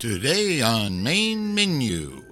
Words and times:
Today 0.00 0.62
on 0.62 1.02
Main 1.02 1.54
Menu, 1.54 2.24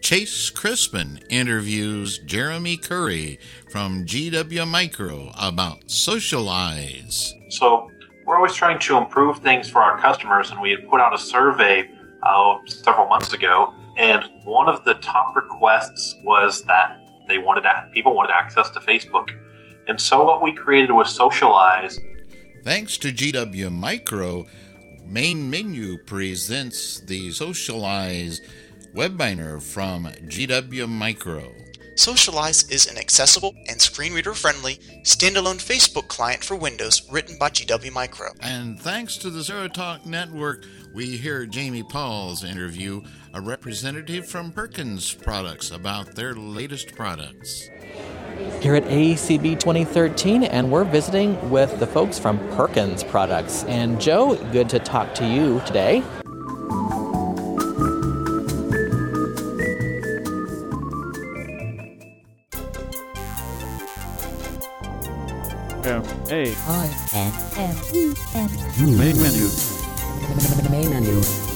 Chase 0.00 0.48
Crispin 0.48 1.20
interviews 1.28 2.16
Jeremy 2.20 2.78
Curry 2.78 3.38
from 3.70 4.06
GW 4.06 4.66
Micro 4.66 5.30
about 5.38 5.88
SocialEyes. 5.88 7.34
So, 7.52 7.90
we're 8.24 8.36
always 8.36 8.54
trying 8.54 8.78
to 8.78 8.96
improve 8.96 9.40
things 9.40 9.68
for 9.68 9.82
our 9.82 10.00
customers, 10.00 10.52
and 10.52 10.62
we 10.62 10.70
had 10.70 10.88
put 10.88 11.02
out 11.02 11.12
a 11.12 11.18
survey 11.18 11.90
uh, 12.22 12.56
several 12.64 13.06
months 13.08 13.34
ago, 13.34 13.74
and 13.98 14.24
one 14.44 14.70
of 14.70 14.82
the 14.86 14.94
top 14.94 15.36
requests 15.36 16.16
was 16.24 16.64
that 16.64 16.98
they 17.28 17.36
wanted 17.36 17.60
to, 17.60 17.90
people 17.92 18.14
wanted 18.14 18.32
access 18.32 18.70
to 18.70 18.80
Facebook. 18.80 19.28
And 19.86 20.00
so, 20.00 20.24
what 20.24 20.42
we 20.42 20.54
created 20.54 20.92
was 20.92 21.08
SocialEyes. 21.08 21.98
Thanks 22.64 22.96
to 22.98 23.12
GW 23.12 23.70
Micro, 23.70 24.46
Main 25.12 25.50
Menu 25.50 25.98
presents 25.98 27.00
the 27.00 27.28
SocialEyes 27.28 28.40
webinar 28.94 29.60
from 29.60 30.06
GW 30.06 30.88
Micro. 30.88 31.52
SocialEyes 31.96 32.72
is 32.72 32.86
an 32.86 32.96
accessible 32.96 33.54
and 33.68 33.78
screen 33.78 34.14
reader 34.14 34.32
friendly 34.32 34.76
standalone 35.02 35.60
Facebook 35.60 36.08
client 36.08 36.42
for 36.42 36.56
Windows 36.56 37.02
written 37.10 37.36
by 37.38 37.50
GW 37.50 37.92
Micro. 37.92 38.30
And 38.40 38.80
thanks 38.80 39.18
to 39.18 39.28
the 39.28 39.40
ZeroTalk 39.40 40.06
Network, 40.06 40.64
we 40.94 41.18
hear 41.18 41.44
Jamie 41.44 41.82
Paul's 41.82 42.42
interview, 42.42 43.02
a 43.34 43.40
representative 43.42 44.26
from 44.26 44.50
Perkins 44.50 45.12
Products, 45.12 45.70
about 45.70 46.14
their 46.14 46.32
latest 46.32 46.96
products 46.96 47.68
here 48.62 48.76
at 48.76 48.84
AECB 48.84 49.58
2013, 49.58 50.44
and 50.44 50.70
we're 50.70 50.84
visiting 50.84 51.50
with 51.50 51.80
the 51.80 51.86
folks 51.86 52.18
from 52.18 52.38
Perkins 52.50 53.02
Products. 53.02 53.64
And 53.64 54.00
Joe, 54.00 54.36
good 54.52 54.68
to 54.70 54.78
talk 54.78 55.14
to 55.16 55.26
you 55.26 55.60
today. 55.66 56.02
M 65.84 66.04
A 66.30 66.54
I 66.68 66.86
N 67.12 67.32
M 67.56 67.76
N 68.34 68.96
Main 68.96 69.20
menu. 69.20 69.48
Main 70.70 70.90
menu. 70.90 71.51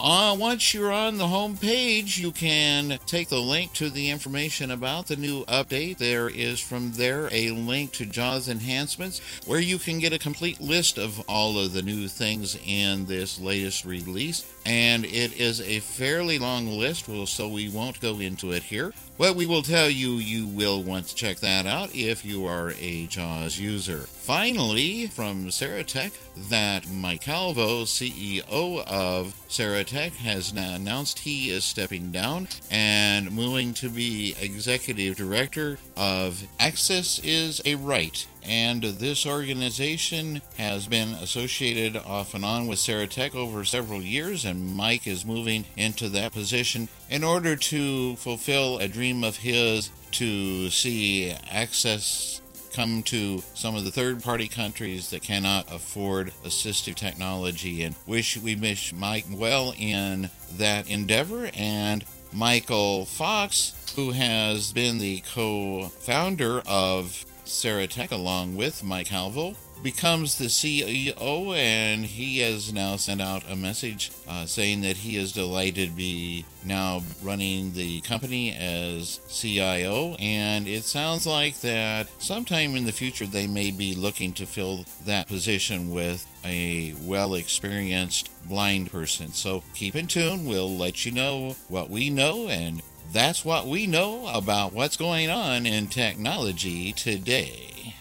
Uh, 0.00 0.36
once 0.38 0.74
you're 0.74 0.92
on 0.92 1.16
the 1.16 1.28
home 1.28 1.56
page, 1.56 2.18
you 2.18 2.32
can 2.32 2.98
take 3.06 3.28
the 3.28 3.40
link 3.40 3.72
to 3.72 3.88
the 3.88 4.10
information 4.10 4.72
about 4.72 5.06
the 5.06 5.16
new 5.16 5.44
update. 5.44 5.98
There 5.98 6.28
is 6.28 6.58
from 6.58 6.92
there 6.92 7.28
a 7.30 7.50
link 7.50 7.92
to 7.92 8.04
JAWS 8.04 8.48
enhancements 8.48 9.20
where 9.46 9.60
you 9.60 9.78
can 9.78 10.00
get 10.00 10.12
a 10.12 10.18
complete 10.18 10.60
list 10.60 10.98
of 10.98 11.20
all 11.28 11.58
of 11.58 11.72
the 11.72 11.82
new 11.82 12.08
things 12.08 12.58
in 12.66 13.06
this 13.06 13.40
latest 13.40 13.84
release. 13.84 14.44
And 14.66 15.04
it 15.04 15.38
is 15.40 15.60
a 15.60 15.78
fairly 15.80 16.38
long 16.38 16.66
list, 16.66 17.08
so 17.26 17.48
we 17.48 17.68
won't 17.68 18.00
go 18.00 18.18
into 18.18 18.50
it 18.50 18.64
here. 18.64 18.92
Well, 19.16 19.36
we 19.36 19.46
will 19.46 19.62
tell 19.62 19.88
you 19.88 20.14
you 20.14 20.44
will 20.44 20.82
want 20.82 21.06
to 21.06 21.14
check 21.14 21.36
that 21.36 21.66
out 21.66 21.94
if 21.94 22.24
you 22.24 22.46
are 22.46 22.72
a 22.80 23.06
JAWS 23.06 23.60
user. 23.60 23.98
Finally, 23.98 25.06
from 25.06 25.50
Serotek, 25.50 26.10
that 26.48 26.90
Mike 26.90 27.20
Calvo, 27.20 27.84
CEO 27.84 28.42
of 28.88 29.36
Serotek, 29.48 30.16
has 30.16 30.52
now 30.52 30.74
announced 30.74 31.20
he 31.20 31.50
is 31.50 31.62
stepping 31.62 32.10
down 32.10 32.48
and 32.72 33.30
moving 33.30 33.72
to 33.74 33.88
be 33.88 34.34
executive 34.40 35.14
director 35.14 35.78
of 35.96 36.42
Access 36.58 37.20
is 37.20 37.62
a 37.64 37.76
Right 37.76 38.26
and 38.44 38.82
this 38.82 39.26
organization 39.26 40.42
has 40.56 40.86
been 40.86 41.10
associated 41.14 41.96
off 41.96 42.34
and 42.34 42.44
on 42.44 42.66
with 42.66 42.78
Serotek 42.78 43.34
over 43.34 43.64
several 43.64 44.02
years, 44.02 44.44
and 44.44 44.76
Mike 44.76 45.06
is 45.06 45.24
moving 45.24 45.64
into 45.76 46.08
that 46.10 46.32
position 46.32 46.88
in 47.10 47.24
order 47.24 47.56
to 47.56 48.16
fulfill 48.16 48.78
a 48.78 48.88
dream 48.88 49.24
of 49.24 49.36
his 49.36 49.90
to 50.12 50.70
see 50.70 51.30
access 51.50 52.40
come 52.72 53.02
to 53.04 53.40
some 53.54 53.76
of 53.76 53.84
the 53.84 53.90
third 53.90 54.22
party 54.22 54.48
countries 54.48 55.10
that 55.10 55.22
cannot 55.22 55.72
afford 55.72 56.32
assistive 56.44 56.96
technology. 56.96 57.84
And 57.84 57.94
wish 58.06 58.36
we 58.36 58.56
wish 58.56 58.92
Mike 58.92 59.26
well 59.30 59.74
in 59.78 60.28
that 60.56 60.90
endeavor. 60.90 61.50
And 61.54 62.04
Michael 62.32 63.04
Fox 63.04 63.74
who 63.96 64.10
has 64.10 64.72
been 64.72 64.98
the 64.98 65.22
co-founder 65.32 66.62
of 66.66 67.24
Serotek, 67.54 68.10
along 68.10 68.56
with 68.56 68.82
Mike 68.82 69.06
Calvo, 69.06 69.54
becomes 69.82 70.38
the 70.38 70.46
CEO, 70.46 71.54
and 71.54 72.04
he 72.04 72.38
has 72.38 72.72
now 72.72 72.96
sent 72.96 73.20
out 73.20 73.44
a 73.48 73.54
message 73.54 74.10
uh, 74.26 74.46
saying 74.46 74.80
that 74.80 74.96
he 74.96 75.16
is 75.16 75.30
delighted 75.30 75.90
to 75.90 75.94
be 75.94 76.44
now 76.64 77.02
running 77.22 77.72
the 77.74 78.00
company 78.00 78.52
as 78.56 79.20
CIO. 79.28 80.16
And 80.18 80.66
it 80.66 80.84
sounds 80.84 81.26
like 81.26 81.60
that 81.60 82.08
sometime 82.20 82.74
in 82.74 82.86
the 82.86 82.92
future 82.92 83.26
they 83.26 83.46
may 83.46 83.70
be 83.70 83.94
looking 83.94 84.32
to 84.34 84.46
fill 84.46 84.86
that 85.04 85.28
position 85.28 85.90
with 85.90 86.26
a 86.44 86.94
well 87.02 87.34
experienced 87.34 88.30
blind 88.48 88.90
person. 88.90 89.32
So 89.32 89.62
keep 89.74 89.94
in 89.94 90.06
tune. 90.06 90.46
We'll 90.46 90.76
let 90.76 91.04
you 91.04 91.12
know 91.12 91.56
what 91.68 91.90
we 91.90 92.10
know 92.10 92.48
and 92.48 92.82
that's 93.14 93.44
what 93.44 93.68
we 93.68 93.86
know 93.86 94.26
about 94.26 94.72
what's 94.72 94.96
going 94.96 95.30
on 95.30 95.66
in 95.66 95.86
technology 95.86 96.92
today. 96.92 97.94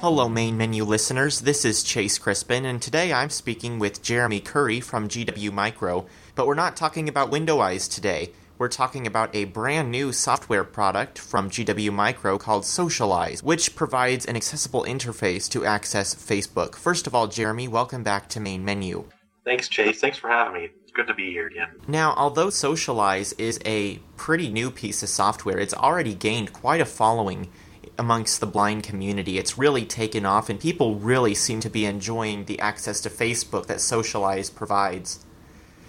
Hello, 0.00 0.28
Main 0.28 0.56
Menu 0.56 0.84
listeners. 0.84 1.40
This 1.40 1.64
is 1.64 1.82
Chase 1.82 2.18
Crispin, 2.18 2.64
and 2.64 2.80
today 2.80 3.12
I'm 3.12 3.30
speaking 3.30 3.78
with 3.78 4.02
Jeremy 4.02 4.40
Curry 4.40 4.80
from 4.80 5.08
GW 5.08 5.52
Micro. 5.52 6.06
But 6.34 6.46
we're 6.46 6.54
not 6.54 6.76
talking 6.76 7.08
about 7.08 7.30
Window 7.30 7.60
Eyes 7.60 7.88
today. 7.88 8.32
We're 8.58 8.66
talking 8.66 9.06
about 9.06 9.32
a 9.36 9.44
brand 9.44 9.92
new 9.92 10.12
software 10.12 10.64
product 10.64 11.16
from 11.16 11.48
GW 11.48 11.92
Micro 11.92 12.38
called 12.38 12.64
SocialEyes, 12.64 13.40
which 13.40 13.76
provides 13.76 14.26
an 14.26 14.34
accessible 14.34 14.82
interface 14.82 15.48
to 15.50 15.64
access 15.64 16.12
Facebook. 16.12 16.74
First 16.74 17.06
of 17.06 17.14
all, 17.14 17.28
Jeremy, 17.28 17.68
welcome 17.68 18.02
back 18.02 18.28
to 18.30 18.40
Main 18.40 18.64
Menu. 18.64 19.04
Thanks, 19.44 19.68
Chase. 19.68 20.00
Thanks 20.00 20.18
for 20.18 20.28
having 20.28 20.60
me. 20.60 20.70
It's 20.82 20.90
good 20.90 21.06
to 21.06 21.14
be 21.14 21.30
here 21.30 21.46
again. 21.46 21.68
Now, 21.86 22.14
although 22.16 22.48
SocialEyes 22.48 23.32
is 23.38 23.60
a 23.64 23.98
pretty 24.16 24.50
new 24.50 24.72
piece 24.72 25.04
of 25.04 25.08
software, 25.08 25.58
it's 25.58 25.74
already 25.74 26.14
gained 26.14 26.52
quite 26.52 26.80
a 26.80 26.84
following 26.84 27.52
amongst 27.96 28.40
the 28.40 28.46
blind 28.46 28.82
community. 28.82 29.38
It's 29.38 29.56
really 29.56 29.84
taken 29.84 30.26
off, 30.26 30.50
and 30.50 30.58
people 30.58 30.96
really 30.96 31.34
seem 31.34 31.60
to 31.60 31.70
be 31.70 31.84
enjoying 31.84 32.46
the 32.46 32.58
access 32.58 33.00
to 33.02 33.08
Facebook 33.08 33.66
that 33.66 33.76
SocialEyes 33.76 34.52
provides. 34.52 35.24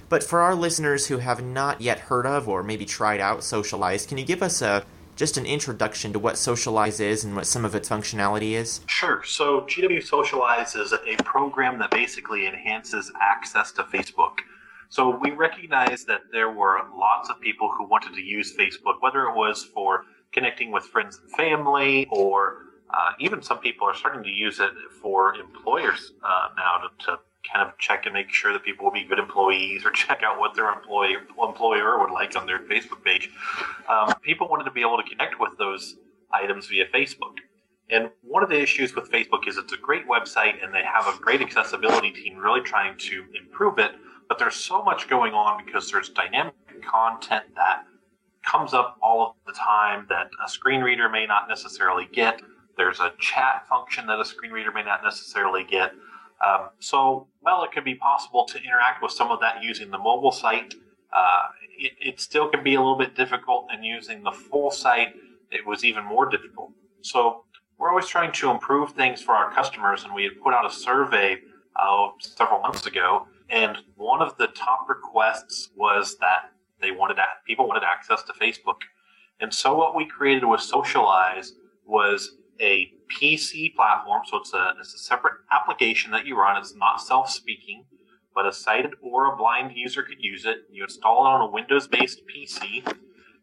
But 0.09 0.23
for 0.23 0.41
our 0.41 0.55
listeners 0.55 1.07
who 1.07 1.19
have 1.19 1.43
not 1.43 1.81
yet 1.81 1.99
heard 1.99 2.25
of 2.25 2.49
or 2.49 2.63
maybe 2.63 2.85
tried 2.85 3.19
out 3.19 3.39
SocialEyes, 3.39 4.07
can 4.07 4.17
you 4.17 4.25
give 4.25 4.41
us 4.41 4.61
a 4.61 4.83
just 5.15 5.37
an 5.37 5.45
introduction 5.45 6.13
to 6.13 6.19
what 6.19 6.35
SocialEyes 6.35 6.99
is 6.99 7.23
and 7.23 7.35
what 7.35 7.45
some 7.45 7.65
of 7.65 7.75
its 7.75 7.89
functionality 7.89 8.53
is? 8.53 8.81
Sure. 8.87 9.21
So 9.23 9.61
GW 9.61 9.97
SocialEyes 9.97 10.79
is 10.79 10.93
a 10.93 11.23
program 11.23 11.77
that 11.79 11.91
basically 11.91 12.47
enhances 12.47 13.11
access 13.21 13.71
to 13.73 13.83
Facebook. 13.83 14.39
So 14.87 15.19
we 15.21 15.31
recognize 15.31 16.05
that 16.05 16.21
there 16.31 16.49
were 16.49 16.79
lots 16.97 17.29
of 17.29 17.39
people 17.41 17.69
who 17.77 17.85
wanted 17.85 18.13
to 18.13 18.21
use 18.21 18.55
Facebook, 18.57 19.01
whether 19.01 19.25
it 19.25 19.35
was 19.35 19.63
for 19.63 20.05
connecting 20.31 20.71
with 20.71 20.85
friends 20.85 21.19
and 21.21 21.31
family, 21.31 22.07
or 22.09 22.63
uh, 22.89 23.11
even 23.19 23.43
some 23.43 23.59
people 23.59 23.87
are 23.87 23.95
starting 23.95 24.23
to 24.23 24.31
use 24.31 24.59
it 24.59 24.71
for 25.01 25.35
employers 25.35 26.13
uh, 26.23 26.47
now 26.57 26.87
to, 26.87 27.05
to 27.05 27.19
kind 27.51 27.67
of 27.67 27.77
check 27.77 28.05
and 28.05 28.13
make 28.13 28.29
sure 28.29 28.53
that 28.53 28.63
people 28.63 28.85
will 28.85 28.91
be 28.91 29.03
good 29.03 29.19
employees 29.19 29.85
or 29.85 29.91
check 30.03 30.21
out 30.23 30.39
what 30.39 30.55
their 30.55 30.71
employee, 30.71 31.15
employer 31.41 31.99
would 31.99 32.11
like 32.11 32.35
on 32.35 32.45
their 32.45 32.59
Facebook 32.59 33.03
page. 33.03 33.29
Um, 33.87 34.13
people 34.21 34.47
wanted 34.47 34.65
to 34.65 34.71
be 34.71 34.81
able 34.81 34.97
to 34.97 35.09
connect 35.09 35.39
with 35.39 35.57
those 35.57 35.95
items 36.33 36.67
via 36.67 36.85
Facebook. 36.93 37.35
And 37.89 38.11
one 38.21 38.43
of 38.43 38.49
the 38.49 38.61
issues 38.61 38.93
with 38.93 39.11
Facebook 39.11 39.47
is 39.47 39.57
it's 39.57 39.73
a 39.73 39.77
great 39.77 40.07
website 40.07 40.63
and 40.63 40.73
they 40.73 40.83
have 40.83 41.07
a 41.07 41.17
great 41.19 41.41
accessibility 41.41 42.11
team 42.11 42.37
really 42.37 42.61
trying 42.61 42.97
to 42.99 43.25
improve 43.39 43.79
it, 43.79 43.91
but 44.27 44.37
there's 44.37 44.55
so 44.55 44.83
much 44.83 45.09
going 45.09 45.33
on 45.33 45.65
because 45.65 45.91
there's 45.91 46.09
dynamic 46.09 46.53
content 46.87 47.45
that 47.55 47.83
comes 48.45 48.73
up 48.73 48.97
all 49.01 49.27
of 49.27 49.35
the 49.45 49.53
time 49.53 50.05
that 50.09 50.29
a 50.45 50.49
screen 50.49 50.81
reader 50.81 51.09
may 51.09 51.25
not 51.25 51.47
necessarily 51.49 52.07
get. 52.11 52.41
There's 52.77 52.99
a 52.99 53.11
chat 53.19 53.67
function 53.67 54.07
that 54.07 54.19
a 54.19 54.25
screen 54.25 54.51
reader 54.51 54.71
may 54.71 54.83
not 54.83 55.03
necessarily 55.03 55.63
get. 55.63 55.91
Um, 56.45 56.69
so, 56.79 57.27
well, 57.41 57.63
it 57.63 57.71
could 57.71 57.83
be 57.83 57.95
possible 57.95 58.45
to 58.45 58.57
interact 58.57 59.03
with 59.03 59.11
some 59.11 59.29
of 59.29 59.39
that 59.41 59.61
using 59.61 59.91
the 59.91 59.97
mobile 59.97 60.31
site. 60.31 60.73
Uh, 61.11 61.47
it, 61.77 61.91
it 61.99 62.19
still 62.19 62.49
can 62.49 62.63
be 62.63 62.75
a 62.75 62.79
little 62.79 62.97
bit 62.97 63.15
difficult, 63.15 63.67
and 63.71 63.83
using 63.83 64.23
the 64.23 64.31
full 64.31 64.71
site, 64.71 65.15
it 65.51 65.65
was 65.65 65.83
even 65.83 66.05
more 66.05 66.29
difficult. 66.29 66.71
So, 67.01 67.43
we're 67.79 67.89
always 67.89 68.07
trying 68.07 68.33
to 68.33 68.51
improve 68.51 68.91
things 68.91 69.21
for 69.21 69.33
our 69.33 69.51
customers, 69.53 70.03
and 70.03 70.13
we 70.13 70.23
had 70.23 70.39
put 70.43 70.53
out 70.53 70.65
a 70.65 70.71
survey 70.71 71.37
uh, 71.77 72.09
several 72.19 72.59
months 72.59 72.85
ago, 72.85 73.27
and 73.49 73.77
one 73.95 74.21
of 74.21 74.37
the 74.37 74.47
top 74.47 74.87
requests 74.89 75.69
was 75.75 76.17
that 76.19 76.51
they 76.81 76.91
wanted 76.91 77.17
people 77.47 77.67
wanted 77.67 77.83
access 77.83 78.21
to 78.23 78.33
Facebook, 78.33 78.81
and 79.39 79.53
so 79.53 79.75
what 79.75 79.95
we 79.95 80.05
created 80.05 80.45
with 80.45 80.59
SocialEyes 80.59 81.51
was 81.85 82.35
a 82.59 82.91
PC 83.19 83.75
platform, 83.75 84.23
so 84.25 84.37
it's 84.37 84.53
a, 84.53 84.73
it's 84.79 84.93
a 84.93 84.99
separate 84.99 85.35
application 85.51 86.11
that 86.11 86.25
you 86.25 86.37
run. 86.37 86.57
It's 86.57 86.75
not 86.75 87.01
self-speaking, 87.01 87.85
but 88.35 88.45
a 88.45 88.53
sighted 88.53 88.91
or 89.01 89.33
a 89.33 89.37
blind 89.37 89.71
user 89.75 90.03
could 90.03 90.21
use 90.21 90.45
it. 90.45 90.59
You 90.71 90.83
install 90.83 91.25
it 91.25 91.29
on 91.29 91.41
a 91.41 91.51
Windows-based 91.51 92.21
PC, 92.27 92.85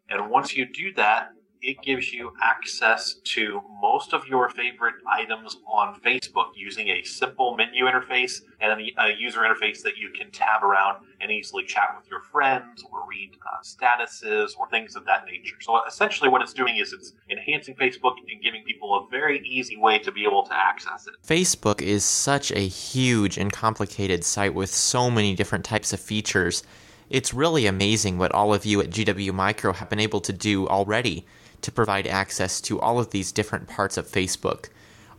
and 0.09 0.31
once 0.31 0.55
you 0.55 0.67
do 0.67 0.93
that, 0.95 1.31
it 1.63 1.83
gives 1.83 2.13
you 2.13 2.33
access 2.43 3.15
to 3.25 3.63
most 3.81 4.13
of 4.13 4.27
your 4.27 4.49
favorite 4.51 4.95
items 5.07 5.57
on 5.67 5.99
Facebook 6.01 6.49
using 6.55 6.89
a 6.89 7.03
simple 7.03 7.57
menu 7.57 7.85
interface 7.85 8.43
and 8.61 8.81
a 8.81 9.15
user 9.19 9.41
interface 9.41 9.83
that 9.83 9.97
you 9.97 10.11
can 10.11 10.31
tab 10.31 10.63
around 10.63 11.05
and 11.21 11.31
easily 11.31 11.65
chat 11.65 11.95
with 11.99 12.11
your 12.11 12.21
friends 12.21 12.85
or 12.93 13.07
read 13.09 13.31
uh, 13.47 13.63
statuses 13.63 14.57
or 14.59 14.69
things 14.69 14.97
of 14.97 15.05
that 15.07 15.25
nature. 15.27 15.57
So 15.61 15.81
essentially, 15.87 16.29
what 16.29 16.43
it's 16.43 16.53
doing 16.53 16.77
is 16.77 16.93
it's 16.93 17.13
enhancing 17.31 17.75
Facebook 17.75 18.15
and 18.31 18.43
giving 18.43 18.63
people 18.65 18.95
a 18.95 19.11
very 19.11 19.47
easy 19.47 19.77
way 19.77 19.99
to 20.01 20.13
be 20.13 20.25
able 20.25 20.45
to 20.45 20.55
access 20.55 21.07
it. 21.07 21.15
Facebook 21.27 21.83
is 21.83 22.05
such 22.05 22.53
a 22.53 22.61
huge 22.61 23.39
and 23.39 23.53
complicated 23.53 24.25
site 24.25 24.55
with 24.55 24.71
so 24.71 25.11
many 25.11 25.35
different 25.35 25.65
types 25.65 25.93
of 25.93 26.01
features. 26.01 26.63
It's 27.09 27.33
really 27.33 27.67
amazing 27.67 28.19
what 28.19 28.33
all 28.33 28.53
of 28.53 28.67
you 28.67 28.81
at 28.81 28.91
GW 28.91 29.33
Micro 29.33 29.73
have 29.73 29.89
been 29.89 30.01
able 30.01 30.21
to 30.23 30.33
do 30.33 30.67
already 30.67 31.25
to 31.67 31.73
provide 31.73 32.07
access 32.07 32.61
to 32.63 32.81
all 32.81 32.99
of 32.99 33.11
these 33.11 33.33
different 33.33 33.69
parts 33.69 33.97
of 33.97 34.07
Facebook. 34.07 34.69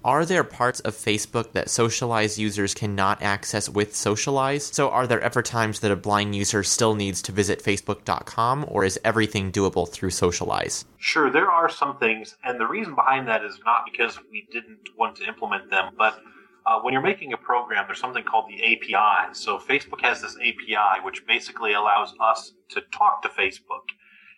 Are 0.08 0.26
there 0.26 0.46
parts 0.46 0.80
of 0.82 0.96
Facebook 0.96 1.52
that 1.52 1.68
SocialEyes 1.68 2.38
users 2.38 2.74
cannot 2.74 3.22
access 3.22 3.68
with 3.68 3.92
SocialEyes? 3.92 4.74
So, 4.74 4.90
are 4.90 5.06
there 5.06 5.20
ever 5.20 5.42
times 5.42 5.82
that 5.82 5.92
a 5.92 5.98
blind 5.98 6.34
user 6.34 6.64
still 6.64 6.96
needs 6.96 7.22
to 7.24 7.34
visit 7.34 7.62
Facebook.com, 7.62 8.66
or 8.70 8.86
is 8.86 8.98
everything 9.04 9.52
doable 9.52 9.90
through 9.92 10.12
SocialEyes? 10.12 10.86
Sure, 10.98 11.30
there 11.30 11.52
are 11.52 11.68
some 11.68 11.98
things, 11.98 12.38
and 12.46 12.58
the 12.58 12.68
reason 12.68 12.96
behind 12.96 13.28
that 13.28 13.44
is 13.44 13.60
not 13.66 13.84
because 13.92 14.18
we 14.32 14.48
didn't 14.50 14.88
want 14.98 15.18
to 15.18 15.28
implement 15.28 15.70
them, 15.70 15.94
but 15.98 16.22
uh, 16.66 16.80
when 16.80 16.94
you're 16.94 17.02
making 17.02 17.34
a 17.34 17.38
program, 17.38 17.84
there's 17.88 18.00
something 18.00 18.24
called 18.24 18.46
the 18.48 18.64
API. 18.64 19.34
So, 19.34 19.58
Facebook 19.58 20.00
has 20.02 20.22
this 20.22 20.38
API, 20.38 21.04
which 21.04 21.28
basically 21.28 21.74
allows 21.74 22.14
us 22.22 22.54
to 22.70 22.82
talk 22.94 23.24
to 23.24 23.28
Facebook. 23.28 23.84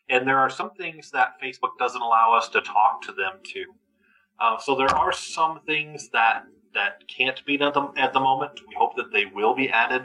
And 0.10 0.28
there 0.28 0.40
are 0.40 0.50
some 0.50 0.72
things 0.72 1.12
that 1.12 1.40
Facebook 1.42 1.78
doesn't 1.78 2.02
allow 2.02 2.34
us 2.34 2.50
to 2.50 2.62
talk 2.62 3.02
to 3.04 3.12
them 3.12 3.34
to. 3.54 3.66
Uh, 4.40 4.58
so 4.58 4.76
there 4.76 4.94
are 4.94 5.12
some 5.12 5.60
things 5.66 6.10
that 6.10 6.44
that 6.74 7.08
can't 7.08 7.44
be 7.46 7.58
done 7.58 7.74
at 7.98 8.14
the 8.14 8.20
moment. 8.20 8.62
We 8.68 8.76
hope 8.76 8.96
that 8.96 9.12
they 9.12 9.26
will 9.26 9.56
be 9.56 9.70
added, 9.70 10.04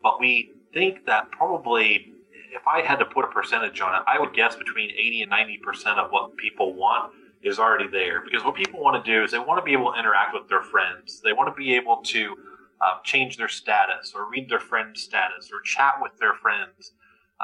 but 0.00 0.20
we 0.20 0.52
think 0.72 1.06
that 1.06 1.30
probably, 1.32 2.12
if 2.52 2.62
I 2.68 2.82
had 2.82 3.00
to 3.00 3.04
put 3.04 3.24
a 3.24 3.28
percentage 3.28 3.80
on 3.80 3.94
it, 3.94 4.02
I 4.06 4.20
would 4.20 4.32
guess 4.32 4.54
between 4.54 4.90
80 4.90 5.22
and 5.22 5.30
90 5.30 5.58
percent 5.58 5.98
of 5.98 6.10
what 6.10 6.36
people 6.36 6.74
want 6.74 7.12
is 7.42 7.58
already 7.58 7.88
there. 7.88 8.22
Because 8.22 8.44
what 8.44 8.54
people 8.54 8.80
want 8.80 9.04
to 9.04 9.10
do 9.10 9.22
is 9.22 9.32
they 9.32 9.38
want 9.38 9.58
to 9.58 9.64
be 9.64 9.72
able 9.72 9.92
to 9.92 9.98
interact 9.98 10.34
with 10.34 10.48
their 10.48 10.62
friends. 10.62 11.20
They 11.22 11.32
want 11.32 11.54
to 11.54 11.54
be 11.54 11.74
able 11.74 12.00
to 12.04 12.36
uh, 12.80 12.98
change 13.04 13.36
their 13.36 13.48
status 13.48 14.12
or 14.14 14.30
read 14.30 14.48
their 14.48 14.60
friend's 14.60 15.02
status 15.02 15.50
or 15.52 15.60
chat 15.60 15.94
with 16.00 16.12
their 16.18 16.34
friends. 16.34 16.92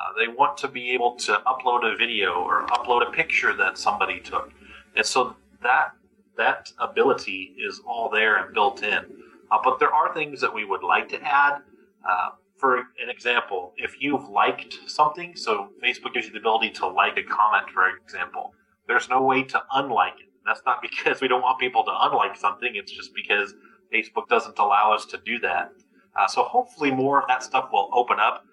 Uh, 0.00 0.12
they 0.18 0.28
want 0.28 0.56
to 0.56 0.68
be 0.68 0.90
able 0.90 1.14
to 1.16 1.42
upload 1.46 1.84
a 1.84 1.96
video 1.96 2.32
or 2.32 2.66
upload 2.68 3.06
a 3.06 3.10
picture 3.10 3.54
that 3.54 3.76
somebody 3.76 4.18
took, 4.20 4.50
and 4.96 5.04
so 5.04 5.36
that 5.62 5.92
that 6.36 6.72
ability 6.78 7.54
is 7.58 7.82
all 7.86 8.08
there 8.08 8.42
and 8.42 8.54
built 8.54 8.82
in. 8.82 9.04
Uh, 9.50 9.58
but 9.62 9.78
there 9.78 9.92
are 9.92 10.14
things 10.14 10.40
that 10.40 10.54
we 10.54 10.64
would 10.64 10.82
like 10.82 11.08
to 11.08 11.20
add. 11.22 11.60
Uh, 12.08 12.30
for 12.56 12.78
an 12.78 13.08
example, 13.08 13.72
if 13.76 14.00
you've 14.00 14.28
liked 14.28 14.78
something, 14.86 15.36
so 15.36 15.68
Facebook 15.82 16.14
gives 16.14 16.26
you 16.26 16.32
the 16.32 16.38
ability 16.38 16.70
to 16.70 16.86
like 16.86 17.16
a 17.18 17.22
comment, 17.22 17.68
for 17.70 17.88
example, 17.96 18.54
there's 18.86 19.08
no 19.08 19.22
way 19.22 19.42
to 19.42 19.62
unlike 19.74 20.14
it. 20.20 20.30
That's 20.46 20.62
not 20.64 20.80
because 20.88 21.20
we 21.20 21.28
don't 21.28 21.42
want 21.42 21.58
people 21.58 21.84
to 21.84 21.92
unlike 21.94 22.36
something. 22.36 22.72
It's 22.74 22.92
just 22.92 23.14
because 23.14 23.54
Facebook 23.92 24.28
doesn't 24.28 24.58
allow 24.58 24.92
us 24.94 25.04
to 25.06 25.18
do 25.18 25.38
that. 25.40 25.72
Uh, 26.16 26.26
so 26.26 26.42
hopefully 26.44 26.90
more 26.90 27.20
of 27.20 27.28
that 27.28 27.42
stuff 27.42 27.68
will 27.72 27.90
open 27.92 28.18
up. 28.18 28.44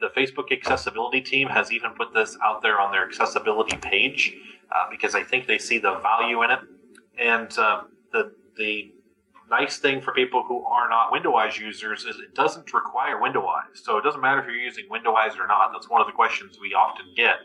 The 0.00 0.08
Facebook 0.08 0.52
accessibility 0.52 1.20
team 1.20 1.48
has 1.48 1.72
even 1.72 1.92
put 1.92 2.12
this 2.12 2.36
out 2.44 2.62
there 2.62 2.80
on 2.80 2.92
their 2.92 3.06
accessibility 3.06 3.76
page 3.78 4.36
uh, 4.74 4.90
because 4.90 5.14
I 5.14 5.22
think 5.22 5.46
they 5.46 5.58
see 5.58 5.78
the 5.78 5.98
value 6.00 6.42
in 6.42 6.50
it. 6.50 6.60
And 7.18 7.58
uh, 7.58 7.82
the 8.12 8.32
the 8.58 8.92
nice 9.50 9.78
thing 9.78 10.00
for 10.00 10.12
people 10.12 10.42
who 10.42 10.64
are 10.64 10.88
not 10.88 11.12
Windows 11.12 11.58
users 11.58 12.04
is 12.04 12.16
it 12.18 12.34
doesn't 12.34 12.72
require 12.72 13.20
Windows. 13.20 13.44
So 13.74 13.96
it 13.96 14.02
doesn't 14.02 14.20
matter 14.20 14.40
if 14.40 14.46
you're 14.46 14.56
using 14.56 14.84
Windows 14.90 15.36
or 15.38 15.46
not. 15.46 15.70
That's 15.72 15.88
one 15.88 16.00
of 16.00 16.06
the 16.06 16.12
questions 16.12 16.58
we 16.60 16.74
often 16.74 17.06
get. 17.16 17.36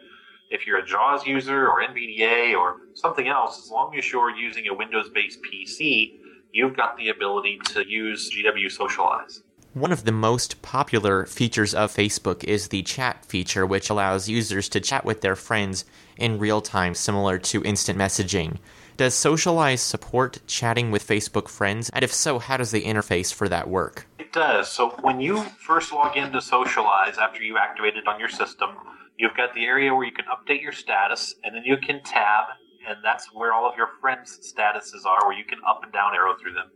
If 0.50 0.68
you're 0.68 0.80
a 0.80 0.86
JAWS 0.86 1.26
user 1.26 1.68
or 1.70 1.82
NVDA 1.82 2.58
or 2.58 2.78
something 2.96 3.28
else, 3.28 3.64
as 3.64 3.70
long 3.70 3.96
as 3.98 4.12
you're 4.12 4.32
using 4.32 4.68
a 4.68 4.74
Windows-based 4.74 5.40
PC, 5.44 6.20
you've 6.52 6.76
got 6.76 6.98
the 6.98 7.10
ability 7.10 7.60
to 7.68 7.88
use 7.88 8.30
GW 8.30 8.66
SocialEyes. 8.66 9.44
One 9.74 9.94
of 9.94 10.04
the 10.04 10.12
most 10.12 10.62
popular 10.62 11.26
features 11.26 11.74
of 11.74 11.96
Facebook 11.96 12.44
is 12.44 12.68
the 12.68 12.84
chat 12.84 13.24
feature, 13.24 13.66
which 13.66 13.90
allows 13.90 14.28
users 14.28 14.68
to 14.68 14.82
chat 14.82 15.06
with 15.06 15.22
their 15.22 15.38
friends 15.38 15.86
in 16.18 16.40
real 16.40 16.60
time, 16.60 16.94
similar 16.94 17.40
to 17.40 17.64
instant 17.64 17.98
messaging. 17.98 18.58
Does 18.98 19.14
SocialEyes 19.14 19.80
support 19.80 20.40
chatting 20.46 20.92
with 20.92 21.08
Facebook 21.08 21.48
friends? 21.48 21.90
And 21.94 22.04
if 22.04 22.14
so, 22.14 22.38
how 22.38 22.58
does 22.58 22.72
the 22.72 22.84
interface 22.84 23.34
for 23.34 23.48
that 23.48 23.70
work? 23.70 24.08
It 24.20 24.34
does. 24.34 24.70
So 24.70 24.90
when 25.04 25.22
you 25.22 25.42
first 25.42 25.94
log 25.94 26.18
into 26.18 26.40
SocialEyes 26.40 27.18
after 27.18 27.42
you 27.42 27.58
activate 27.58 27.96
it 27.96 28.10
on 28.10 28.20
your 28.20 28.28
system, 28.28 28.72
you've 29.18 29.38
got 29.38 29.54
the 29.54 29.64
area 29.64 29.96
where 29.96 30.06
you 30.06 30.12
can 30.12 30.26
update 30.26 30.62
your 30.62 30.74
status, 30.74 31.36
and 31.46 31.56
then 31.56 31.64
you 31.64 31.78
can 31.78 32.04
tab, 32.04 32.44
and 32.90 32.98
that's 33.06 33.34
where 33.34 33.54
all 33.54 33.66
of 33.66 33.78
your 33.78 33.92
friends' 34.02 34.38
statuses 34.54 35.06
are, 35.06 35.26
where 35.26 35.38
you 35.38 35.46
can 35.46 35.60
up 35.66 35.80
and 35.82 35.94
down 35.94 36.14
arrow 36.14 36.36
through 36.42 36.56
them. 36.56 36.72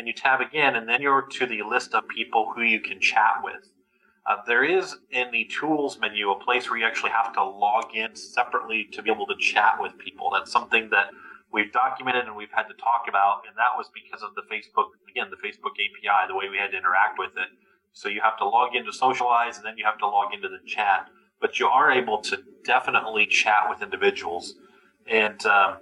And 0.00 0.06
you 0.06 0.14
tab 0.14 0.40
again, 0.40 0.76
and 0.76 0.88
then 0.88 1.02
you're 1.02 1.20
to 1.20 1.46
the 1.46 1.60
list 1.62 1.92
of 1.92 2.08
people 2.08 2.50
who 2.56 2.62
you 2.62 2.80
can 2.80 2.98
chat 3.00 3.34
with. 3.44 3.68
Uh, 4.26 4.36
there 4.46 4.64
is 4.64 4.96
in 5.10 5.30
the 5.30 5.44
tools 5.44 5.98
menu 6.00 6.30
a 6.30 6.42
place 6.42 6.70
where 6.70 6.78
you 6.78 6.86
actually 6.86 7.10
have 7.10 7.34
to 7.34 7.44
log 7.44 7.94
in 7.94 8.16
separately 8.16 8.88
to 8.92 9.02
be 9.02 9.10
able 9.10 9.26
to 9.26 9.36
chat 9.36 9.74
with 9.78 9.98
people. 9.98 10.30
That's 10.32 10.50
something 10.50 10.88
that 10.88 11.08
we've 11.52 11.70
documented 11.70 12.24
and 12.24 12.34
we've 12.34 12.50
had 12.50 12.62
to 12.68 12.74
talk 12.80 13.08
about, 13.10 13.42
and 13.46 13.54
that 13.58 13.76
was 13.76 13.90
because 13.92 14.22
of 14.22 14.34
the 14.34 14.40
Facebook, 14.50 14.86
again, 15.10 15.26
the 15.28 15.36
Facebook 15.36 15.74
API, 15.74 16.28
the 16.28 16.34
way 16.34 16.48
we 16.48 16.56
had 16.56 16.70
to 16.70 16.78
interact 16.78 17.18
with 17.18 17.32
it. 17.36 17.48
So 17.92 18.08
you 18.08 18.22
have 18.22 18.38
to 18.38 18.46
log 18.46 18.74
in 18.74 18.86
to 18.86 18.92
SocialEyes, 18.92 19.56
and 19.56 19.66
then 19.66 19.76
you 19.76 19.84
have 19.84 19.98
to 19.98 20.06
log 20.06 20.32
into 20.32 20.48
the 20.48 20.60
chat. 20.66 21.08
But 21.42 21.60
you 21.60 21.66
are 21.66 21.90
able 21.90 22.22
to 22.22 22.38
definitely 22.64 23.26
chat 23.26 23.66
with 23.68 23.82
individuals, 23.82 24.54
and 25.06 25.44
um, 25.44 25.76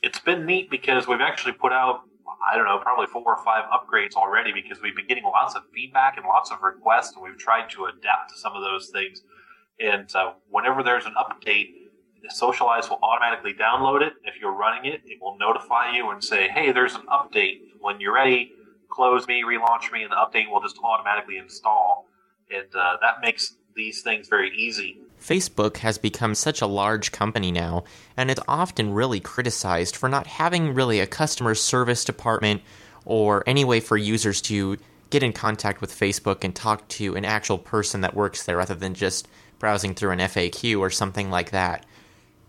it's 0.00 0.20
been 0.20 0.46
neat 0.46 0.70
because 0.70 1.08
we've 1.08 1.20
actually 1.20 1.54
put 1.54 1.72
out, 1.72 2.02
I 2.50 2.56
don't 2.56 2.66
know, 2.66 2.78
probably 2.78 3.06
four 3.06 3.24
or 3.24 3.44
five 3.44 3.64
upgrades 3.70 4.14
already 4.14 4.52
because 4.52 4.82
we've 4.82 4.96
been 4.96 5.06
getting 5.06 5.24
lots 5.24 5.54
of 5.54 5.62
feedback 5.74 6.16
and 6.16 6.26
lots 6.26 6.50
of 6.50 6.62
requests, 6.62 7.14
and 7.14 7.22
we've 7.22 7.38
tried 7.38 7.70
to 7.70 7.86
adapt 7.86 8.30
to 8.30 8.38
some 8.38 8.54
of 8.54 8.62
those 8.62 8.88
things. 8.90 9.22
And 9.80 10.14
uh, 10.14 10.32
whenever 10.50 10.82
there's 10.82 11.06
an 11.06 11.14
update, 11.18 11.68
SocialEyes 12.40 12.88
will 12.88 13.00
automatically 13.02 13.52
download 13.54 14.02
it. 14.02 14.14
If 14.24 14.40
you're 14.40 14.54
running 14.54 14.90
it, 14.92 15.02
it 15.04 15.20
will 15.20 15.36
notify 15.38 15.94
you 15.94 16.10
and 16.10 16.22
say, 16.22 16.48
hey, 16.48 16.72
there's 16.72 16.94
an 16.94 17.02
update. 17.12 17.60
When 17.80 18.00
you're 18.00 18.14
ready, 18.14 18.52
close 18.88 19.26
me, 19.26 19.42
relaunch 19.42 19.92
me, 19.92 20.02
and 20.02 20.12
the 20.12 20.16
update 20.16 20.50
will 20.50 20.60
just 20.60 20.78
automatically 20.82 21.36
install. 21.36 22.06
And 22.50 22.74
uh, 22.74 22.96
that 23.02 23.16
makes 23.20 23.56
these 23.74 24.02
things 24.02 24.28
very 24.28 24.56
easy. 24.56 24.98
Facebook 25.24 25.78
has 25.78 25.96
become 25.96 26.34
such 26.34 26.60
a 26.60 26.66
large 26.66 27.10
company 27.10 27.50
now, 27.50 27.84
and 28.14 28.30
it's 28.30 28.40
often 28.46 28.92
really 28.92 29.20
criticized 29.20 29.96
for 29.96 30.08
not 30.08 30.26
having 30.26 30.74
really 30.74 31.00
a 31.00 31.06
customer 31.06 31.54
service 31.54 32.04
department 32.04 32.60
or 33.06 33.42
any 33.46 33.64
way 33.64 33.80
for 33.80 33.96
users 33.96 34.42
to 34.42 34.76
get 35.08 35.22
in 35.22 35.32
contact 35.32 35.80
with 35.80 35.98
Facebook 35.98 36.44
and 36.44 36.54
talk 36.54 36.86
to 36.88 37.16
an 37.16 37.24
actual 37.24 37.56
person 37.56 38.02
that 38.02 38.14
works 38.14 38.42
there 38.42 38.58
rather 38.58 38.74
than 38.74 38.92
just 38.92 39.26
browsing 39.58 39.94
through 39.94 40.10
an 40.10 40.18
FAQ 40.18 40.78
or 40.78 40.90
something 40.90 41.30
like 41.30 41.52
that. 41.52 41.86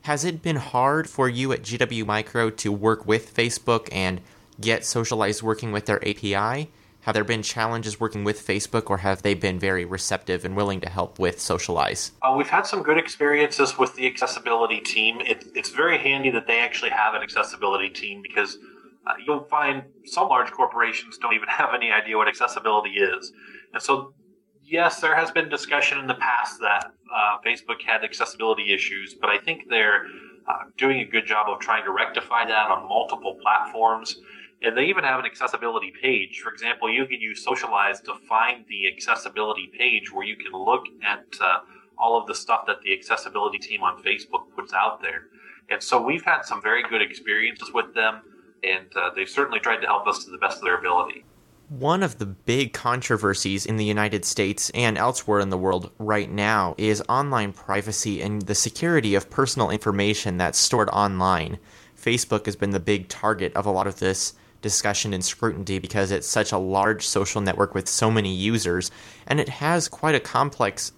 Has 0.01 0.25
it 0.25 0.41
been 0.41 0.57
hard 0.57 1.09
for 1.09 1.29
you 1.29 1.53
at 1.53 1.61
GW 1.61 2.05
Micro 2.05 2.49
to 2.49 2.71
work 2.71 3.07
with 3.07 3.33
Facebook 3.33 3.87
and 3.91 4.19
get 4.59 4.81
SocialEyes 4.81 5.41
working 5.41 5.71
with 5.71 5.85
their 5.85 6.05
API? 6.05 6.69
Have 7.05 7.13
there 7.13 7.23
been 7.23 7.43
challenges 7.43 7.99
working 7.99 8.23
with 8.23 8.43
Facebook, 8.43 8.89
or 8.89 8.97
have 8.97 9.21
they 9.21 9.35
been 9.35 9.59
very 9.59 9.85
receptive 9.85 10.43
and 10.43 10.55
willing 10.55 10.81
to 10.81 10.89
help 10.89 11.19
with 11.19 11.37
SocialEyes? 11.37 12.09
Uh, 12.23 12.33
we've 12.35 12.49
had 12.49 12.65
some 12.65 12.81
good 12.81 12.97
experiences 12.97 13.77
with 13.77 13.95
the 13.95 14.07
accessibility 14.07 14.79
team. 14.79 15.21
It, 15.21 15.45
it's 15.53 15.69
very 15.69 15.99
handy 15.99 16.31
that 16.31 16.47
they 16.47 16.57
actually 16.57 16.89
have 16.89 17.13
an 17.13 17.21
accessibility 17.21 17.91
team 17.91 18.23
because 18.23 18.57
uh, 19.05 19.13
you'll 19.23 19.43
find 19.43 19.83
some 20.05 20.29
large 20.29 20.49
corporations 20.49 21.19
don't 21.19 21.35
even 21.35 21.47
have 21.47 21.75
any 21.75 21.91
idea 21.91 22.17
what 22.17 22.27
accessibility 22.27 22.93
is. 22.93 23.31
And 23.75 23.83
so, 23.83 24.15
yes, 24.63 24.99
there 24.99 25.15
has 25.15 25.29
been 25.29 25.47
discussion 25.47 25.99
in 25.99 26.07
the 26.07 26.15
past 26.15 26.59
that 26.61 26.91
uh, 27.15 27.37
Facebook 27.45 27.83
had 27.85 28.03
accessibility 28.03 28.73
issues, 28.73 29.13
but 29.13 29.29
I 29.29 29.37
think 29.37 29.69
they're 29.69 30.07
uh, 30.47 30.63
doing 30.75 31.01
a 31.01 31.05
good 31.05 31.27
job 31.27 31.49
of 31.49 31.59
trying 31.59 31.85
to 31.85 31.91
rectify 31.91 32.47
that 32.47 32.71
on 32.71 32.89
multiple 32.89 33.37
platforms. 33.43 34.17
And 34.65 34.75
they 34.75 34.85
even 34.85 35.03
have 35.03 35.19
an 35.19 35.27
accessibility 35.27 35.93
page. 36.01 36.41
For 36.41 36.51
example, 36.51 36.91
you 36.91 37.05
can 37.05 37.21
use 37.21 37.45
SocialEyes 37.45 38.03
to 38.05 38.15
find 38.27 38.65
the 38.67 38.87
accessibility 38.91 39.69
page 39.77 40.11
where 40.11 40.25
you 40.25 40.35
can 40.35 40.53
look 40.53 40.85
at 41.07 41.23
uh, 41.39 41.59
all 41.99 42.19
of 42.19 42.25
the 42.25 42.33
stuff 42.33 42.65
that 42.65 42.81
the 42.81 42.91
accessibility 42.91 43.59
team 43.59 43.83
on 43.83 44.01
Facebook 44.01 44.45
puts 44.55 44.73
out 44.73 45.03
there. 45.03 45.27
And 45.69 45.83
so 45.83 46.01
we've 46.01 46.25
had 46.25 46.41
some 46.41 46.63
very 46.63 46.81
good 46.89 47.03
experiences 47.03 47.71
with 47.75 47.93
them, 47.93 48.21
and 48.63 48.87
uh, 48.95 49.11
they've 49.15 49.29
certainly 49.29 49.59
tried 49.59 49.81
to 49.81 49.87
help 49.87 50.07
us 50.07 50.25
to 50.25 50.31
the 50.31 50.39
best 50.39 50.57
of 50.57 50.63
their 50.63 50.79
ability. 50.79 51.23
One 51.69 52.01
of 52.01 52.17
the 52.17 52.25
big 52.25 52.73
controversies 52.73 53.67
in 53.67 53.77
the 53.77 53.85
United 53.85 54.25
States 54.25 54.71
and 54.73 54.97
elsewhere 54.97 55.41
in 55.41 55.51
the 55.51 55.59
world 55.59 55.91
right 55.99 56.29
now 56.29 56.73
is 56.79 57.03
online 57.07 57.53
privacy 57.53 58.19
and 58.19 58.41
the 58.41 58.55
security 58.55 59.13
of 59.13 59.29
personal 59.29 59.69
information 59.69 60.37
that's 60.37 60.57
stored 60.57 60.89
online. 60.89 61.59
Facebook 61.95 62.45
has 62.47 62.55
been 62.55 62.71
the 62.71 62.79
big 62.79 63.09
target 63.09 63.53
of 63.55 63.67
a 63.67 63.71
lot 63.71 63.85
of 63.85 63.99
this 63.99 64.33
discussion 64.65 65.13
and 65.13 65.23
scrutiny 65.23 65.77
because 65.77 66.09
it's 66.09 66.27
such 66.27 66.51
a 66.51 66.57
large 66.57 67.05
social 67.05 67.39
network 67.39 67.75
with 67.75 67.87
so 67.87 68.09
many 68.09 68.33
users, 68.33 68.89
and 69.27 69.39
it 69.39 69.47
has 69.47 69.87
quite 69.87 70.15
a 70.15 70.19
complex 70.19 70.91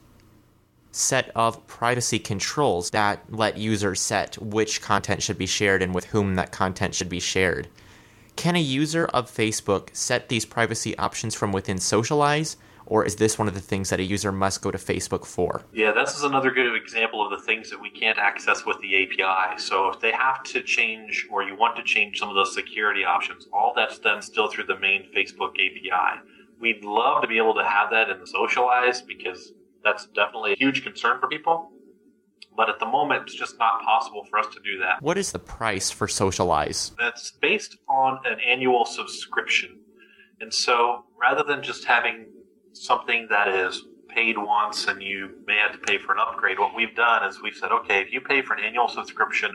set 0.93 1.29
of 1.35 1.67
privacy 1.67 2.17
controls 2.17 2.91
that 2.91 3.21
let 3.29 3.57
users 3.57 3.99
set 3.99 4.41
which 4.41 4.81
content 4.81 5.21
should 5.21 5.37
be 5.37 5.45
shared 5.45 5.81
and 5.81 5.93
with 5.93 6.05
whom 6.05 6.35
that 6.35 6.53
content 6.53 6.95
should 6.95 7.09
be 7.09 7.19
shared. 7.19 7.67
Can 8.37 8.55
a 8.55 8.61
user 8.61 9.05
of 9.07 9.29
Facebook 9.29 9.93
set 9.93 10.29
these 10.29 10.45
privacy 10.45 10.97
options 10.97 11.35
from 11.35 11.51
within 11.51 11.75
SocialEyes, 11.75 12.55
or 12.87 13.05
is 13.05 13.17
this 13.17 13.37
one 13.37 13.47
of 13.47 13.53
the 13.53 13.61
things 13.61 13.89
that 13.89 13.99
a 13.99 14.03
user 14.03 14.31
must 14.31 14.61
go 14.61 14.71
to 14.71 14.77
Facebook 14.77 15.25
for? 15.25 15.61
Yeah, 15.73 15.91
this 15.91 16.15
is 16.15 16.23
another 16.23 16.51
good 16.51 16.73
example 16.75 17.23
of 17.23 17.37
the 17.37 17.45
things 17.45 17.69
that 17.69 17.79
we 17.79 17.89
can't 17.89 18.17
access 18.17 18.65
with 18.65 18.79
the 18.79 19.03
API. 19.03 19.59
So 19.59 19.89
if 19.89 19.99
they 19.99 20.11
have 20.11 20.41
to 20.43 20.61
change 20.61 21.27
or 21.29 21.43
you 21.43 21.55
want 21.55 21.75
to 21.75 21.83
change 21.83 22.17
some 22.17 22.29
of 22.29 22.35
those 22.35 22.53
security 22.53 23.03
options, 23.03 23.47
all 23.51 23.73
that's 23.75 23.99
done 23.99 24.21
still 24.21 24.49
through 24.49 24.65
the 24.65 24.79
main 24.79 25.11
Facebook 25.15 25.51
API. 25.51 26.21
We'd 26.59 26.83
love 26.83 27.21
to 27.21 27.27
be 27.27 27.37
able 27.37 27.53
to 27.55 27.63
have 27.63 27.91
that 27.91 28.09
in 28.09 28.19
the 28.19 28.25
SocialEyes 28.25 29.05
because 29.05 29.51
that's 29.83 30.07
definitely 30.07 30.53
a 30.53 30.57
huge 30.57 30.83
concern 30.83 31.19
for 31.19 31.27
people. 31.27 31.71
But 32.55 32.69
at 32.69 32.79
the 32.79 32.87
moment, 32.87 33.23
it's 33.23 33.35
just 33.35 33.59
not 33.59 33.83
possible 33.83 34.23
for 34.29 34.39
us 34.39 34.47
to 34.53 34.59
do 34.61 34.79
that. 34.79 35.01
What 35.01 35.17
is 35.17 35.31
the 35.31 35.39
price 35.39 35.91
for 35.91 36.07
SocialEyes? 36.07 36.93
That's 36.97 37.31
based 37.31 37.77
on 37.87 38.19
an 38.25 38.39
annual 38.39 38.85
subscription. 38.85 39.81
And 40.39 40.51
so 40.51 41.03
rather 41.19 41.43
than 41.43 41.61
just 41.61 41.85
having 41.85 42.25
something 42.85 43.27
that 43.29 43.47
is 43.47 43.83
paid 44.09 44.37
once 44.37 44.87
and 44.87 45.01
you 45.01 45.41
may 45.45 45.57
have 45.57 45.71
to 45.73 45.77
pay 45.79 45.97
for 45.97 46.13
an 46.13 46.19
upgrade, 46.19 46.59
what 46.59 46.75
we've 46.75 46.95
done 46.95 47.27
is 47.27 47.41
we've 47.41 47.55
said, 47.55 47.71
okay, 47.71 48.01
if 48.01 48.11
you 48.11 48.21
pay 48.21 48.41
for 48.41 48.53
an 48.53 48.63
annual 48.63 48.87
subscription, 48.87 49.51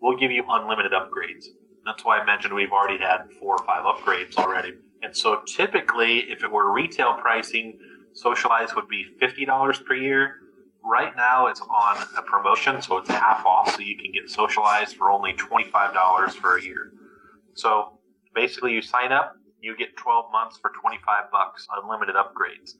we'll 0.00 0.16
give 0.16 0.30
you 0.30 0.44
unlimited 0.48 0.92
upgrades. 0.92 1.46
That's 1.84 2.04
why 2.04 2.18
I 2.18 2.24
mentioned 2.24 2.54
we've 2.54 2.72
already 2.72 2.98
had 2.98 3.30
four 3.40 3.56
or 3.56 3.64
five 3.64 3.84
upgrades 3.84 4.36
already. 4.36 4.74
And 5.02 5.14
so 5.16 5.42
typically, 5.46 6.20
if 6.30 6.42
it 6.42 6.50
were 6.50 6.72
retail 6.72 7.14
pricing, 7.14 7.78
SocialEyes 8.14 8.74
would 8.74 8.88
be 8.88 9.06
$50 9.20 9.84
per 9.84 9.94
year. 9.94 10.36
Right 10.82 11.14
now, 11.16 11.46
it's 11.46 11.60
on 11.60 12.06
a 12.16 12.22
promotion, 12.22 12.80
so 12.80 12.98
it's 12.98 13.10
half 13.10 13.44
off, 13.44 13.74
so 13.74 13.80
you 13.80 13.96
can 13.96 14.12
get 14.12 14.26
SocialEyes 14.26 14.94
for 14.94 15.10
only 15.10 15.32
$25 15.34 16.30
for 16.32 16.58
a 16.58 16.62
year. 16.62 16.92
So 17.54 17.98
basically, 18.34 18.72
you 18.72 18.82
sign 18.82 19.12
up, 19.12 19.36
you 19.64 19.76
get 19.76 19.96
12 19.96 20.30
months 20.30 20.58
for 20.58 20.70
25 20.80 21.30
bucks, 21.32 21.66
unlimited 21.82 22.14
upgrades. 22.14 22.74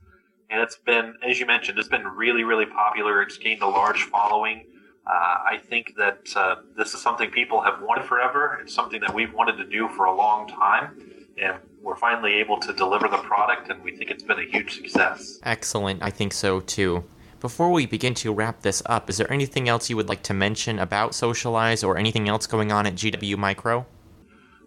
And 0.51 0.61
it's 0.61 0.77
been, 0.77 1.15
as 1.27 1.41
you 1.41 1.47
mentioned, 1.47 1.79
it's 1.79 1.89
been 1.89 2.07
really, 2.07 2.45
really 2.45 2.67
popular. 2.67 3.23
It's 3.23 3.39
gained 3.39 3.63
a 3.63 3.69
large 3.69 4.03
following. 4.03 4.67
Uh, 5.07 5.11
I 5.11 5.61
think 5.69 5.95
that 5.97 6.29
uh, 6.37 6.57
this 6.77 6.95
is 6.95 7.01
something 7.01 7.31
people 7.31 7.63
have 7.63 7.81
wanted 7.81 8.05
forever. 8.05 8.59
It's 8.63 8.75
something 8.75 9.01
that 9.01 9.15
we've 9.15 9.33
wanted 9.33 9.57
to 9.57 9.65
do 9.65 9.89
for 9.89 10.05
a 10.05 10.15
long 10.15 10.47
time. 10.49 11.01
And 11.43 11.57
we're 11.83 11.97
finally 11.97 12.35
able 12.35 12.59
to 12.61 12.73
deliver 12.73 13.09
the 13.09 13.19
product, 13.19 13.71
and 13.71 13.83
we 13.83 13.97
think 13.97 14.11
it's 14.11 14.23
been 14.23 14.39
a 14.39 14.45
huge 14.45 14.77
success. 14.77 15.41
Excellent, 15.43 16.03
I 16.03 16.11
think 16.11 16.33
so 16.33 16.61
too. 16.61 17.05
Before 17.41 17.71
we 17.71 17.85
begin 17.85 18.15
to 18.15 18.33
wrap 18.33 18.63
this 18.63 18.83
up, 18.87 19.11
is 19.11 19.19
there 19.19 19.31
anything 19.31 19.69
else 19.69 19.91
you 19.91 19.97
would 19.97 20.09
like 20.09 20.23
to 20.23 20.35
mention 20.35 20.79
about 20.79 21.13
SocialEyes 21.13 21.87
or 21.87 21.99
anything 21.99 22.29
else 22.29 22.47
going 22.47 22.73
on 22.73 22.87
at 22.87 22.95
GW 22.95 23.37
Micro? 23.37 23.87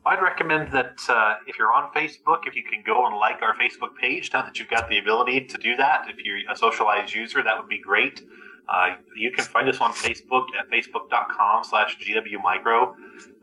I'd 0.07 0.21
recommend 0.21 0.71
that 0.71 0.95
uh, 1.09 1.35
if 1.47 1.57
you're 1.59 1.73
on 1.73 1.91
Facebook, 1.93 2.47
if 2.47 2.55
you 2.55 2.63
can 2.63 2.83
go 2.85 3.05
and 3.07 3.15
like 3.17 3.41
our 3.41 3.55
Facebook 3.55 3.95
page, 3.99 4.31
now 4.33 4.41
that 4.41 4.57
you've 4.57 4.69
got 4.69 4.89
the 4.89 4.97
ability 4.99 5.41
to 5.45 5.57
do 5.57 5.75
that, 5.77 6.05
if 6.09 6.17
you're 6.23 6.39
a 6.51 6.55
socialized 6.55 7.13
user, 7.13 7.43
that 7.43 7.57
would 7.59 7.69
be 7.69 7.79
great. 7.79 8.21
Uh, 8.69 8.95
you 9.15 9.31
can 9.31 9.45
find 9.45 9.69
us 9.69 9.79
on 9.79 9.91
Facebook 9.93 10.45
at 10.59 10.69
facebook.com 10.69 11.63
slash 11.63 11.97
gwmicro. 11.99 12.93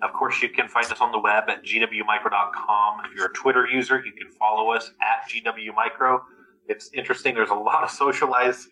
Of 0.02 0.12
course, 0.12 0.42
you 0.42 0.50
can 0.50 0.68
find 0.68 0.86
us 0.92 1.00
on 1.00 1.12
the 1.12 1.18
web 1.18 1.44
at 1.48 1.64
gwmicro.com. 1.64 3.00
If 3.06 3.16
you're 3.16 3.26
a 3.26 3.32
Twitter 3.32 3.66
user, 3.66 4.04
you 4.04 4.12
can 4.12 4.30
follow 4.30 4.70
us 4.72 4.90
at 5.00 5.30
gwmicro. 5.30 6.20
It's 6.68 6.90
interesting. 6.92 7.34
There's 7.34 7.50
a 7.50 7.54
lot 7.54 7.84
of 7.84 7.90
socialized 7.90 8.68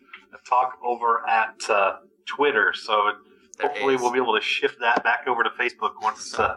talk 0.49 0.79
over 0.85 1.27
at 1.29 1.55
uh, 1.69 1.97
Twitter, 2.27 2.73
so 2.75 3.13
There 3.59 3.69
hopefully 3.69 3.95
is. 3.95 4.01
we'll 4.01 4.13
be 4.13 4.19
able 4.19 4.35
to 4.35 4.41
shift 4.41 4.79
that 4.81 5.05
back 5.05 5.27
over 5.27 5.43
to 5.43 5.51
Facebook 5.51 5.93
once 6.03 6.39
uh, 6.39 6.57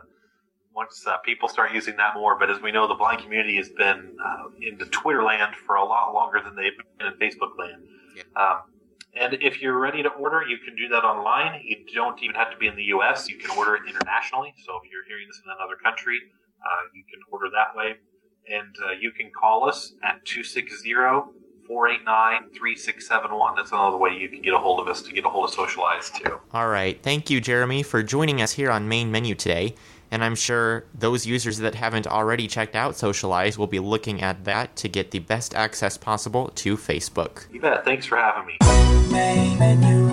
once 0.75 1.05
uh, 1.07 1.17
people 1.19 1.47
start 1.47 1.73
using 1.73 1.95
that 1.97 2.13
more. 2.15 2.37
But 2.37 2.49
as 2.49 2.61
we 2.61 2.71
know, 2.71 2.87
the 2.87 2.95
blind 2.95 3.21
community 3.21 3.55
has 3.57 3.69
been 3.69 4.17
uh, 4.23 4.49
into 4.61 4.85
Twitter 4.85 5.23
land 5.23 5.55
for 5.55 5.75
a 5.75 5.85
lot 5.85 6.13
longer 6.13 6.41
than 6.43 6.55
they've 6.55 6.73
been 6.99 7.07
in 7.07 7.13
Facebook 7.13 7.57
land. 7.57 7.83
Um, 8.35 8.57
and 9.17 9.37
if 9.41 9.61
you're 9.61 9.79
ready 9.79 10.03
to 10.03 10.09
order, 10.09 10.43
you 10.47 10.57
can 10.57 10.75
do 10.75 10.89
that 10.89 11.05
online. 11.05 11.61
You 11.63 11.77
don't 11.93 12.21
even 12.21 12.35
have 12.35 12.51
to 12.51 12.57
be 12.57 12.67
in 12.67 12.75
the 12.75 12.83
U.S. 12.95 13.29
You 13.29 13.37
can 13.37 13.57
order 13.57 13.75
it 13.75 13.83
internationally. 13.87 14.53
So 14.65 14.79
if 14.83 14.91
you're 14.91 15.05
hearing 15.07 15.27
this 15.27 15.41
in 15.43 15.51
another 15.57 15.77
country, 15.81 16.19
uh, 16.61 16.89
you 16.93 17.03
can 17.09 17.21
order 17.31 17.45
that 17.49 17.77
way. 17.77 17.95
And 18.47 18.75
uh, 18.85 18.91
you 18.99 19.11
can 19.11 19.31
call 19.31 19.67
us 19.67 19.93
at 20.03 20.25
260 20.25 20.93
489 21.65 22.51
3671. 22.51 23.55
That's 23.55 23.71
another 23.71 23.97
way 23.97 24.11
you 24.11 24.29
can 24.29 24.41
get 24.41 24.53
a 24.53 24.57
hold 24.57 24.79
of 24.79 24.87
us 24.87 25.01
to 25.03 25.13
get 25.13 25.25
a 25.25 25.29
hold 25.29 25.49
of 25.49 25.55
SocialEyes 25.55 26.13
too. 26.13 26.39
All 26.51 26.67
right. 26.67 27.01
Thank 27.01 27.29
you, 27.29 27.41
Jeremy, 27.41 27.83
for 27.83 28.03
joining 28.03 28.41
us 28.41 28.51
here 28.51 28.69
on 28.69 28.87
Main 28.87 29.11
Menu 29.11 29.33
today. 29.33 29.75
And 30.11 30.23
I'm 30.23 30.35
sure 30.35 30.85
those 30.93 31.25
users 31.25 31.57
that 31.59 31.75
haven't 31.75 32.07
already 32.07 32.47
checked 32.47 32.75
out 32.75 32.93
SocialEyes 32.93 33.57
will 33.57 33.67
be 33.67 33.79
looking 33.79 34.21
at 34.21 34.45
that 34.45 34.75
to 34.77 34.87
get 34.87 35.11
the 35.11 35.19
best 35.19 35.53
access 35.53 35.97
possible 35.97 36.49
to 36.55 36.77
Facebook. 36.77 37.51
You 37.51 37.61
bet. 37.61 37.83
Thanks 37.85 38.05
for 38.05 38.17
having 38.17 38.45
me. 38.45 40.04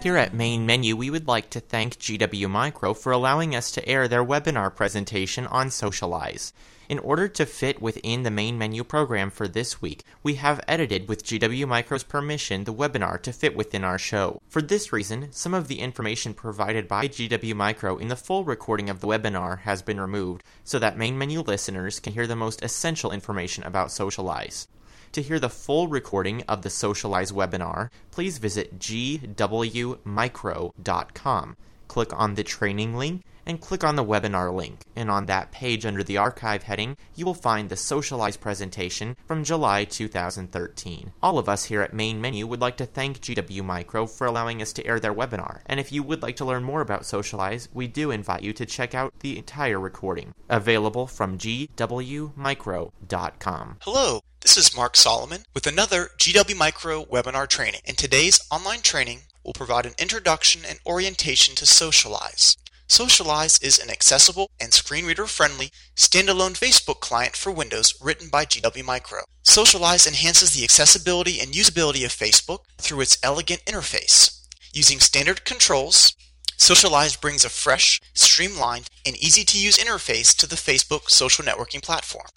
Here 0.00 0.16
at 0.16 0.32
Main 0.32 0.64
Menu, 0.64 0.94
we 0.94 1.10
would 1.10 1.26
like 1.26 1.50
to 1.50 1.58
thank 1.58 1.98
GW 1.98 2.48
Micro 2.48 2.94
for 2.94 3.10
allowing 3.10 3.56
us 3.56 3.72
to 3.72 3.86
air 3.88 4.06
their 4.06 4.24
webinar 4.24 4.72
presentation 4.72 5.44
on 5.48 5.70
SocialEyes. 5.70 6.52
In 6.88 7.00
order 7.00 7.26
to 7.26 7.44
fit 7.44 7.82
within 7.82 8.22
the 8.22 8.30
main 8.30 8.56
menu 8.56 8.84
program 8.84 9.28
for 9.28 9.48
this 9.48 9.82
week, 9.82 10.04
we 10.22 10.36
have 10.36 10.64
edited 10.68 11.08
with 11.08 11.24
GW 11.24 11.66
Micro's 11.66 12.04
permission 12.04 12.62
the 12.62 12.72
webinar 12.72 13.20
to 13.22 13.32
fit 13.32 13.56
within 13.56 13.82
our 13.82 13.98
show. 13.98 14.40
For 14.48 14.62
this 14.62 14.92
reason, 14.92 15.32
some 15.32 15.52
of 15.52 15.66
the 15.66 15.80
information 15.80 16.32
provided 16.32 16.86
by 16.86 17.08
GW 17.08 17.54
Micro 17.56 17.96
in 17.96 18.06
the 18.06 18.14
full 18.14 18.44
recording 18.44 18.88
of 18.88 19.00
the 19.00 19.08
webinar 19.08 19.62
has 19.62 19.82
been 19.82 20.00
removed 20.00 20.44
so 20.62 20.78
that 20.78 20.96
main 20.96 21.18
menu 21.18 21.40
listeners 21.40 21.98
can 21.98 22.12
hear 22.12 22.28
the 22.28 22.36
most 22.36 22.62
essential 22.62 23.10
information 23.10 23.64
about 23.64 23.88
SocialEyes. 23.88 24.68
To 25.12 25.22
hear 25.22 25.38
the 25.38 25.48
full 25.48 25.88
recording 25.88 26.42
of 26.42 26.62
the 26.62 26.68
SocialEyes 26.68 27.32
webinar, 27.32 27.90
please 28.10 28.38
visit 28.38 28.78
gwmicro.com. 28.78 29.96
Click 31.88 32.12
on 32.12 32.34
the 32.34 32.44
training 32.44 32.94
link 32.94 33.22
and 33.48 33.60
click 33.60 33.82
on 33.82 33.96
the 33.96 34.04
webinar 34.04 34.54
link. 34.54 34.82
And 34.94 35.10
on 35.10 35.26
that 35.26 35.50
page 35.50 35.86
under 35.86 36.04
the 36.04 36.18
archive 36.18 36.64
heading, 36.64 36.98
you 37.14 37.24
will 37.24 37.32
find 37.34 37.68
the 37.68 37.74
SocialEyes 37.74 38.38
presentation 38.38 39.16
from 39.26 39.42
July 39.42 39.84
2013. 39.84 41.12
All 41.22 41.38
of 41.38 41.48
us 41.48 41.64
here 41.64 41.80
at 41.80 41.94
Main 41.94 42.20
Menu 42.20 42.46
would 42.46 42.60
like 42.60 42.76
to 42.76 42.84
thank 42.86 43.20
GW 43.20 43.64
Micro 43.64 44.06
for 44.06 44.26
allowing 44.26 44.60
us 44.60 44.74
to 44.74 44.86
air 44.86 45.00
their 45.00 45.14
webinar. 45.14 45.62
And 45.66 45.80
if 45.80 45.90
you 45.90 46.02
would 46.02 46.22
like 46.22 46.36
to 46.36 46.44
learn 46.44 46.62
more 46.62 46.82
about 46.82 47.02
SocialEyes, 47.02 47.68
we 47.72 47.88
do 47.88 48.10
invite 48.10 48.42
you 48.42 48.52
to 48.52 48.66
check 48.66 48.94
out 48.94 49.14
the 49.20 49.38
entire 49.38 49.80
recording, 49.80 50.34
available 50.50 51.06
from 51.06 51.38
gwmicro.com. 51.38 52.36
Hello, 53.80 54.20
this 54.48 54.70
is 54.70 54.74
Mark 54.74 54.96
Solomon 54.96 55.42
with 55.52 55.66
another 55.66 56.08
GW 56.16 56.56
Micro 56.56 57.04
webinar 57.04 57.46
training. 57.46 57.82
And 57.84 57.98
today's 57.98 58.40
online 58.50 58.80
training 58.80 59.24
will 59.44 59.52
provide 59.52 59.84
an 59.84 59.92
introduction 59.98 60.62
and 60.66 60.78
orientation 60.86 61.54
to 61.56 61.66
SocialEyes. 61.66 62.56
SocialEyes 62.88 63.62
is 63.62 63.78
an 63.78 63.90
accessible 63.90 64.50
and 64.58 64.72
screen 64.72 65.04
reader 65.04 65.26
friendly 65.26 65.70
standalone 65.94 66.58
Facebook 66.58 67.00
client 67.00 67.36
for 67.36 67.52
Windows 67.52 67.94
written 68.00 68.30
by 68.30 68.46
GW 68.46 68.82
Micro. 68.86 69.20
SocialEyes 69.44 70.06
enhances 70.06 70.52
the 70.52 70.64
accessibility 70.64 71.40
and 71.40 71.52
usability 71.52 72.06
of 72.06 72.10
Facebook 72.10 72.60
through 72.78 73.02
its 73.02 73.18
elegant 73.22 73.62
interface. 73.66 74.46
Using 74.72 74.98
standard 74.98 75.44
controls, 75.44 76.14
SocialEyes 76.56 77.20
brings 77.20 77.44
a 77.44 77.50
fresh, 77.50 78.00
streamlined, 78.14 78.88
and 79.04 79.14
easy 79.18 79.44
to 79.44 79.60
use 79.60 79.76
interface 79.76 80.34
to 80.38 80.46
the 80.46 80.56
Facebook 80.56 81.10
social 81.10 81.44
networking 81.44 81.82
platform. 81.82 82.28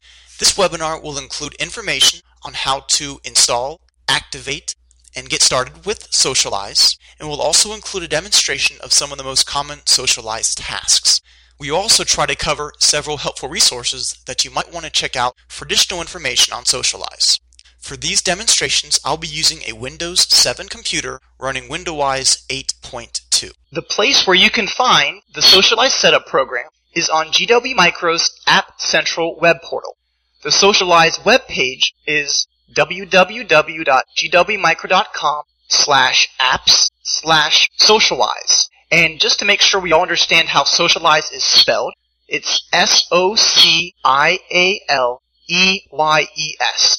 This 0.41 0.57
webinar 0.57 1.03
will 1.03 1.19
include 1.19 1.53
information 1.59 2.21
on 2.41 2.53
how 2.53 2.79
to 2.97 3.19
install, 3.23 3.79
activate, 4.07 4.73
and 5.15 5.29
get 5.29 5.43
started 5.43 5.85
with 5.85 6.09
SocialEyes, 6.09 6.97
and 7.19 7.29
will 7.29 7.43
also 7.43 7.73
include 7.75 8.01
a 8.01 8.07
demonstration 8.07 8.77
of 8.81 8.91
some 8.91 9.11
of 9.11 9.19
the 9.19 9.23
most 9.23 9.45
common 9.45 9.81
SocialEyes 9.81 10.55
tasks. 10.57 11.21
We 11.59 11.69
also 11.69 12.03
try 12.03 12.25
to 12.25 12.35
cover 12.35 12.73
several 12.79 13.17
helpful 13.17 13.49
resources 13.49 14.19
that 14.25 14.43
you 14.43 14.49
might 14.49 14.73
want 14.73 14.83
to 14.87 14.91
check 14.91 15.15
out 15.15 15.35
for 15.47 15.63
additional 15.63 16.01
information 16.01 16.55
on 16.55 16.63
SocialEyes. 16.63 17.39
For 17.77 17.95
these 17.95 18.23
demonstrations, 18.23 18.99
I'll 19.05 19.17
be 19.17 19.27
using 19.27 19.61
a 19.67 19.73
Windows 19.73 20.21
7 20.21 20.69
computer 20.69 21.21
running 21.39 21.69
Window-Eyes 21.69 22.47
8.2. 22.49 23.51
The 23.71 23.83
place 23.83 24.25
where 24.25 24.35
you 24.35 24.49
can 24.49 24.65
find 24.65 25.21
the 25.35 25.41
SocialEyes 25.41 25.91
Setup 25.91 26.25
program 26.25 26.69
is 26.95 27.09
on 27.09 27.27
GW 27.27 27.75
Micro's 27.75 28.41
App 28.47 28.81
Central 28.81 29.39
web 29.39 29.57
portal. 29.61 29.97
The 30.43 30.49
SocialEyes 30.49 31.23
web 31.23 31.45
page 31.47 31.93
is 32.07 32.47
www.gwmicro.com 32.75 35.43
slash 35.67 36.29
apps 36.39 36.89
slash 37.03 37.69
socialize. 37.77 38.67
And 38.89 39.19
just 39.19 39.37
to 39.39 39.45
make 39.45 39.61
sure 39.61 39.79
we 39.79 39.91
all 39.91 40.01
understand 40.01 40.47
how 40.47 40.63
SocialEyes 40.63 41.31
is 41.31 41.43
spelled, 41.43 41.93
it's 42.27 42.67
S-O-C-I-A-L-E-Y-E-S. 42.73 43.91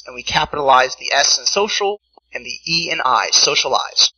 And 0.07 0.15
we 0.15 0.23
capitalize 0.23 0.95
the 0.97 1.13
S 1.13 1.39
in 1.39 1.47
social 1.47 2.01
and 2.33 2.47
the 2.47 2.61
E 2.67 2.91
in 2.93 3.01
I, 3.05 3.31
SocialEyes. 3.33 4.12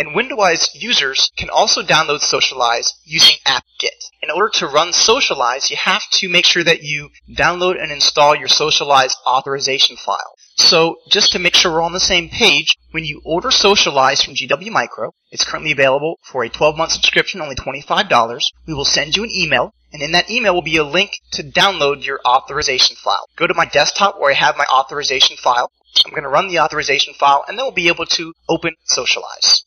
And 0.00 0.14
Window-Eyes 0.14 0.70
users 0.72 1.30
can 1.36 1.50
also 1.50 1.82
download 1.82 2.20
SocialEyes 2.22 2.94
using 3.04 3.36
apt-get. 3.44 3.92
In 4.22 4.30
order 4.30 4.48
to 4.54 4.66
run 4.66 4.92
SocialEyes, 4.92 5.68
you 5.68 5.76
have 5.76 6.08
to 6.12 6.28
make 6.30 6.46
sure 6.46 6.64
that 6.64 6.82
you 6.82 7.10
download 7.30 7.78
and 7.78 7.92
install 7.92 8.34
your 8.34 8.48
SocialEyes 8.48 9.12
authorization 9.26 9.98
file. 9.98 10.36
So, 10.56 10.96
just 11.10 11.32
to 11.32 11.38
make 11.38 11.54
sure 11.54 11.72
we're 11.72 11.82
on 11.82 11.92
the 11.92 12.00
same 12.00 12.30
page, 12.30 12.78
when 12.92 13.04
you 13.04 13.20
order 13.26 13.50
SocialEyes 13.50 14.24
from 14.24 14.34
GW 14.34 14.70
Micro, 14.70 15.12
it's 15.30 15.44
currently 15.44 15.72
available 15.72 16.18
for 16.22 16.44
a 16.44 16.48
12-month 16.48 16.92
subscription, 16.92 17.42
only 17.42 17.56
$25. 17.56 18.40
We 18.66 18.72
will 18.72 18.86
send 18.86 19.18
you 19.18 19.24
an 19.24 19.30
email, 19.30 19.74
and 19.92 20.00
in 20.00 20.12
that 20.12 20.30
email 20.30 20.54
will 20.54 20.62
be 20.62 20.78
a 20.78 20.82
link 20.82 21.10
to 21.32 21.42
download 21.42 22.06
your 22.06 22.20
authorization 22.24 22.96
file. 22.96 23.26
Go 23.36 23.46
to 23.46 23.52
my 23.52 23.66
desktop 23.66 24.18
where 24.18 24.30
I 24.30 24.34
have 24.34 24.56
my 24.56 24.66
authorization 24.72 25.36
file. 25.36 25.70
I'm 26.06 26.12
going 26.12 26.22
to 26.22 26.30
run 26.30 26.48
the 26.48 26.60
authorization 26.60 27.12
file, 27.12 27.44
and 27.46 27.58
then 27.58 27.66
we'll 27.66 27.72
be 27.72 27.88
able 27.88 28.06
to 28.06 28.32
open 28.48 28.76
SocialEyes. 28.88 29.60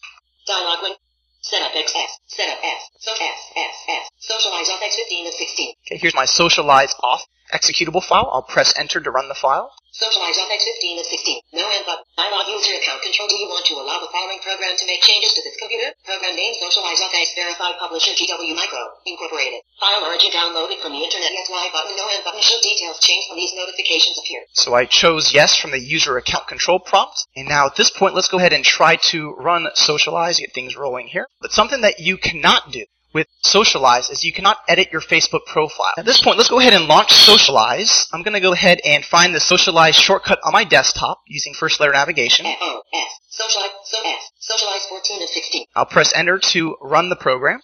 Dialog 0.45 0.81
win. 0.83 0.93
Setup 1.41 1.71
XS. 1.71 2.11
Setup 2.27 2.59
S. 2.63 2.81
So 2.99 3.11
S. 3.11 3.39
S. 3.55 3.75
S. 3.89 4.09
SocialEyes 4.31 4.69
off 4.71 4.81
X15 4.81 5.27
of 5.27 5.33
16. 5.33 5.73
Okay, 5.87 5.97
here's 5.97 6.15
my 6.15 6.25
SocialEyes 6.25 6.93
off 7.03 7.25
executable 7.51 8.03
file. 8.03 8.29
I'll 8.31 8.45
press 8.45 8.73
enter 8.77 9.01
to 9.01 9.11
run 9.11 9.27
the 9.27 9.35
file. 9.35 9.71
SocialEyes 9.93 10.41
off 10.41 10.49
X15 10.49 10.99
of 10.99 11.05
16. 11.05 11.41
No 11.53 11.69
end 11.69 11.85
button. 11.85 12.01
Dialog 12.17 12.49
user 12.49 12.73
account 12.81 13.05
control. 13.05 13.29
Do 13.29 13.37
you 13.37 13.45
want 13.45 13.61
to 13.69 13.77
allow 13.77 14.01
the 14.01 14.09
following 14.09 14.41
program 14.41 14.73
to 14.73 14.85
make 14.89 15.05
changes 15.05 15.37
to 15.37 15.41
this 15.45 15.53
computer? 15.61 15.93
Program 16.01 16.33
name 16.33 16.57
SocialEyes 16.57 16.97
off 17.05 17.13
X 17.13 17.37
verified 17.37 17.77
publisher 17.77 18.17
GW 18.17 18.57
Micro 18.57 18.81
Incorporated. 19.05 19.61
File 19.77 20.01
origin 20.01 20.33
downloaded 20.33 20.81
from 20.81 20.97
the 20.97 21.03
internet. 21.03 21.29
Yes 21.29 21.45
Y 21.45 21.69
button. 21.69 21.93
No 21.93 22.09
end 22.09 22.25
button. 22.25 22.41
Should 22.41 22.65
details 22.65 22.97
change 23.05 23.29
when 23.29 23.37
these 23.37 23.53
notifications 23.53 24.17
appear? 24.17 24.41
So 24.53 24.73
I 24.73 24.85
chose 24.85 25.29
yes 25.33 25.55
from 25.55 25.69
the 25.69 25.79
user 25.79 26.17
account 26.17 26.47
control 26.47 26.79
prompt. 26.79 27.27
And 27.35 27.47
now 27.47 27.67
at 27.67 27.75
this 27.75 27.91
point, 27.91 28.15
let's 28.15 28.33
go 28.33 28.41
ahead 28.41 28.53
and 28.53 28.65
try 28.65 28.97
to 29.13 29.37
run 29.37 29.67
SocialEyes, 29.77 30.39
get 30.39 30.57
things 30.57 30.75
rolling 30.75 31.05
here. 31.05 31.27
But 31.39 31.51
something 31.51 31.81
that 31.81 31.99
you 31.99 32.17
cannot 32.17 32.71
do 32.71 32.85
with 33.13 33.27
SocialEyes 33.45 34.11
is 34.11 34.23
you 34.23 34.33
cannot 34.33 34.57
edit 34.67 34.89
your 34.91 35.01
Facebook 35.01 35.45
profile. 35.45 35.93
At 35.97 36.05
this 36.05 36.21
point, 36.21 36.37
let's 36.37 36.49
go 36.49 36.59
ahead 36.59 36.73
and 36.73 36.85
launch 36.85 37.09
SocialEyes. 37.09 38.07
I'm 38.11 38.23
going 38.23 38.33
to 38.33 38.39
go 38.39 38.53
ahead 38.53 38.79
and 38.85 39.05
find 39.05 39.33
the 39.33 39.39
SocialEyes 39.39 39.93
shortcut 39.93 40.39
on 40.43 40.53
my 40.53 40.63
desktop 40.63 41.21
using 41.27 41.53
first 41.53 41.79
letter 41.79 41.93
navigation. 41.93 42.45
F 42.45 42.57
O 42.61 42.81
S. 42.93 43.19
SocialEyes. 43.39 43.69
So 43.85 43.97
S. 44.03 44.31
SocialEyes 44.51 44.89
14 44.89 45.23
of 45.23 45.29
16. 45.29 45.65
I'll 45.75 45.85
press 45.85 46.13
enter 46.15 46.39
to 46.39 46.75
run 46.81 47.09
the 47.09 47.15
program. 47.15 47.61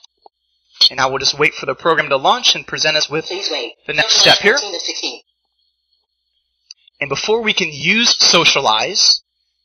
And 0.89 0.99
I 0.99 1.07
will 1.07 1.19
just 1.19 1.37
wait 1.37 1.53
for 1.53 1.65
the 1.65 1.75
program 1.75 2.09
to 2.09 2.17
launch 2.17 2.55
and 2.55 2.65
present 2.65 2.95
us 2.95 3.09
with 3.09 3.27
the 3.27 3.93
next 3.93 4.15
step 4.15 4.37
here. 4.37 4.53
14 4.53 4.75
of 4.75 4.81
16. 4.81 5.21
And 7.01 7.09
before 7.09 7.41
we 7.41 7.53
can 7.53 7.69
use 7.71 8.17
SocialEyes, 8.17 9.21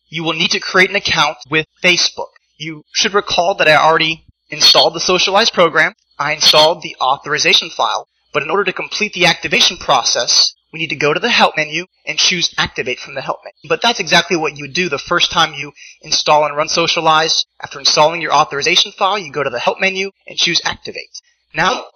you 0.08 0.22
will 0.24 0.32
need 0.34 0.50
to 0.52 0.60
create 0.60 0.90
an 0.90 0.96
account 0.96 1.38
with 1.50 1.66
Facebook. 1.82 2.28
you 2.56 2.84
should 2.92 3.14
recall 3.14 3.54
that 3.56 3.68
I 3.68 3.74
already 3.74 4.26
installed 4.54 4.94
the 4.94 5.00
SocialEyes 5.00 5.52
program. 5.52 5.94
I 6.18 6.32
installed 6.32 6.82
the 6.82 6.96
authorization 7.00 7.70
file, 7.70 8.08
but 8.32 8.42
in 8.42 8.50
order 8.50 8.64
to 8.64 8.72
complete 8.72 9.12
the 9.12 9.26
activation 9.26 9.76
process, 9.76 10.54
we 10.72 10.80
need 10.80 10.90
to 10.90 10.96
go 10.96 11.14
to 11.14 11.20
the 11.20 11.30
help 11.30 11.56
menu 11.56 11.86
and 12.04 12.18
choose 12.18 12.52
activate 12.58 12.98
from 12.98 13.14
the 13.14 13.20
help 13.20 13.40
menu. 13.44 13.68
But 13.68 13.80
that's 13.80 14.00
exactly 14.00 14.36
what 14.36 14.56
you 14.56 14.66
do 14.66 14.88
the 14.88 14.98
first 14.98 15.30
time 15.30 15.54
you 15.54 15.72
install 16.02 16.44
and 16.44 16.56
run 16.56 16.66
SocialEyes. 16.66 17.44
After 17.62 17.78
installing 17.78 18.20
your 18.20 18.34
authorization 18.34 18.90
file, 18.90 19.18
you 19.18 19.30
go 19.30 19.44
to 19.44 19.50
the 19.50 19.60
help 19.60 19.80
menu 19.80 20.10
and 20.26 20.36
choose 20.36 20.60
activate. 20.64 21.10
Now 21.54 21.86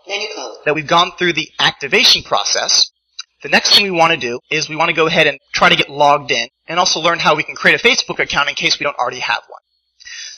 that 0.65 0.75
we've 0.77 0.87
gone 0.87 1.13
through 1.19 1.33
the 1.33 1.49
activation 1.59 2.23
process, 2.23 2.91
the 3.43 3.49
next 3.49 3.75
thing 3.75 3.85
we 3.85 3.91
want 3.91 4.13
to 4.13 4.19
do 4.19 4.39
is 4.51 4.69
we 4.69 4.77
want 4.77 4.91
to 4.91 4.97
go 4.97 5.07
ahead 5.07 5.27
and 5.27 5.39
try 5.53 5.69
to 5.69 5.77
get 5.77 5.91
logged 5.91 6.31
in 6.31 6.49
and 6.69 6.79
also 6.79 7.01
learn 7.01 7.19
how 7.19 7.35
we 7.35 7.43
can 7.43 7.57
create 7.57 7.81
a 7.81 7.85
Facebook 7.85 8.21
account 8.21 8.49
in 8.49 8.55
case 8.55 8.79
we 8.79 8.85
don't 8.85 8.97
already 8.97 9.21
have 9.21 9.43
one. 9.49 9.61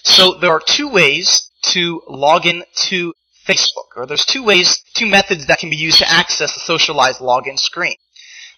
So 0.02 0.38
there 0.38 0.50
are 0.50 0.62
two 0.64 0.88
ways 0.88 1.49
to 1.62 2.02
log 2.08 2.46
in 2.46 2.64
to 2.88 3.14
Facebook, 3.46 3.96
or 3.96 4.06
there's 4.06 4.26
two 4.26 4.44
ways, 4.44 4.82
two 4.94 5.06
methods 5.06 5.46
that 5.46 5.58
can 5.58 5.70
be 5.70 5.76
used 5.76 5.98
to 5.98 6.10
access 6.10 6.54
the 6.54 6.60
socialized 6.60 7.20
login 7.20 7.58
screen. 7.58 7.96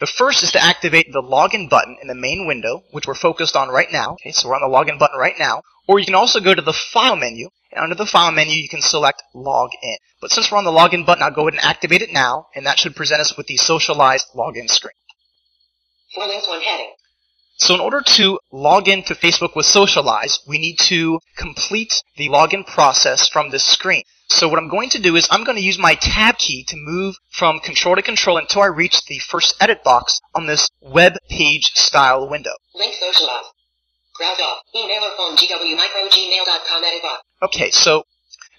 The 0.00 0.06
first 0.06 0.42
is 0.42 0.50
to 0.52 0.62
activate 0.62 1.12
the 1.12 1.22
login 1.22 1.70
button 1.70 1.96
in 2.02 2.08
the 2.08 2.14
main 2.14 2.46
window, 2.46 2.82
which 2.90 3.06
we're 3.06 3.14
focused 3.14 3.54
on 3.54 3.68
right 3.68 3.86
now. 3.90 4.12
Okay, 4.14 4.32
so 4.32 4.48
we're 4.48 4.56
on 4.56 4.68
the 4.68 4.76
login 4.76 4.98
button 4.98 5.18
right 5.18 5.38
now. 5.38 5.62
Or 5.86 5.98
you 5.98 6.06
can 6.06 6.14
also 6.14 6.40
go 6.40 6.54
to 6.54 6.62
the 6.62 6.72
file 6.72 7.16
menu, 7.16 7.50
and 7.70 7.84
under 7.84 7.94
the 7.94 8.06
file 8.06 8.32
menu 8.32 8.54
you 8.54 8.68
can 8.68 8.82
select 8.82 9.22
log 9.34 9.70
in. 9.82 9.96
But 10.20 10.30
since 10.30 10.50
we're 10.50 10.58
on 10.58 10.64
the 10.64 10.70
login 10.70 11.06
button, 11.06 11.22
I'll 11.22 11.30
go 11.30 11.42
ahead 11.42 11.54
and 11.54 11.64
activate 11.64 12.02
it 12.02 12.12
now, 12.12 12.48
and 12.54 12.66
that 12.66 12.78
should 12.78 12.96
present 12.96 13.20
us 13.20 13.36
with 13.36 13.46
the 13.46 13.56
socialized 13.56 14.26
login 14.34 14.68
screen. 14.68 14.94
One 16.16 16.30
heading. 16.30 16.92
So 17.62 17.74
in 17.74 17.80
order 17.80 18.02
to 18.16 18.40
log 18.50 18.88
into 18.88 19.14
Facebook 19.14 19.54
with 19.54 19.66
SocialEyes, 19.66 20.40
we 20.48 20.58
need 20.58 20.80
to 20.88 21.20
complete 21.36 22.02
the 22.16 22.28
login 22.28 22.66
process 22.66 23.28
from 23.28 23.50
this 23.50 23.64
screen. 23.64 24.02
So 24.26 24.48
what 24.48 24.58
I'm 24.58 24.68
going 24.68 24.90
to 24.90 24.98
do 24.98 25.14
is 25.14 25.28
I'm 25.30 25.44
going 25.44 25.56
to 25.56 25.62
use 25.62 25.78
my 25.78 25.94
tab 25.94 26.38
key 26.38 26.64
to 26.70 26.76
move 26.76 27.14
from 27.30 27.60
control 27.60 27.94
to 27.94 28.02
control 28.02 28.36
until 28.36 28.62
I 28.62 28.66
reach 28.66 29.04
the 29.04 29.20
first 29.20 29.54
edit 29.60 29.84
box 29.84 30.20
on 30.34 30.46
this 30.46 30.68
web 30.80 31.12
page 31.30 31.70
style 31.74 32.28
window. 32.28 32.50
Link 32.74 32.96
SocialEyes. 32.96 33.46
Browse 34.18 34.40
off. 34.40 34.62
Email 34.74 35.04
or 35.04 35.16
phone 35.16 35.36
gwmicrogmail.com 35.36 36.84
edit 36.84 37.02
box. 37.02 37.22
Okay, 37.44 37.70
so 37.70 38.02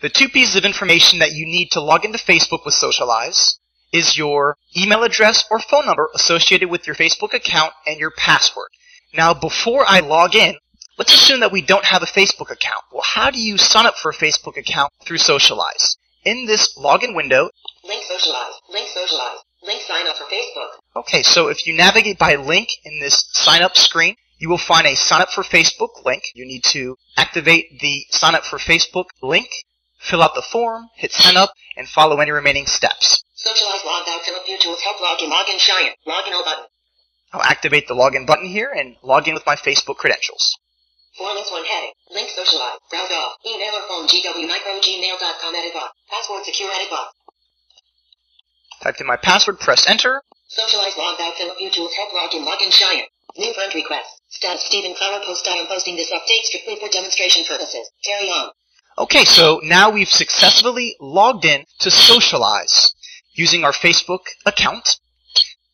the 0.02 0.08
two 0.08 0.30
pieces 0.30 0.56
of 0.56 0.64
information 0.64 1.20
that 1.20 1.34
you 1.34 1.46
need 1.46 1.72
to 1.72 1.82
log 1.82 2.06
into 2.06 2.20
Facebook 2.20 2.64
with 2.64 2.74
SocialEyes 2.74 3.58
is 3.92 4.18
your 4.18 4.56
email 4.78 5.04
address 5.04 5.44
or 5.52 5.60
phone 5.60 5.88
number 5.88 6.08
associated 6.16 6.70
with 6.70 6.88
your 6.88 6.96
Facebook 6.96 7.34
account 7.34 7.74
and 7.86 8.00
your 8.00 8.12
password. 8.16 8.70
Now, 9.14 9.34
before 9.34 9.86
I 9.88 10.00
log 10.00 10.36
in, 10.36 10.56
let's 10.98 11.14
assume 11.14 11.42
that 11.42 11.52
we 11.52 11.62
don't 11.62 11.86
have 11.86 12.02
a 12.02 12.08
Facebook 12.08 12.50
account. 12.52 12.84
Well, 12.92 13.04
how 13.04 13.30
do 13.30 13.40
you 13.40 13.58
sign 13.58 13.86
up 13.86 13.96
for 13.96 14.10
a 14.10 14.16
Facebook 14.16 14.58
account 14.58 14.92
through 15.06 15.18
SocialEyes? 15.18 15.98
In 16.26 16.46
this 16.46 16.76
login 16.78 17.16
window, 17.16 17.50
Link 17.84 18.04
SocialEyes. 18.06 18.54
Link 18.70 18.88
SocialEyes. 18.90 19.40
Link 19.62 19.82
sign 19.82 20.08
up 20.08 20.16
for 20.16 20.26
Facebook. 20.26 20.70
okay, 20.96 21.22
so 21.22 21.48
if 21.48 21.68
you 21.68 21.76
navigate 21.76 22.18
by 22.18 22.36
link 22.36 22.70
in 22.86 23.00
this 23.02 23.26
sign 23.32 23.62
up 23.62 23.76
screen, 23.76 24.16
you 24.40 24.50
will 24.50 24.58
find 24.58 24.88
a 24.88 24.96
sign 24.96 25.22
up 25.22 25.30
for 25.30 25.44
Facebook 25.44 26.04
link. 26.06 26.24
You 26.34 26.46
need 26.46 26.64
to 26.72 26.96
activate 27.18 27.80
the 27.80 28.06
sign 28.10 28.36
up 28.36 28.44
for 28.44 28.58
Facebook 28.58 29.06
link, 29.22 29.48
fill 30.00 30.24
out 30.24 30.36
the 30.36 30.42
form, 30.42 30.90
hit 30.96 31.12
sign 31.12 31.38
up, 31.38 31.52
and 31.78 31.88
follow 31.88 32.20
any 32.20 32.32
remaining 32.32 32.66
steps. 32.66 33.24
SocialEyes 33.38 33.86
logged 33.86 34.10
out. 34.10 34.22
Philip 34.24 34.60
Tools 34.60 34.82
help 34.82 34.98
login. 34.98 35.30
Login 35.30 35.60
Cheyenne. 35.60 35.94
Login 36.08 36.34
all 36.34 36.44
button. 36.44 36.66
I'll 37.34 37.42
activate 37.42 37.88
the 37.88 37.96
login 37.96 38.28
button 38.28 38.46
here 38.46 38.72
and 38.72 38.96
log 39.02 39.28
in 39.28 39.34
with 39.34 39.46
my 39.46 39.56
Facebook 39.56 39.98
credentials. 39.98 40.58
Links, 41.20 41.52
one 41.52 41.66
heading. 41.66 41.92
Link 42.12 42.30
SocialEyes. 42.30 42.78
Browse 42.90 43.12
off. 43.12 43.38
Email 43.46 43.74
or 43.74 43.88
phone 43.88 44.08
gwmicrogmail.com 44.08 45.56
edit 45.56 45.74
box. 45.74 45.94
Password 46.10 46.46
secure 46.46 46.72
edit 46.72 46.90
box. 46.90 47.16
Typed 48.82 49.02
in 49.02 49.08
my 49.08 49.18
password, 49.18 49.60
press 49.60 49.88
enter. 49.88 50.22
SocialEyes 50.50 50.98
logged 50.98 51.22
out. 51.22 51.34
Philip 51.36 51.58
Tools 51.74 51.94
help 51.96 52.12
login. 52.14 52.46
Login 52.46 52.72
Cheyenne. 52.72 53.06
New 53.38 53.54
friend 53.54 53.74
request. 53.74 54.22
Status 54.30 54.66
Stephen 54.66 54.94
Clower 54.96 55.22
post. 55.26 55.48
I 55.48 55.56
am 55.56 55.68
posting 55.68 55.96
this 55.96 56.12
update 56.12 56.44
strictly 56.44 56.76
for 56.76 56.88
demonstration 56.90 57.46
purposes. 57.46 57.90
Carry 58.04 58.30
on. 58.30 58.52
Okay, 58.98 59.26
so 59.26 59.60
now 59.64 59.90
we've 59.90 60.10
successfully 60.10 60.96
logged 61.00 61.46
in 61.46 61.66
to 61.80 61.90
SocialEyes 61.90 62.94
using 63.34 63.64
our 63.64 63.72
Facebook 63.72 64.22
account. 64.46 65.00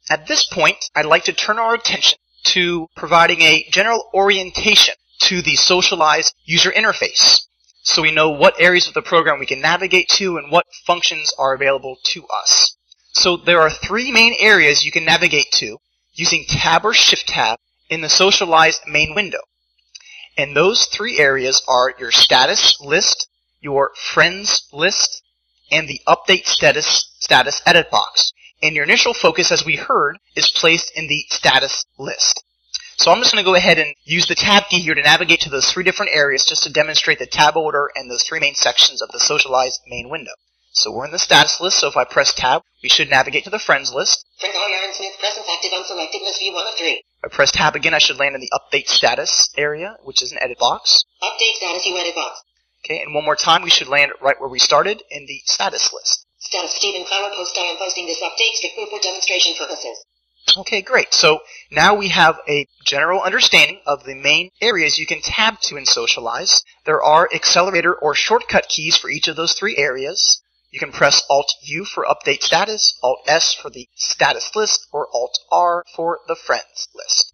At 0.09 0.27
this 0.27 0.45
point, 0.45 0.77
I'd 0.95 1.05
like 1.05 1.25
to 1.25 1.33
turn 1.33 1.59
our 1.59 1.75
attention 1.75 2.17
to 2.45 2.87
providing 2.95 3.41
a 3.41 3.65
general 3.69 4.09
orientation 4.13 4.95
to 5.23 5.41
the 5.41 5.55
SocialEyes 5.55 6.33
user 6.45 6.71
interface 6.71 7.41
so 7.83 8.01
we 8.01 8.11
know 8.11 8.29
what 8.29 8.59
areas 8.59 8.87
of 8.87 8.93
the 8.93 9.01
program 9.01 9.39
we 9.39 9.45
can 9.45 9.61
navigate 9.61 10.09
to 10.09 10.37
and 10.37 10.51
what 10.51 10.65
functions 10.85 11.33
are 11.37 11.53
available 11.53 11.97
to 12.03 12.25
us. 12.27 12.75
So 13.13 13.37
there 13.37 13.61
are 13.61 13.69
three 13.69 14.11
main 14.11 14.35
areas 14.39 14.85
you 14.85 14.91
can 14.91 15.05
navigate 15.05 15.51
to 15.53 15.77
using 16.13 16.45
Tab 16.47 16.85
or 16.85 16.93
Shift 16.93 17.27
Tab 17.27 17.57
in 17.89 18.01
the 18.01 18.07
SocialEyes 18.07 18.79
main 18.87 19.15
window. 19.15 19.39
And 20.37 20.55
those 20.55 20.85
three 20.85 21.19
areas 21.19 21.61
are 21.67 21.93
your 21.97 22.11
status 22.11 22.79
list, 22.79 23.27
your 23.59 23.91
friends 23.95 24.67
list, 24.71 25.23
and 25.71 25.87
the 25.87 26.01
update 26.07 26.45
status 26.45 27.11
status 27.19 27.61
edit 27.65 27.89
box. 27.89 28.31
And 28.61 28.75
your 28.75 28.83
initial 28.83 29.13
focus, 29.13 29.51
as 29.51 29.65
we 29.65 29.75
heard, 29.75 30.17
is 30.35 30.51
placed 30.51 30.91
in 30.95 31.07
the 31.07 31.23
status 31.29 31.85
list. 31.97 32.43
So 32.97 33.11
I'm 33.11 33.19
just 33.19 33.31
going 33.31 33.43
to 33.43 33.49
go 33.49 33.55
ahead 33.55 33.79
and 33.79 33.95
use 34.03 34.27
the 34.27 34.35
tab 34.35 34.63
key 34.69 34.79
here 34.79 34.93
to 34.93 35.01
navigate 35.01 35.39
to 35.41 35.49
those 35.49 35.71
three 35.71 35.85
different 35.85 36.11
areas 36.13 36.43
just 36.43 36.63
to 36.63 36.71
demonstrate 36.71 37.19
the 37.19 37.25
tab 37.25 37.55
order 37.55 37.89
and 37.95 38.11
those 38.11 38.23
three 38.23 38.41
main 38.41 38.55
sections 38.55 39.01
of 39.01 39.09
the 39.13 39.19
socialized 39.19 39.79
main 39.87 40.09
window. 40.09 40.33
So 40.71 40.91
we're 40.91 41.05
in 41.05 41.11
the 41.11 41.19
status 41.19 41.59
list, 41.61 41.79
so 41.79 41.87
if 41.87 41.97
I 41.97 42.03
press 42.03 42.33
tab, 42.33 42.61
we 42.83 42.89
should 42.89 43.09
navigate 43.09 43.45
to 43.45 43.49
the 43.49 43.57
friends 43.57 43.93
list. 43.93 44.25
Friends 44.39 44.55
are 44.55 44.69
Aaron 44.69 44.93
Smith. 44.93 45.17
Presence 45.19 45.47
active 45.49 45.71
unselected. 45.71 46.21
List 46.21 46.39
view 46.39 46.53
one 46.53 46.67
of 46.67 46.73
three. 46.77 47.03
If 47.23 47.31
I 47.31 47.35
press 47.35 47.51
tab 47.51 47.75
again, 47.75 47.93
I 47.93 47.99
should 47.99 48.19
land 48.19 48.35
in 48.35 48.41
the 48.41 48.51
update 48.53 48.87
status 48.87 49.49
area, 49.57 49.95
which 50.03 50.21
is 50.21 50.31
an 50.31 50.37
edit 50.41 50.59
box. 50.59 51.03
Update 51.23 51.55
status 51.55 51.85
you 51.85 51.97
edit 51.97 52.15
box. 52.15 52.41
Okay, 52.85 53.01
and 53.01 53.13
one 53.13 53.25
more 53.25 53.35
time, 53.35 53.63
we 53.63 53.69
should 53.69 53.87
land 53.87 54.11
right 54.21 54.39
where 54.39 54.49
we 54.49 54.59
started 54.59 55.01
in 55.09 55.25
the 55.25 55.41
status 55.45 55.91
list. 55.93 56.25
Status 56.39 56.75
Stephen 56.75 57.05
Clower 57.05 57.31
post. 57.35 57.57
I 57.57 57.63
am 57.63 57.77
posting 57.77 58.05
this 58.05 58.21
update 58.21 58.53
strictly 58.53 58.85
for 58.89 58.99
demonstration 58.99 59.53
purposes. 59.57 60.05
Okay, 60.57 60.81
great. 60.81 61.13
So 61.13 61.41
now 61.69 61.95
we 61.95 62.07
have 62.09 62.39
a 62.47 62.65
general 62.85 63.21
understanding 63.21 63.81
of 63.85 64.05
the 64.05 64.15
main 64.15 64.49
areas 64.61 64.97
you 64.97 65.05
can 65.05 65.21
tab 65.21 65.59
to 65.63 65.75
in 65.77 65.83
SocialEyes. 65.83 66.63
There 66.85 67.03
are 67.03 67.29
accelerator 67.33 67.93
or 67.93 68.15
shortcut 68.15 68.67
keys 68.69 68.97
for 68.97 69.09
each 69.09 69.27
of 69.27 69.35
those 69.35 69.53
three 69.53 69.77
areas. 69.77 70.41
You 70.71 70.79
can 70.79 70.91
press 70.91 71.21
Alt 71.29 71.51
U 71.63 71.83
for 71.83 72.05
update 72.05 72.41
status, 72.41 72.97
Alt 73.03 73.19
S 73.27 73.53
for 73.53 73.69
the 73.69 73.87
status 73.95 74.55
list, 74.55 74.87
or 74.91 75.07
Alt 75.13 75.37
R 75.51 75.83
for 75.95 76.19
the 76.27 76.35
friends 76.35 76.87
list. 76.95 77.33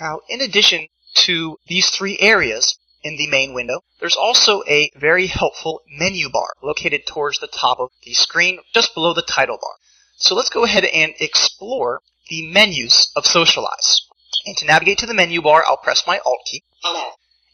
Now, 0.00 0.20
in 0.28 0.40
addition 0.40 0.88
to 1.26 1.58
these 1.66 1.90
three 1.90 2.18
areas 2.18 2.78
in 3.06 3.16
the 3.16 3.28
main 3.28 3.54
window, 3.54 3.80
there's 4.00 4.16
also 4.16 4.62
a 4.68 4.90
very 4.96 5.28
helpful 5.28 5.82
menu 5.88 6.28
bar 6.28 6.48
located 6.62 7.06
towards 7.06 7.38
the 7.38 7.46
top 7.46 7.78
of 7.78 7.90
the 8.02 8.12
screen, 8.14 8.58
just 8.74 8.94
below 8.94 9.14
the 9.14 9.22
title 9.22 9.58
bar. 9.60 9.74
So 10.16 10.34
let's 10.34 10.50
go 10.50 10.64
ahead 10.64 10.84
and 10.84 11.14
explore 11.20 12.00
the 12.28 12.50
menus 12.50 13.12
of 13.14 13.24
SocialEyes. 13.24 14.00
And 14.46 14.56
to 14.56 14.66
navigate 14.66 14.98
to 14.98 15.06
the 15.06 15.14
menu 15.14 15.40
bar, 15.40 15.64
I'll 15.66 15.76
press 15.76 16.06
my 16.06 16.18
Alt 16.24 16.40
key. 16.50 16.64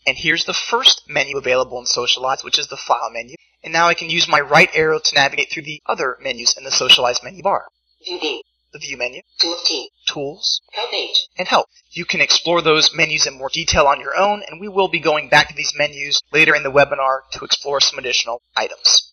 And 0.06 0.16
here's 0.16 0.44
the 0.44 0.54
first 0.54 1.02
menu 1.08 1.36
available 1.36 1.78
in 1.78 1.84
SocialEyes, 1.84 2.44
which 2.44 2.58
is 2.58 2.68
the 2.68 2.76
File 2.76 3.10
menu. 3.12 3.36
And 3.62 3.72
now 3.72 3.88
I 3.88 3.94
can 3.94 4.10
use 4.10 4.26
my 4.26 4.40
right 4.40 4.70
arrow 4.74 4.98
to 4.98 5.14
navigate 5.14 5.50
through 5.50 5.64
the 5.64 5.80
other 5.86 6.16
menus 6.20 6.56
in 6.56 6.64
the 6.64 6.70
SocialEyes 6.70 7.22
menu 7.22 7.42
bar. 7.42 7.66
The 8.72 8.78
View 8.78 8.96
menu, 8.96 9.20
T. 9.38 9.90
Tools, 10.08 10.62
Help 10.72 10.90
page. 10.90 11.28
and 11.36 11.46
Help. 11.46 11.66
You 11.90 12.06
can 12.06 12.22
explore 12.22 12.62
those 12.62 12.94
menus 12.94 13.26
in 13.26 13.36
more 13.36 13.50
detail 13.52 13.86
on 13.86 14.00
your 14.00 14.16
own, 14.16 14.42
and 14.48 14.60
we 14.60 14.68
will 14.68 14.88
be 14.88 14.98
going 14.98 15.28
back 15.28 15.48
to 15.48 15.54
these 15.54 15.74
menus 15.76 16.22
later 16.32 16.54
in 16.54 16.62
the 16.62 16.72
webinar 16.72 17.20
to 17.32 17.44
explore 17.44 17.80
some 17.80 17.98
additional 17.98 18.40
items. 18.56 19.12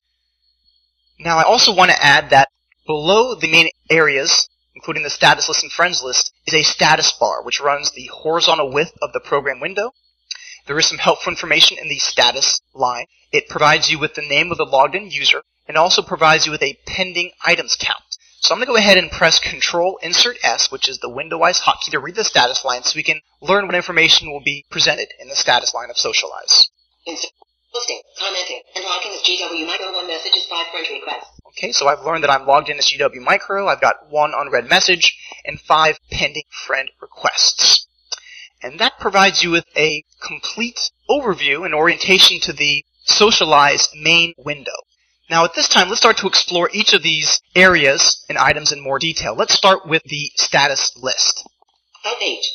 Now 1.19 1.38
I 1.38 1.43
also 1.43 1.76
want 1.76 1.91
to 1.91 2.02
add 2.02 2.30
that 2.30 2.48
below 2.88 3.36
the 3.36 3.52
main 3.52 3.69
areas, 3.89 4.48
including 4.74 5.04
the 5.04 5.10
status 5.10 5.50
list 5.50 5.63
and 5.63 5.72
friends 5.72 6.02
list, 6.02 6.32
is 6.48 6.54
a 6.54 6.63
status 6.63 7.12
bar 7.12 7.43
which 7.43 7.60
runs 7.60 7.91
the 7.91 8.10
horizontal 8.13 8.72
width 8.72 8.93
of 9.02 9.12
the 9.12 9.19
program 9.19 9.60
window. 9.60 9.91
There 10.67 10.80
is 10.80 10.88
some 10.88 11.00
helpful 11.00 11.32
information 11.32 11.78
in 11.78 11.89
the 11.89 12.00
status 12.00 12.62
line. 12.74 13.08
It 13.32 13.50
provides 13.50 13.89
you 13.89 14.00
with 14.00 14.15
the 14.15 14.22
name 14.22 14.52
of 14.52 14.58
the 14.58 14.65
logged 14.65 14.95
in 14.95 15.12
user 15.12 15.41
and 15.67 15.76
also 15.76 16.02
provides 16.02 16.45
you 16.45 16.52
with 16.52 16.63
a 16.63 16.78
pending 16.86 17.32
items 17.43 17.76
count. 17.80 18.09
So 18.41 18.54
I'm 18.54 18.60
going 18.60 18.67
to 18.67 18.71
go 18.71 18.78
ahead 18.78 18.97
and 18.97 19.12
press 19.12 19.38
Control 19.39 19.99
Insert 20.02 20.38
S, 20.43 20.71
which 20.71 20.88
is 20.88 20.99
the 20.99 21.10
Window-Eyes 21.10 21.60
hotkey 21.60 21.91
to 21.91 21.99
read 21.99 22.15
the 22.15 22.23
status 22.23 22.63
line 22.63 22.84
so 22.84 22.95
we 22.95 23.04
can 23.04 23.21
learn 23.41 23.65
what 23.65 23.75
information 23.75 24.32
will 24.32 24.41
be 24.43 24.65
presented 24.69 25.10
in 25.19 25.28
the 25.28 25.36
status 25.36 25.73
line 25.73 25.89
of 25.89 25.97
SocialEyes. 25.97 26.69
Insert. 27.06 27.32
Posting. 27.73 28.02
Commenting. 28.17 28.62
And 28.75 28.86
logging 28.86 29.12
as 29.12 29.21
GW 29.21 29.67
Micro 29.67 29.93
1 29.93 30.08
messages 30.08 30.45
5 30.49 30.67
friend 30.71 30.88
requests. 30.89 31.39
Okay, 31.49 31.71
so 31.73 31.88
I've 31.88 32.06
learned 32.06 32.23
that 32.23 32.30
I'm 32.32 32.47
logged 32.47 32.69
in 32.69 32.78
as 32.78 32.88
GW 32.88 33.21
Micro. 33.21 33.67
I've 33.67 33.82
got 33.82 34.10
one 34.10 34.34
unread 34.36 34.69
message 34.69 35.17
and 35.45 35.60
five 35.60 35.99
pending 36.10 36.43
friend 36.65 36.89
requests. 37.02 37.86
and 38.62 38.80
that 38.80 38.99
provides 38.99 39.43
you 39.43 39.52
with 39.52 39.65
a 39.75 40.04
complete 40.25 40.91
overview 41.10 41.65
and 41.65 41.73
orientation 41.73 42.39
to 42.41 42.54
the 42.54 42.84
socialized 43.04 43.89
main 43.95 44.34
window. 44.38 44.71
Now 45.30 45.46
at 45.46 45.54
this 45.54 45.68
time, 45.70 45.89
let's 45.89 46.00
start 46.02 46.18
to 46.18 46.28
explore 46.28 46.70
each 46.74 46.94
of 46.94 47.04
these 47.04 47.39
areas 47.56 48.24
and 48.30 48.38
items 48.38 48.72
in 48.72 48.82
more 48.82 48.98
detail. 49.00 49.36
Let's 49.36 49.54
start 49.54 49.88
with 49.88 50.04
the 50.04 50.32
status 50.36 50.92
list. 50.98 51.48
Page. 52.20 52.50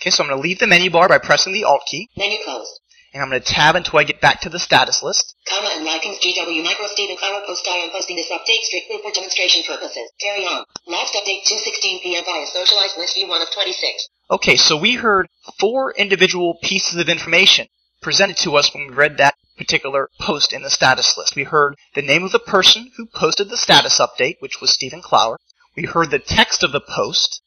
Okay, 0.00 0.10
so 0.10 0.22
I'm 0.22 0.28
going 0.30 0.38
to 0.38 0.42
leave 0.42 0.58
the 0.58 0.66
menu 0.66 0.90
bar 0.90 1.08
by 1.08 1.18
pressing 1.18 1.52
the 1.52 1.64
Alt 1.64 1.82
key, 1.86 2.08
Menu 2.16 2.38
closed. 2.44 2.70
and 3.12 3.22
I'm 3.22 3.28
going 3.30 3.42
to 3.42 3.46
tab 3.46 3.74
until 3.74 3.98
I 3.98 4.04
get 4.04 4.20
back 4.20 4.40
to 4.42 4.48
the 4.48 4.58
status 4.58 5.02
list. 5.02 5.34
Comma 5.48 5.70
and 5.74 5.84
likings 5.84 6.18
GW 6.20 6.62
Micro 6.62 6.86
Stephen 6.86 7.16
Clower 7.16 7.42
Post 7.46 7.66
I 7.68 7.78
am 7.78 7.90
posting 7.90 8.16
this 8.16 8.30
update 8.30 8.62
strictly 8.62 8.98
for 9.02 9.10
demonstration 9.12 9.62
purposes. 9.66 10.10
Carry 10.20 10.44
on. 10.46 10.64
Last 10.86 11.14
update 11.14 11.42
2.16 11.44 12.02
p.m. 12.02 12.24
via 12.24 12.46
socialized 12.46 12.96
list 12.98 13.14
view 13.16 13.26
1 13.28 13.42
of 13.42 13.50
26. 13.52 14.08
Okay, 14.30 14.56
so 14.56 14.76
we 14.76 14.94
heard 14.94 15.26
four 15.58 15.92
individual 15.92 16.58
pieces 16.62 17.00
of 17.00 17.08
information 17.08 17.66
presented 18.00 18.36
to 18.38 18.56
us 18.56 18.72
when 18.72 18.88
we 18.88 18.94
read 18.94 19.18
that 19.18 19.34
particular 19.60 20.08
post 20.18 20.54
in 20.54 20.62
the 20.62 20.70
status 20.70 21.18
list. 21.18 21.36
We 21.36 21.44
heard 21.44 21.74
the 21.94 22.00
name 22.00 22.24
of 22.24 22.32
the 22.32 22.38
person 22.38 22.90
who 22.96 23.04
posted 23.04 23.50
the 23.50 23.58
status 23.58 24.00
update, 24.00 24.36
which 24.40 24.58
was 24.58 24.72
Stephen 24.72 25.02
Clower. 25.02 25.38
We 25.76 25.82
heard 25.82 26.10
the 26.10 26.18
text 26.18 26.62
of 26.62 26.72
the 26.72 26.80
post. 26.80 27.42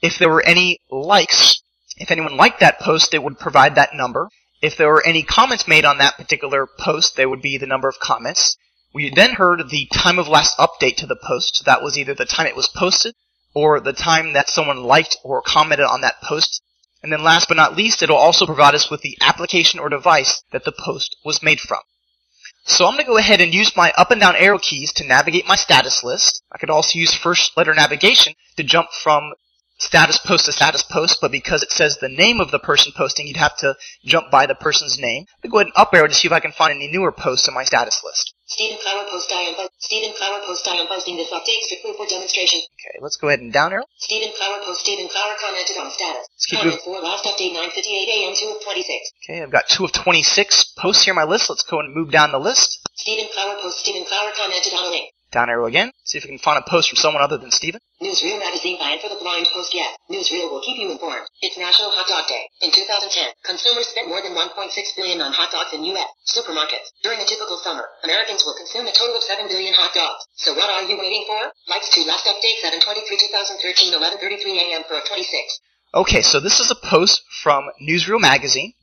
If 0.00 0.18
there 0.18 0.30
were 0.30 0.42
any 0.42 0.78
likes, 0.90 1.60
if 1.98 2.10
anyone 2.10 2.38
liked 2.38 2.60
that 2.60 2.80
post, 2.80 3.10
they 3.10 3.18
would 3.18 3.38
provide 3.38 3.74
that 3.74 3.94
number. 3.94 4.30
If 4.62 4.78
there 4.78 4.88
were 4.88 5.06
any 5.06 5.22
comments 5.22 5.68
made 5.68 5.84
on 5.84 5.98
that 5.98 6.16
particular 6.16 6.66
post, 6.78 7.14
there 7.14 7.28
would 7.28 7.42
be 7.42 7.58
the 7.58 7.66
number 7.66 7.88
of 7.88 7.98
comments. 8.00 8.56
We 8.94 9.12
then 9.14 9.34
heard 9.34 9.68
the 9.68 9.86
time 9.92 10.18
of 10.18 10.28
last 10.28 10.56
update 10.56 10.96
to 10.96 11.06
the 11.06 11.20
post. 11.22 11.64
That 11.66 11.82
was 11.82 11.98
either 11.98 12.14
the 12.14 12.24
time 12.24 12.46
it 12.46 12.56
was 12.56 12.70
posted 12.74 13.14
or 13.54 13.80
the 13.80 13.92
time 13.92 14.32
that 14.32 14.48
someone 14.48 14.82
liked 14.82 15.18
or 15.22 15.42
commented 15.42 15.84
on 15.84 16.00
that 16.00 16.22
post. 16.22 16.62
And 17.04 17.12
then 17.12 17.22
last 17.22 17.48
but 17.48 17.58
not 17.58 17.76
least, 17.76 18.02
it'll 18.02 18.16
also 18.16 18.46
provide 18.46 18.74
us 18.74 18.90
with 18.90 19.02
the 19.02 19.18
application 19.20 19.78
or 19.78 19.90
device 19.90 20.42
that 20.52 20.64
the 20.64 20.72
post 20.72 21.14
was 21.22 21.42
made 21.42 21.60
from. 21.60 21.80
So 22.64 22.86
I'm 22.86 22.94
going 22.94 23.04
to 23.04 23.10
go 23.10 23.18
ahead 23.18 23.42
and 23.42 23.52
use 23.52 23.76
my 23.76 23.92
up 23.98 24.10
and 24.10 24.18
down 24.18 24.36
arrow 24.36 24.58
keys 24.58 24.90
to 24.94 25.06
navigate 25.06 25.46
my 25.46 25.54
status 25.54 26.02
list. 26.02 26.42
I 26.50 26.56
could 26.56 26.70
also 26.70 26.98
use 26.98 27.12
first 27.12 27.58
letter 27.58 27.74
navigation 27.74 28.32
to 28.56 28.62
jump 28.62 28.88
from 28.90 29.34
status 29.76 30.16
post 30.16 30.46
to 30.46 30.52
status 30.52 30.82
post, 30.82 31.18
but 31.20 31.30
because 31.30 31.62
it 31.62 31.72
says 31.72 31.98
the 31.98 32.08
name 32.08 32.40
of 32.40 32.50
the 32.50 32.58
person 32.58 32.90
posting, 32.96 33.26
you'd 33.26 33.36
have 33.36 33.58
to 33.58 33.76
jump 34.06 34.30
by 34.30 34.46
the 34.46 34.54
person's 34.54 34.98
name. 34.98 35.26
I'm 35.44 35.50
going 35.50 35.50
to 35.50 35.50
go 35.50 35.58
ahead 35.58 35.66
and 35.66 35.76
up 35.76 35.92
arrow 35.92 36.08
to 36.08 36.14
see 36.14 36.26
if 36.26 36.32
I 36.32 36.40
can 36.40 36.52
find 36.52 36.72
any 36.72 36.88
newer 36.88 37.12
posts 37.12 37.46
in 37.46 37.52
my 37.52 37.64
status 37.64 38.00
list. 38.02 38.32
Stephen 38.46 38.76
Clower 38.82 39.08
Post 39.08 39.32
I 39.32 39.40
am 39.48 39.68
Stephen 39.78 40.12
Clower 40.16 40.40
Post 40.44 40.68
I 40.68 40.76
am 40.76 40.86
posting 40.86 41.16
this 41.16 41.30
update 41.32 41.64
strictly 41.64 41.92
for 41.96 42.06
demonstration. 42.06 42.60
Okay, 42.76 43.00
let's 43.00 43.16
go 43.16 43.28
ahead 43.28 43.40
and 43.40 43.52
down 43.52 43.72
arrow. 43.72 43.84
Stephen 43.96 44.32
Clower 44.36 44.60
Post 44.64 44.80
Stephen 44.80 45.08
Clower 45.08 45.32
commented 45.40 45.76
on 45.80 45.90
status. 45.90 46.28
Let's 46.28 46.46
keep 46.46 46.58
Comment 46.60 46.80
for 46.84 47.00
last 47.00 47.24
update 47.24 47.56
9:58 47.56 48.04
a.m. 48.04 48.34
2 48.36 48.52
of 48.52 48.62
26. 48.62 49.12
Okay, 49.24 49.42
I've 49.42 49.50
got 49.50 49.68
two 49.68 49.84
of 49.84 49.92
26 49.92 50.74
posts 50.76 51.04
here 51.04 51.12
on 51.12 51.16
my 51.16 51.24
list. 51.24 51.48
Let's 51.48 51.64
go 51.64 51.80
and 51.80 51.94
move 51.94 52.10
down 52.10 52.32
the 52.32 52.38
list. 52.38 52.80
Stephen 52.94 53.28
Clower 53.32 53.56
Post 53.62 53.80
Stephen 53.80 54.04
Clower 54.04 54.30
commented 54.36 54.74
on 54.74 54.84
a 54.84 54.90
link. 54.90 55.08
Down 55.32 55.48
arrow 55.48 55.66
again. 55.66 55.90
See 56.04 56.18
if 56.18 56.24
we 56.24 56.30
can 56.30 56.38
find 56.38 56.62
a 56.62 56.68
post 56.68 56.90
from 56.90 56.96
someone 56.96 57.22
other 57.22 57.38
than 57.38 57.50
Steven. 57.50 57.80
Newsreel 58.04 58.36
magazine 58.36 58.76
banned 58.76 59.00
for 59.00 59.08
the 59.08 59.16
blind 59.16 59.48
post 59.48 59.72
yet. 59.72 59.96
Newsreel 60.12 60.52
will 60.52 60.60
keep 60.60 60.76
you 60.76 60.92
informed. 60.92 61.24
It's 61.40 61.56
National 61.56 61.88
Hot 61.88 62.04
Dog 62.04 62.28
Day. 62.28 62.44
In 62.60 62.68
2010, 62.68 63.32
consumers 63.48 63.88
spent 63.88 64.12
more 64.12 64.20
than 64.20 64.36
1.6 64.36 64.52
billion 64.92 65.24
on 65.24 65.32
hot 65.32 65.48
dogs 65.48 65.72
in 65.72 65.88
U.S. 65.96 66.12
supermarkets. 66.28 66.92
During 67.00 67.24
a 67.24 67.24
typical 67.24 67.56
summer, 67.64 67.88
Americans 68.04 68.44
will 68.44 68.60
consume 68.60 68.84
a 68.84 68.92
total 68.92 69.16
of 69.16 69.24
7 69.24 69.48
billion 69.48 69.72
hot 69.72 69.96
dogs. 69.96 70.20
So 70.36 70.52
what 70.52 70.68
are 70.68 70.84
you 70.84 71.00
waiting 71.00 71.24
for? 71.24 71.48
Likes 71.72 71.88
to 71.96 72.04
last 72.04 72.28
update 72.28 72.60
723 72.60 73.08
2013 73.08 73.96
11:33 73.96 74.52
a.m. 74.52 74.84
for 74.84 75.00
26. 75.00 75.24
Okay, 75.96 76.20
so 76.20 76.44
this 76.44 76.60
is 76.60 76.68
a 76.68 76.76
post 76.76 77.24
from 77.40 77.72
Newsreel 77.80 78.20
magazine, 78.20 78.74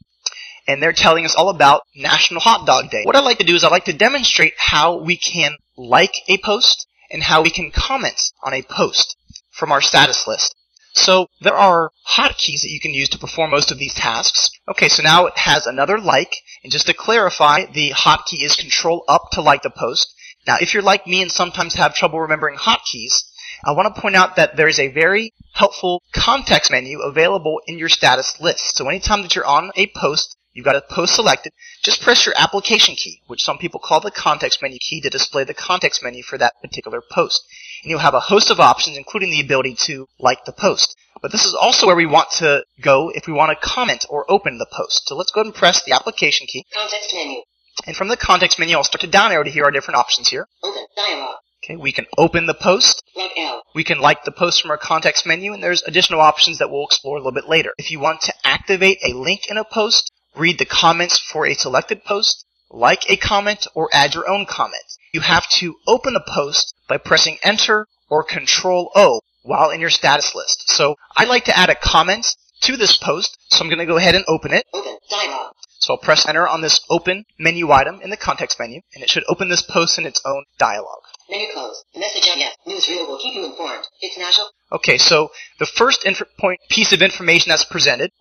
and 0.66 0.82
they're 0.82 0.98
telling 0.98 1.30
us 1.30 1.38
all 1.38 1.50
about 1.54 1.86
National 1.94 2.42
Hot 2.42 2.66
Dog 2.66 2.90
Day. 2.90 3.06
What 3.06 3.16
I'd 3.16 3.30
like 3.30 3.38
to 3.38 3.46
do 3.46 3.54
is 3.54 3.64
I'd 3.64 3.70
like 3.70 3.86
to 3.86 3.94
demonstrate 3.94 4.58
how 4.58 4.98
we 4.98 5.14
can 5.16 5.58
like 5.78 6.18
a 6.28 6.40
post 6.40 6.88
and 7.12 7.24
how 7.24 7.41
we 7.41 7.50
can 7.50 7.71
comment 7.71 8.32
on 8.43 8.54
a 8.54 8.62
post 8.62 9.15
from 9.52 9.71
our 9.71 9.82
status 9.82 10.28
list. 10.28 10.56
So 10.93 11.28
there 11.39 11.56
are 11.56 11.91
hotkeys 12.17 12.62
that 12.62 12.71
you 12.71 12.80
can 12.80 12.93
use 12.93 13.10
to 13.10 13.17
perform 13.17 13.52
most 13.52 13.71
of 13.71 13.80
these 13.80 13.93
tasks. 13.93 14.50
Okay, 14.67 14.89
so 14.89 15.02
now 15.04 15.26
it 15.26 15.38
has 15.38 15.65
another 15.65 15.97
like, 15.97 16.36
and 16.63 16.71
just 16.71 16.88
to 16.88 16.93
clarify, 16.93 17.65
the 17.65 17.91
hotkey 17.91 18.43
is 18.43 18.56
Control 18.56 19.04
Up 19.08 19.30
to 19.32 19.41
like 19.41 19.63
the 19.63 19.69
post. 19.69 20.13
Now, 20.45 20.58
if 20.60 20.74
you're 20.74 20.84
like 20.84 21.08
me 21.08 21.21
and 21.21 21.32
sometimes 21.32 21.76
have 21.76 21.95
trouble 21.95 22.19
remembering 22.19 22.58
hotkeys, 22.58 23.24
I 23.63 23.71
want 23.74 23.93
to 23.93 24.02
point 24.02 24.15
out 24.15 24.36
that 24.38 24.58
there 24.58 24.67
is 24.67 24.80
a 24.80 24.91
very 24.91 25.34
helpful 25.54 26.02
context 26.13 26.71
menu 26.71 27.00
available 27.00 27.62
in 27.67 27.78
your 27.78 27.89
status 27.89 28.41
list. 28.41 28.76
So 28.76 28.89
anytime 28.89 29.21
that 29.21 29.36
you're 29.36 29.45
on 29.45 29.71
a 29.76 29.88
post, 29.95 30.36
you've 30.54 30.66
got 30.66 30.76
a 30.76 30.84
post 30.90 31.16
selected, 31.16 31.54
just 31.84 32.02
press 32.02 32.26
your 32.26 32.36
application 32.38 32.96
key, 32.96 33.22
which 33.28 33.44
some 33.44 33.58
people 33.58 33.80
call 33.80 34.00
the 34.00 34.12
context 34.12 34.62
menu 34.62 34.78
key 34.80 35.02
to 35.02 35.10
display 35.10 35.44
the 35.44 35.54
context 35.54 36.04
menu 36.04 36.24
for 36.24 36.38
that 36.38 36.54
particular 36.62 37.02
post. 37.12 37.44
And 37.84 37.90
you'll 37.90 38.00
have 38.00 38.14
a 38.14 38.20
host 38.20 38.52
of 38.52 38.60
options, 38.60 38.98
including 38.98 39.32
the 39.32 39.42
ability 39.42 39.76
to 39.86 40.08
like 40.20 40.46
the 40.46 40.54
post. 40.54 40.96
But 41.22 41.32
this 41.32 41.46
is 41.46 41.54
also 41.54 41.88
where 41.88 41.96
we 41.96 42.06
want 42.06 42.32
to 42.38 42.64
go 42.82 43.12
if 43.14 43.28
we 43.28 43.34
want 43.34 43.52
to 43.52 43.68
comment 43.68 44.06
or 44.10 44.30
open 44.30 44.58
the 44.58 44.68
post. 44.72 45.08
So 45.08 45.16
let's 45.16 45.32
go 45.32 45.42
ahead 45.42 45.48
and 45.48 45.56
press 45.56 45.84
the 45.84 45.94
application 45.94 46.48
key. 46.48 46.66
Context 46.74 47.14
menu. 47.14 47.42
And 47.86 47.96
from 47.96 48.10
the 48.10 48.18
context 48.18 48.60
menu, 48.60 48.76
I'll 48.76 48.84
start 48.84 49.02
to 49.02 49.08
down 49.08 49.32
arrow 49.32 49.44
to 49.44 49.50
hear 49.50 49.66
our 49.66 49.72
different 49.72 49.98
options 49.98 50.30
here. 50.30 50.48
Open. 50.64 50.86
Dialog. 50.96 51.36
Okay, 51.64 51.76
we 51.76 51.92
can 51.92 52.08
open 52.18 52.48
the 52.48 52.56
post. 52.56 53.04
Like 53.16 53.32
L. 53.38 53.62
We 53.76 53.84
can 53.84 54.00
like 54.00 54.24
the 54.24 54.32
post 54.32 54.62
from 54.62 54.72
our 54.72 54.78
context 54.78 55.28
menu, 55.28 55.54
and 55.54 55.64
there's 55.64 55.84
additional 55.84 56.20
options 56.20 56.58
that 56.58 56.72
we'll 56.72 56.86
explore 56.86 57.18
a 57.18 57.20
little 57.20 57.32
bit 57.32 57.48
later. 57.48 57.74
If 57.78 57.92
you 57.92 58.00
want 58.00 58.22
to 58.22 58.34
activate 58.44 58.98
a 59.04 59.14
link 59.14 59.48
in 59.48 59.58
a 59.58 59.64
post, 59.64 60.12
read 60.36 60.60
the 60.60 60.65
comments 60.65 61.20
for 61.20 61.46
a 61.46 61.54
selected 61.54 62.04
post, 62.04 62.46
like 62.70 63.10
a 63.10 63.17
comment, 63.17 63.67
or 63.76 63.89
add 63.94 64.13
your 64.13 64.30
own 64.30 64.46
comment, 64.46 64.84
you 65.13 65.22
have 65.22 65.48
to 65.50 65.76
open 65.88 66.13
the 66.13 66.24
post 66.26 66.74
by 66.88 66.98
pressing 66.98 67.38
Enter 67.44 67.88
or 68.10 68.24
Control 68.24 68.91
O 68.96 69.22
while 69.44 69.70
in 69.70 69.82
your 69.82 69.89
status 69.89 70.34
list. 70.36 70.70
So 70.70 70.96
I'd 71.17 71.28
like 71.28 71.46
to 71.46 71.58
add 71.58 71.70
a 71.70 71.76
comment 71.76 72.28
to 72.62 72.78
this 72.78 72.96
post, 72.98 73.38
so 73.50 73.63
I'm 73.63 73.70
going 73.70 73.80
to 73.80 73.86
go 73.86 73.98
ahead 73.98 74.15
and 74.15 74.24
open 74.28 74.54
it. 74.54 74.65
Open. 74.74 74.98
Dialog. 75.10 75.54
So 75.80 75.94
I'll 75.94 76.00
press 76.00 76.28
enter 76.28 76.48
on 76.48 76.62
this 76.62 76.80
open 76.89 77.26
menu 77.39 77.72
item 77.72 78.02
in 78.02 78.12
the 78.12 78.17
context 78.17 78.60
menu, 78.60 78.82
and 78.94 79.04
it 79.04 79.10
should 79.10 79.24
open 79.28 79.50
this 79.50 79.63
post 79.63 79.98
in 79.98 80.06
its 80.06 80.22
own 80.24 80.46
dialog. 80.60 81.02
Menu 81.30 81.48
closed. 81.54 81.84
Message 81.96 82.24
yes. 82.38 82.56
Newsreel 82.67 83.08
will 83.08 83.17
keep 83.17 83.34
you 83.34 83.46
informed. 83.46 83.84
It's 84.00 84.17
national. 84.17 84.50
Okay, 84.72 84.98
so 84.98 85.32
the 85.60 85.65
first 85.65 86.06
inf- 86.06 86.22
point, 86.39 86.60
piece 86.70 86.94
of 86.94 87.02
information 87.02 87.50
that's 87.50 87.65
presented 87.65 88.12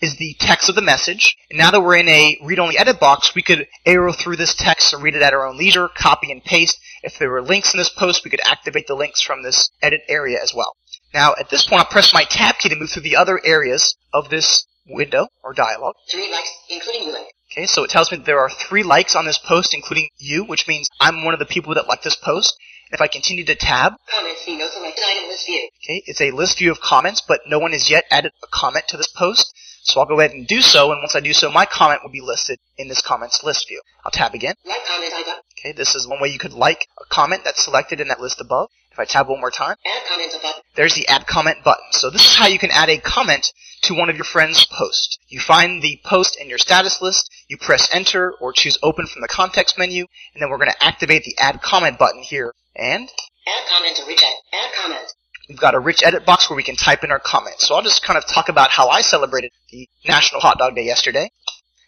is 0.00 0.16
the 0.16 0.36
text 0.38 0.68
of 0.68 0.74
the 0.74 0.82
message. 0.82 1.36
And 1.50 1.58
now 1.58 1.70
that 1.70 1.80
we're 1.80 1.96
in 1.96 2.08
a 2.08 2.38
read-only 2.42 2.76
edit 2.78 3.00
box, 3.00 3.34
we 3.34 3.42
could 3.42 3.66
arrow 3.84 4.12
through 4.12 4.36
this 4.36 4.54
text 4.54 4.92
or 4.92 5.00
read 5.00 5.14
it 5.14 5.22
at 5.22 5.32
our 5.32 5.46
own 5.46 5.56
leisure, 5.56 5.88
copy 5.88 6.30
and 6.30 6.44
paste. 6.44 6.78
If 7.02 7.18
there 7.18 7.30
were 7.30 7.42
links 7.42 7.72
in 7.72 7.78
this 7.78 7.88
post, 7.88 8.24
we 8.24 8.30
could 8.30 8.46
activate 8.46 8.86
the 8.86 8.94
links 8.94 9.20
from 9.22 9.42
this 9.42 9.70
edit 9.82 10.02
area 10.08 10.38
as 10.42 10.52
well. 10.54 10.76
Now, 11.14 11.34
at 11.38 11.48
this 11.50 11.66
point, 11.66 11.80
I'll 11.80 11.86
press 11.86 12.12
my 12.12 12.24
tab 12.24 12.58
key 12.58 12.68
to 12.68 12.76
move 12.76 12.90
through 12.90 13.02
the 13.02 13.16
other 13.16 13.40
areas 13.44 13.96
of 14.12 14.28
this 14.28 14.66
window 14.86 15.28
or 15.42 15.54
dialog. 15.54 15.94
Three 16.10 16.30
likes, 16.30 16.50
including 16.68 17.04
you. 17.04 17.16
Okay, 17.52 17.66
so 17.66 17.84
it 17.84 17.90
tells 17.90 18.10
me 18.10 18.18
there 18.18 18.40
are 18.40 18.50
three 18.50 18.82
likes 18.82 19.16
on 19.16 19.24
this 19.24 19.38
post, 19.38 19.72
including 19.74 20.08
you, 20.18 20.44
which 20.44 20.66
means 20.68 20.88
I'm 21.00 21.24
one 21.24 21.32
of 21.32 21.40
the 21.40 21.46
people 21.46 21.74
that 21.74 21.88
like 21.88 22.02
this 22.02 22.16
post. 22.16 22.56
If 22.92 23.00
I 23.00 23.08
continue 23.08 23.44
to 23.46 23.54
tab, 23.56 23.94
Comments 24.08 24.40
see 24.42 24.56
no 24.56 24.68
selected 24.68 25.02
item 25.04 25.28
list 25.28 25.46
view. 25.46 25.68
okay, 25.84 26.02
it's 26.06 26.20
a 26.20 26.30
list 26.30 26.58
view 26.58 26.70
of 26.70 26.80
comments, 26.80 27.20
but 27.26 27.40
no 27.46 27.58
one 27.58 27.72
has 27.72 27.90
yet 27.90 28.04
added 28.10 28.32
a 28.44 28.46
comment 28.52 28.86
to 28.88 28.96
this 28.96 29.08
post. 29.08 29.52
So 29.86 30.00
I'll 30.00 30.06
go 30.06 30.18
ahead 30.18 30.32
and 30.32 30.46
do 30.46 30.60
so, 30.62 30.90
and 30.90 31.00
once 31.00 31.14
I 31.14 31.20
do 31.20 31.32
so, 31.32 31.50
my 31.50 31.64
comment 31.64 32.00
will 32.02 32.10
be 32.10 32.20
listed 32.20 32.58
in 32.76 32.88
this 32.88 33.00
comments 33.00 33.44
list 33.44 33.68
view. 33.68 33.80
I'll 34.04 34.10
tab 34.10 34.34
again. 34.34 34.54
Like 34.64 34.84
comment 34.86 35.12
icon. 35.14 35.34
Okay, 35.58 35.72
this 35.72 35.94
is 35.94 36.08
one 36.08 36.20
way 36.20 36.28
you 36.28 36.38
could 36.40 36.52
like 36.52 36.86
a 37.00 37.04
comment 37.08 37.42
that's 37.44 37.64
selected 37.64 38.00
in 38.00 38.08
that 38.08 38.20
list 38.20 38.40
above. 38.40 38.68
If 38.90 38.98
I 38.98 39.04
tab 39.04 39.28
one 39.28 39.40
more 39.40 39.50
time, 39.50 39.76
Add 39.86 40.02
comment 40.08 40.32
button. 40.42 40.62
there's 40.74 40.94
the 40.94 41.06
add 41.06 41.26
comment 41.26 41.58
button. 41.62 41.84
So 41.92 42.08
this 42.10 42.24
is 42.24 42.34
how 42.34 42.46
you 42.46 42.58
can 42.58 42.70
add 42.72 42.88
a 42.88 42.98
comment 42.98 43.52
to 43.82 43.94
one 43.94 44.08
of 44.08 44.16
your 44.16 44.24
friends' 44.24 44.64
posts. 44.64 45.18
You 45.28 45.38
find 45.38 45.82
the 45.82 46.00
post 46.04 46.36
in 46.40 46.48
your 46.48 46.58
status 46.58 47.00
list, 47.02 47.30
you 47.46 47.56
press 47.58 47.88
enter 47.94 48.32
or 48.40 48.52
choose 48.54 48.78
open 48.82 49.06
from 49.06 49.20
the 49.22 49.28
context 49.28 49.78
menu, 49.78 50.06
and 50.34 50.42
then 50.42 50.48
we're 50.50 50.56
going 50.58 50.70
to 50.70 50.84
activate 50.84 51.24
the 51.24 51.36
add 51.38 51.60
comment 51.62 51.98
button 51.98 52.22
here. 52.22 52.54
And 52.74 53.08
Add 53.46 53.68
comment 53.70 53.96
to 53.98 54.04
reject. 54.06 54.34
Add 54.52 54.70
comment. 54.82 55.12
We've 55.48 55.58
got 55.58 55.74
a 55.74 55.78
rich 55.78 56.02
edit 56.04 56.26
box 56.26 56.50
where 56.50 56.56
we 56.56 56.62
can 56.62 56.76
type 56.76 57.04
in 57.04 57.10
our 57.10 57.20
comments. 57.20 57.66
So 57.66 57.74
I'll 57.74 57.82
just 57.82 58.02
kind 58.02 58.16
of 58.16 58.26
talk 58.26 58.48
about 58.48 58.70
how 58.70 58.88
I 58.88 59.00
celebrated 59.02 59.52
the 59.70 59.88
National 60.06 60.40
Hot 60.40 60.58
Dog 60.58 60.74
Day 60.74 60.84
yesterday. 60.84 61.30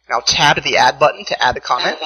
And 0.07 0.15
I'll 0.15 0.23
tab 0.23 0.63
the 0.63 0.77
add 0.77 0.99
button 0.99 1.25
to 1.27 1.43
add 1.43 1.57
the 1.57 1.61
comment. 1.61 1.99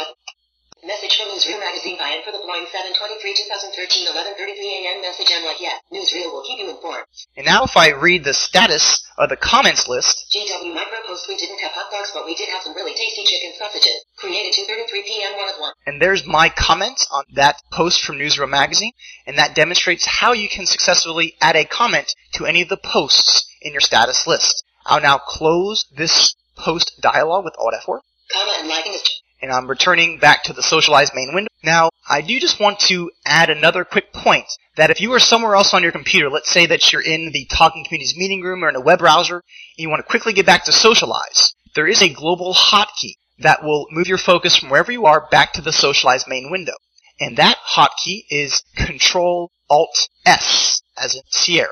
Message 0.82 1.14
from 1.14 1.30
Newsreel 1.30 1.60
Magazine 1.60 1.94
by 1.96 2.10
and 2.10 2.24
for 2.26 2.34
the 2.34 2.42
blind 2.42 2.66
723 2.66 3.22
2013 3.22 4.02
1133 4.02 4.82
a.m. 4.82 4.98
Message 4.98 5.30
and 5.30 5.46
like 5.46 5.62
yeah. 5.62 5.78
Newsreel 5.94 6.34
will 6.34 6.42
keep 6.42 6.58
you 6.58 6.66
informed. 6.74 7.06
And 7.38 7.46
now 7.46 7.62
if 7.62 7.76
I 7.76 7.94
read 7.94 8.24
the 8.24 8.34
status 8.34 8.98
of 9.16 9.28
the 9.28 9.38
comments 9.38 9.86
list, 9.86 10.26
GW 10.34 10.74
Micro 10.74 10.98
Post 11.06 11.28
we 11.28 11.36
didn't 11.36 11.62
have 11.62 11.70
hot 11.70 11.86
dogs 11.94 12.10
but 12.12 12.26
we 12.26 12.34
did 12.34 12.48
have 12.48 12.66
some 12.66 12.74
really 12.74 12.98
tasty 12.98 13.22
chicken 13.22 13.54
sausages. 13.54 13.94
Created 14.18 14.58
2.33 14.58 15.06
p.m. 15.06 15.38
1 15.38 15.54
of 15.54 15.60
1. 15.60 15.72
and 15.86 16.02
there's 16.02 16.26
my 16.26 16.48
comment 16.48 16.98
on 17.14 17.22
that 17.34 17.62
post 17.70 18.02
from 18.02 18.18
Newsreel 18.18 18.50
Magazine, 18.50 18.90
and 19.24 19.38
that 19.38 19.54
demonstrates 19.54 20.04
how 20.04 20.32
you 20.32 20.48
can 20.48 20.66
successfully 20.66 21.36
add 21.40 21.54
a 21.54 21.64
comment 21.64 22.12
to 22.34 22.44
any 22.44 22.60
of 22.60 22.68
the 22.68 22.76
posts 22.76 23.46
in 23.62 23.70
your 23.70 23.80
status 23.80 24.26
list. 24.26 24.64
I'll 24.84 25.00
now 25.00 25.18
close 25.18 25.84
this 25.94 26.34
post 26.56 26.98
dialog 27.00 27.44
with 27.44 27.54
Alt 27.56 27.74
F4 27.86 28.00
Comma 28.32 28.56
and 28.58 28.68
liking 28.68 28.94
is 28.94 29.02
and 29.42 29.50
I'm 29.52 29.68
returning 29.68 30.18
back 30.18 30.44
to 30.44 30.52
the 30.52 30.62
SocialEyes 30.62 31.14
main 31.14 31.34
window. 31.34 31.48
Now, 31.64 31.90
I 32.08 32.20
do 32.20 32.38
just 32.38 32.60
want 32.60 32.78
to 32.80 33.10
add 33.26 33.50
another 33.50 33.84
quick 33.84 34.12
point 34.12 34.46
that 34.76 34.90
if 34.90 35.00
you 35.00 35.12
are 35.12 35.20
somewhere 35.20 35.56
else 35.56 35.74
on 35.74 35.82
your 35.82 35.92
computer, 35.92 36.30
let's 36.30 36.50
say 36.50 36.66
that 36.66 36.92
you're 36.92 37.02
in 37.02 37.32
the 37.32 37.46
Talking 37.46 37.84
Communities 37.84 38.16
meeting 38.16 38.40
room 38.40 38.64
or 38.64 38.68
in 38.68 38.76
a 38.76 38.80
web 38.80 39.00
browser, 39.00 39.36
and 39.36 39.42
you 39.76 39.90
want 39.90 40.00
to 40.00 40.08
quickly 40.08 40.32
get 40.32 40.46
back 40.46 40.64
to 40.64 40.70
SocialEyes, 40.70 41.54
there 41.74 41.86
is 41.86 42.02
a 42.02 42.12
global 42.12 42.54
hotkey 42.54 43.14
that 43.40 43.64
will 43.64 43.86
move 43.90 44.06
your 44.06 44.18
focus 44.18 44.56
from 44.56 44.70
wherever 44.70 44.92
you 44.92 45.06
are 45.06 45.26
back 45.30 45.52
to 45.54 45.60
the 45.60 45.70
SocialEyes 45.70 46.28
main 46.28 46.50
window. 46.50 46.74
And 47.20 47.36
that 47.36 47.58
hotkey 47.74 48.24
is 48.30 48.62
Control 48.76 49.50
Alt 49.68 50.08
S, 50.24 50.82
as 50.96 51.14
in 51.14 51.22
Sierra. 51.28 51.68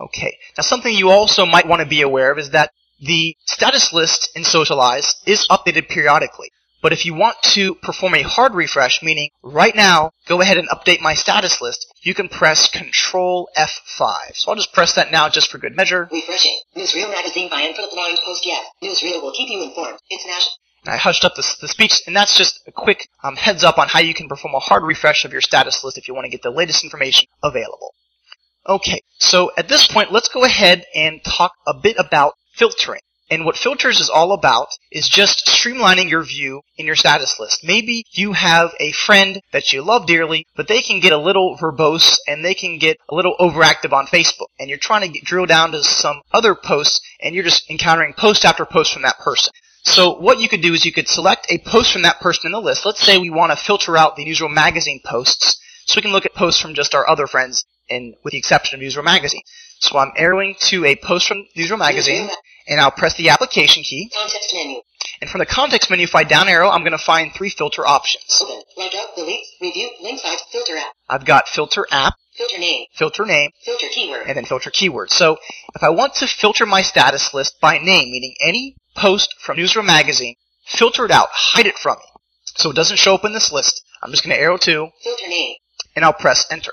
Okay. 0.00 0.36
Now 0.56 0.62
something 0.62 0.94
you 0.94 1.10
also 1.10 1.44
might 1.44 1.66
want 1.66 1.82
to 1.82 1.88
be 1.88 2.02
aware 2.02 2.30
of 2.32 2.38
is 2.38 2.50
that 2.50 2.70
the 3.00 3.36
status 3.44 3.92
list 3.92 4.30
in 4.34 4.42
SocialEyes 4.42 5.14
is 5.26 5.46
updated 5.48 5.88
periodically. 5.88 6.50
But 6.80 6.92
if 6.92 7.04
you 7.04 7.14
want 7.14 7.36
to 7.54 7.74
perform 7.76 8.14
a 8.14 8.22
hard 8.22 8.54
refresh, 8.54 9.02
meaning 9.02 9.30
right 9.42 9.74
now, 9.74 10.12
go 10.26 10.40
ahead 10.40 10.58
and 10.58 10.68
update 10.68 11.00
my 11.00 11.14
status 11.14 11.60
list, 11.60 11.86
you 12.02 12.14
can 12.14 12.28
press 12.28 12.68
Control 12.70 13.48
F5. 13.56 14.34
So 14.34 14.50
I'll 14.50 14.56
just 14.56 14.72
press 14.72 14.94
that 14.94 15.10
now 15.10 15.28
just 15.28 15.50
for 15.50 15.58
good 15.58 15.74
measure. 15.74 16.08
refreshing. 16.12 16.58
Newsreel 16.76 17.10
magazine 17.10 17.48
for 17.50 17.82
the 17.82 17.90
blind 17.92 18.18
post 18.24 18.46
yes. 18.46 18.64
Newsreel 18.82 19.22
will 19.22 19.32
keep 19.32 19.50
you 19.50 19.62
informed. 19.62 19.98
It's 20.08 20.24
national. 20.24 20.54
I 20.86 20.96
hushed 20.96 21.24
up 21.24 21.34
the, 21.34 21.44
the 21.60 21.68
speech, 21.68 22.02
and 22.06 22.14
that's 22.14 22.36
just 22.36 22.60
a 22.66 22.72
quick 22.72 23.08
um, 23.24 23.36
heads 23.36 23.64
up 23.64 23.78
on 23.78 23.88
how 23.88 23.98
you 23.98 24.14
can 24.14 24.28
perform 24.28 24.54
a 24.54 24.60
hard 24.60 24.84
refresh 24.84 25.24
of 25.24 25.32
your 25.32 25.40
status 25.40 25.82
list 25.82 25.98
if 25.98 26.06
you 26.06 26.14
want 26.14 26.26
to 26.26 26.30
get 26.30 26.42
the 26.42 26.50
latest 26.50 26.84
information 26.84 27.26
available. 27.42 27.94
Okay, 28.66 29.02
so 29.18 29.50
at 29.56 29.68
this 29.68 29.88
point, 29.88 30.12
let's 30.12 30.28
go 30.28 30.44
ahead 30.44 30.84
and 30.94 31.22
talk 31.24 31.52
a 31.66 31.74
bit 31.74 31.96
about 31.98 32.34
filtering. 32.54 33.00
And 33.30 33.44
what 33.44 33.56
filters 33.56 34.00
is 34.00 34.08
all 34.08 34.32
about 34.32 34.68
is 34.90 35.08
just 35.08 35.46
streamlining 35.46 36.08
your 36.08 36.24
view 36.24 36.62
in 36.76 36.86
your 36.86 36.96
status 36.96 37.38
list. 37.38 37.62
Maybe 37.62 38.04
you 38.12 38.32
have 38.32 38.72
a 38.80 38.92
friend 38.92 39.42
that 39.52 39.72
you 39.72 39.82
love 39.82 40.06
dearly, 40.06 40.46
but 40.56 40.66
they 40.66 40.80
can 40.80 41.00
get 41.00 41.12
a 41.12 41.18
little 41.18 41.56
verbose 41.60 42.16
and 42.26 42.44
they 42.44 42.54
can 42.54 42.78
get 42.78 42.96
a 43.08 43.14
little 43.14 43.36
overactive 43.38 43.92
on 43.92 44.06
Facebook. 44.06 44.48
And 44.58 44.70
you're 44.70 44.78
trying 44.78 45.02
to 45.02 45.08
get, 45.08 45.24
drill 45.24 45.46
down 45.46 45.72
to 45.72 45.82
some 45.82 46.22
other 46.32 46.54
posts 46.54 47.00
and 47.20 47.34
you're 47.34 47.44
just 47.44 47.70
encountering 47.70 48.14
post 48.14 48.44
after 48.44 48.64
post 48.64 48.92
from 48.94 49.02
that 49.02 49.18
person. 49.18 49.52
So 49.82 50.18
what 50.18 50.40
you 50.40 50.48
could 50.48 50.62
do 50.62 50.74
is 50.74 50.84
you 50.84 50.92
could 50.92 51.08
select 51.08 51.46
a 51.50 51.58
post 51.58 51.92
from 51.92 52.02
that 52.02 52.20
person 52.20 52.46
in 52.46 52.52
the 52.52 52.60
list. 52.60 52.84
Let's 52.84 53.00
say 53.00 53.18
we 53.18 53.30
want 53.30 53.52
to 53.52 53.56
filter 53.56 53.96
out 53.96 54.16
the 54.16 54.24
usual 54.24 54.48
Magazine 54.48 55.00
posts, 55.04 55.60
so 55.86 55.96
we 55.96 56.02
can 56.02 56.12
look 56.12 56.26
at 56.26 56.34
posts 56.34 56.60
from 56.60 56.74
just 56.74 56.94
our 56.94 57.08
other 57.08 57.26
friends, 57.26 57.64
and 57.90 58.14
with 58.24 58.32
the 58.32 58.38
exception 58.38 58.76
of 58.76 58.80
Newsroom 58.80 59.04
Magazine. 59.04 59.42
So 59.80 59.98
I'm 59.98 60.12
arrowing 60.18 60.56
to 60.68 60.84
a 60.84 60.96
post 60.96 61.28
from 61.28 61.46
Newsroom 61.56 61.78
Magazine, 61.80 62.28
and 62.66 62.80
I'll 62.80 62.90
press 62.90 63.16
the 63.16 63.28
application 63.30 63.82
key. 63.82 64.10
Context 64.14 64.52
menu. 64.54 64.80
And 65.20 65.30
from 65.30 65.38
the 65.40 65.46
context 65.46 65.90
menu, 65.90 66.04
if 66.04 66.14
I 66.14 66.24
down 66.24 66.48
arrow, 66.48 66.68
I'm 66.68 66.82
going 66.82 66.92
to 66.92 66.98
find 66.98 67.32
three 67.32 67.50
filter 67.50 67.86
options. 67.86 68.40
Open. 68.42 68.62
Up. 68.98 69.14
Delete. 69.16 69.44
Review. 69.60 69.90
Link 70.00 70.20
size, 70.20 70.38
Filter 70.52 70.76
app. 70.76 70.92
I've 71.08 71.24
got 71.24 71.48
filter 71.48 71.86
app, 71.90 72.14
Filter 72.36 72.58
name. 72.58 72.86
filter 72.94 73.24
name, 73.26 73.50
Filter 73.64 73.86
keyword. 73.92 74.26
and 74.26 74.36
then 74.36 74.44
filter 74.44 74.70
keywords. 74.70 75.10
So 75.10 75.36
if 75.74 75.82
I 75.82 75.88
want 75.90 76.14
to 76.16 76.26
filter 76.26 76.64
my 76.66 76.82
status 76.82 77.32
list 77.34 77.60
by 77.60 77.78
name, 77.78 78.10
meaning 78.10 78.34
any 78.40 78.76
post 78.96 79.34
from 79.40 79.56
Newsroom 79.56 79.86
Magazine, 79.86 80.34
filter 80.66 81.04
it 81.04 81.10
out, 81.10 81.28
hide 81.32 81.66
it 81.66 81.76
from 81.78 81.96
me, 81.98 82.04
so 82.56 82.70
it 82.70 82.76
doesn't 82.76 82.98
show 82.98 83.14
up 83.14 83.24
in 83.24 83.32
this 83.32 83.52
list, 83.52 83.82
I'm 84.02 84.10
just 84.12 84.24
going 84.24 84.36
to 84.36 84.40
arrow 84.42 84.56
to, 84.58 84.88
Filter 85.02 85.28
name. 85.28 85.56
and 85.96 86.04
I'll 86.04 86.12
press 86.12 86.46
enter. 86.50 86.72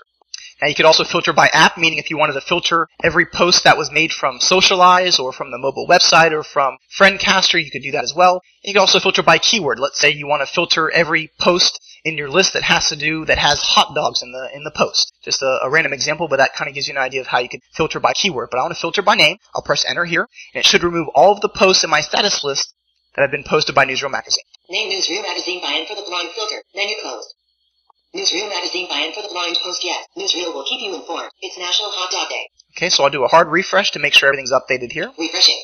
Now 0.62 0.68
you 0.68 0.76
could 0.76 0.86
also 0.86 1.04
filter 1.04 1.34
by 1.34 1.50
app, 1.54 1.78
meaning 1.78 2.00
if 2.00 2.10
you 2.10 2.18
wanted 2.18 2.34
to 2.34 2.42
filter 2.42 2.88
every 3.04 3.26
post 3.26 3.66
that 3.66 3.78
was 3.78 3.92
made 3.92 4.14
from 4.14 4.40
SocialEyes 4.40 5.20
or 5.20 5.34
from 5.34 5.52
the 5.52 5.58
mobile 5.58 5.88
website 5.88 6.32
or 6.32 6.44
from 6.44 6.78
Friendcaster, 6.98 7.64
you 7.64 7.70
could 7.72 7.84
do 7.84 7.92
that 7.92 8.04
as 8.04 8.14
well. 8.16 8.42
You 8.64 8.74
can 8.74 8.80
also 8.80 9.00
filter 9.00 9.22
by 9.22 9.38
keyword. 9.38 9.80
Let's 9.80 10.00
say 10.00 10.12
you 10.12 10.28
want 10.28 10.48
to 10.48 10.54
filter 10.54 10.90
every 10.90 11.30
post 11.40 11.80
in 12.06 12.18
your 12.18 12.30
list 12.30 12.54
that 12.54 12.64
has 12.64 12.88
to 12.90 12.96
do 12.96 13.26
that 13.26 13.38
has 13.38 13.60
hot 13.60 13.94
dogs 13.94 14.22
in 14.22 14.32
the 14.32 14.50
in 14.54 14.64
the 14.64 14.72
post. 14.72 15.12
Just 15.24 15.42
a, 15.42 15.60
a 15.64 15.70
random 15.70 15.92
example, 15.92 16.28
but 16.28 16.38
that 16.38 16.54
kind 16.54 16.70
of 16.70 16.76
gives 16.76 16.88
you 16.88 16.94
an 16.94 17.02
idea 17.02 17.22
of 17.22 17.28
how 17.28 17.40
you 17.40 17.50
could 17.50 17.62
filter 17.74 18.00
by 18.00 18.14
keyword. 18.14 18.50
But 18.50 18.60
I 18.60 18.64
want 18.64 18.74
to 18.74 18.80
filter 18.80 19.02
by 19.02 19.16
name. 19.16 19.38
I'll 19.54 19.62
press 19.62 19.84
enter 19.86 20.06
here, 20.06 20.28
and 20.54 20.62
it 20.62 20.66
should 20.66 20.84
remove 20.84 21.10
all 21.16 21.34
of 21.34 21.42
the 21.42 21.50
posts 21.50 21.84
in 21.84 21.90
my 21.90 22.02
status 22.02 22.44
list 22.44 22.74
that 23.16 23.22
have 23.22 23.32
been 23.32 23.44
posted 23.44 23.76
by 23.76 23.86
Newsroom 23.86 24.12
Magazine. 24.12 24.44
Name 24.70 24.92
Newsreel 24.92 25.24
magazine 25.24 25.62
by 25.62 25.74
in 25.74 25.86
for 25.86 25.96
the 25.96 26.04
blind 26.08 26.30
filter. 26.30 26.64
Menu 26.76 26.96
closed. 27.02 27.34
Newsreel 28.16 28.48
magazine 28.48 28.88
buy-in 28.88 29.12
for 29.12 29.22
the 29.22 29.28
blind 29.28 29.58
post 29.62 29.84
yes. 29.84 30.08
Newsreel 30.16 30.54
will 30.56 30.64
keep 30.64 30.80
you 30.80 30.96
informed. 30.96 31.30
It's 31.42 31.58
National 31.60 31.92
Hot 31.92 32.10
Dog 32.16 32.30
Day. 32.30 32.48
Okay, 32.72 32.88
so 32.88 33.04
I'll 33.04 33.10
do 33.10 33.26
a 33.26 33.28
hard 33.28 33.50
refresh 33.50 33.92
to 33.92 34.00
make 34.00 34.14
sure 34.14 34.30
everything's 34.30 34.56
updated 34.56 34.94
here. 34.94 35.12
Refreshing. 35.20 35.60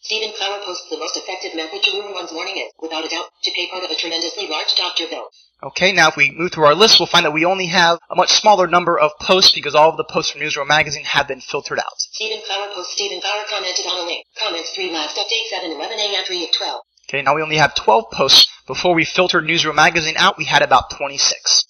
Stephen 0.00 0.34
Clower 0.36 0.58
posts 0.66 0.90
the 0.90 0.98
most 0.98 1.16
effective 1.16 1.54
method 1.54 1.82
to 1.84 1.94
ruin 1.94 2.12
one's 2.12 2.32
morning 2.32 2.58
is, 2.58 2.74
without 2.82 3.06
a 3.06 3.08
doubt, 3.08 3.30
to 3.42 3.52
pay 3.54 3.70
part 3.70 3.84
of 3.84 3.90
a 3.90 3.94
tremendously 3.94 4.48
large 4.50 4.74
doctor 4.74 5.06
bill. 5.08 5.30
Okay, 5.62 5.92
now 5.92 6.08
if 6.08 6.16
we 6.16 6.34
move 6.34 6.50
through 6.50 6.66
our 6.66 6.74
list, 6.74 6.98
we'll 6.98 7.06
find 7.06 7.24
that 7.24 7.32
we 7.32 7.44
only 7.44 7.66
have 7.66 7.98
a 8.10 8.16
much 8.16 8.30
smaller 8.34 8.66
number 8.66 8.98
of 8.98 9.12
posts 9.20 9.54
because 9.54 9.76
all 9.76 9.90
of 9.90 9.96
the 9.96 10.10
posts 10.10 10.32
from 10.32 10.40
Newsroom 10.40 10.66
Magazine 10.66 11.04
have 11.04 11.28
been 11.28 11.40
filtered 11.40 11.78
out. 11.78 11.94
Stephen 11.98 12.42
Clower 12.46 12.66
posts 12.74 12.94
Stephen 12.94 13.20
Clower 13.20 13.46
commented 13.48 13.86
on 13.86 14.02
a 14.02 14.06
link. 14.06 14.26
Comments 14.36 14.68
3 14.74 14.90
last 14.90 15.16
update 15.16 15.46
7 15.50 15.70
11 15.70 15.98
a.m. 15.98 16.24
3 16.26 16.44
at 16.44 16.52
12. 16.52 16.80
Okay, 17.08 17.22
now 17.22 17.36
we 17.36 17.42
only 17.42 17.56
have 17.56 17.76
12 17.76 18.10
posts. 18.10 18.50
Before 18.66 18.94
we 18.94 19.04
filtered 19.04 19.46
Newsroom 19.46 19.76
Magazine 19.76 20.16
out, 20.18 20.36
we 20.36 20.44
had 20.44 20.62
about 20.62 20.90
26. 20.90 21.64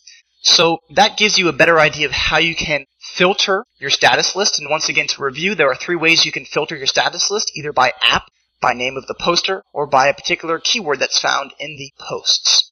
So 0.46 0.78
that 0.90 1.16
gives 1.16 1.38
you 1.38 1.48
a 1.48 1.52
better 1.52 1.80
idea 1.80 2.06
of 2.06 2.12
how 2.12 2.38
you 2.38 2.54
can 2.54 2.86
filter 3.00 3.64
your 3.78 3.90
status 3.90 4.36
list. 4.36 4.60
And 4.60 4.70
once 4.70 4.88
again, 4.88 5.08
to 5.08 5.24
review, 5.24 5.56
there 5.56 5.68
are 5.68 5.74
three 5.74 5.96
ways 5.96 6.24
you 6.24 6.30
can 6.30 6.44
filter 6.44 6.76
your 6.76 6.86
status 6.86 7.32
list, 7.32 7.50
either 7.56 7.72
by 7.72 7.92
app, 8.00 8.26
by 8.60 8.72
name 8.72 8.96
of 8.96 9.08
the 9.08 9.16
poster, 9.18 9.64
or 9.72 9.88
by 9.88 10.06
a 10.06 10.14
particular 10.14 10.60
keyword 10.60 11.00
that's 11.00 11.20
found 11.20 11.52
in 11.58 11.76
the 11.76 11.90
posts. 11.98 12.70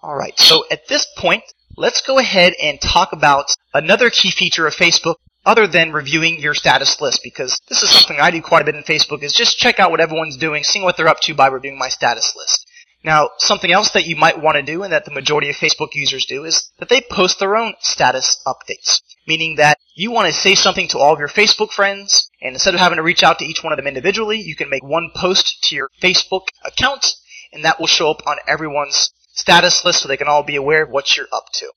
Alright, 0.00 0.38
so 0.38 0.64
at 0.70 0.86
this 0.86 1.08
point, 1.16 1.42
let's 1.76 2.02
go 2.02 2.20
ahead 2.20 2.54
and 2.62 2.80
talk 2.80 3.12
about 3.12 3.52
another 3.74 4.10
key 4.10 4.30
feature 4.30 4.68
of 4.68 4.74
Facebook 4.74 5.16
other 5.44 5.66
than 5.66 5.92
reviewing 5.92 6.38
your 6.38 6.54
status 6.54 7.00
list 7.00 7.22
because 7.24 7.60
this 7.68 7.82
is 7.82 7.90
something 7.90 8.18
I 8.20 8.30
do 8.30 8.40
quite 8.40 8.62
a 8.62 8.64
bit 8.64 8.76
in 8.76 8.84
Facebook 8.84 9.24
is 9.24 9.32
just 9.32 9.58
check 9.58 9.80
out 9.80 9.90
what 9.90 10.00
everyone's 10.00 10.36
doing, 10.36 10.62
seeing 10.62 10.84
what 10.84 10.96
they're 10.96 11.08
up 11.08 11.20
to 11.22 11.34
by 11.34 11.48
reviewing 11.48 11.78
my 11.78 11.88
status 11.88 12.32
list. 12.36 12.67
Now, 13.08 13.30
something 13.38 13.72
else 13.72 13.92
that 13.92 14.04
you 14.04 14.16
might 14.16 14.42
want 14.42 14.56
to 14.56 14.62
do 14.62 14.82
and 14.82 14.92
that 14.92 15.06
the 15.06 15.10
majority 15.10 15.48
of 15.48 15.56
Facebook 15.56 15.94
users 15.94 16.26
do 16.26 16.44
is 16.44 16.70
that 16.78 16.90
they 16.90 17.00
post 17.00 17.38
their 17.38 17.56
own 17.56 17.72
status 17.80 18.36
updates. 18.46 19.00
Meaning 19.26 19.56
that 19.56 19.78
you 19.94 20.10
want 20.10 20.26
to 20.26 20.38
say 20.38 20.54
something 20.54 20.88
to 20.88 20.98
all 20.98 21.14
of 21.14 21.18
your 21.18 21.28
Facebook 21.28 21.72
friends 21.72 22.28
and 22.42 22.54
instead 22.54 22.74
of 22.74 22.80
having 22.80 22.96
to 22.96 23.02
reach 23.02 23.22
out 23.22 23.38
to 23.38 23.46
each 23.46 23.64
one 23.64 23.72
of 23.72 23.78
them 23.78 23.86
individually, 23.86 24.38
you 24.38 24.54
can 24.54 24.68
make 24.68 24.84
one 24.84 25.10
post 25.16 25.56
to 25.62 25.74
your 25.74 25.88
Facebook 26.02 26.48
account 26.66 27.14
and 27.50 27.64
that 27.64 27.80
will 27.80 27.86
show 27.86 28.10
up 28.10 28.20
on 28.26 28.36
everyone's 28.46 29.10
status 29.32 29.86
list 29.86 30.02
so 30.02 30.08
they 30.08 30.18
can 30.18 30.28
all 30.28 30.42
be 30.42 30.56
aware 30.56 30.82
of 30.82 30.90
what 30.90 31.16
you're 31.16 31.32
up 31.32 31.46
to. 31.54 31.72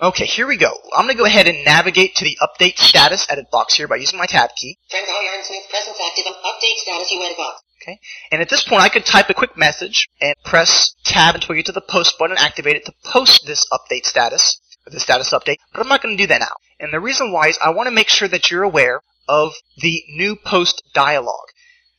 Okay, 0.00 0.24
here 0.24 0.46
we 0.46 0.56
go. 0.56 0.72
I'm 0.96 1.04
going 1.04 1.14
to 1.14 1.22
go 1.22 1.26
ahead 1.26 1.48
and 1.48 1.66
navigate 1.66 2.14
to 2.16 2.24
the 2.24 2.38
update 2.40 2.78
status 2.78 3.26
edit 3.28 3.50
box 3.52 3.74
here 3.74 3.88
by 3.88 3.96
using 3.96 4.18
my 4.18 4.24
tab 4.24 4.48
key. 4.56 4.78
Friends 4.88 5.06
smooth 5.46 5.68
presence 5.68 5.98
active 6.00 6.32
update 6.32 6.76
status 6.76 7.10
you 7.12 7.22
edit 7.22 7.36
box. 7.36 7.60
Okay. 7.82 7.98
And 8.30 8.42
at 8.42 8.50
this 8.50 8.62
point, 8.62 8.82
I 8.82 8.90
could 8.90 9.06
type 9.06 9.30
a 9.30 9.34
quick 9.34 9.56
message 9.56 10.08
and 10.20 10.34
press 10.44 10.94
tab 11.04 11.34
until 11.34 11.50
we 11.50 11.56
get 11.56 11.66
to 11.66 11.72
the 11.72 11.80
post 11.80 12.18
button 12.18 12.36
and 12.36 12.44
activate 12.44 12.76
it 12.76 12.84
to 12.84 12.92
post 13.04 13.46
this 13.46 13.66
update 13.72 14.04
status, 14.04 14.60
or 14.86 14.90
the 14.90 15.00
status 15.00 15.32
update, 15.32 15.56
but 15.72 15.80
I'm 15.80 15.88
not 15.88 16.02
going 16.02 16.16
to 16.16 16.22
do 16.22 16.26
that 16.26 16.40
now. 16.40 16.56
And 16.78 16.92
the 16.92 17.00
reason 17.00 17.32
why 17.32 17.48
is 17.48 17.58
I 17.58 17.70
want 17.70 17.86
to 17.86 17.94
make 17.94 18.08
sure 18.08 18.28
that 18.28 18.50
you're 18.50 18.62
aware 18.62 19.00
of 19.28 19.52
the 19.78 20.02
new 20.10 20.36
post 20.36 20.82
dialog. 20.92 21.46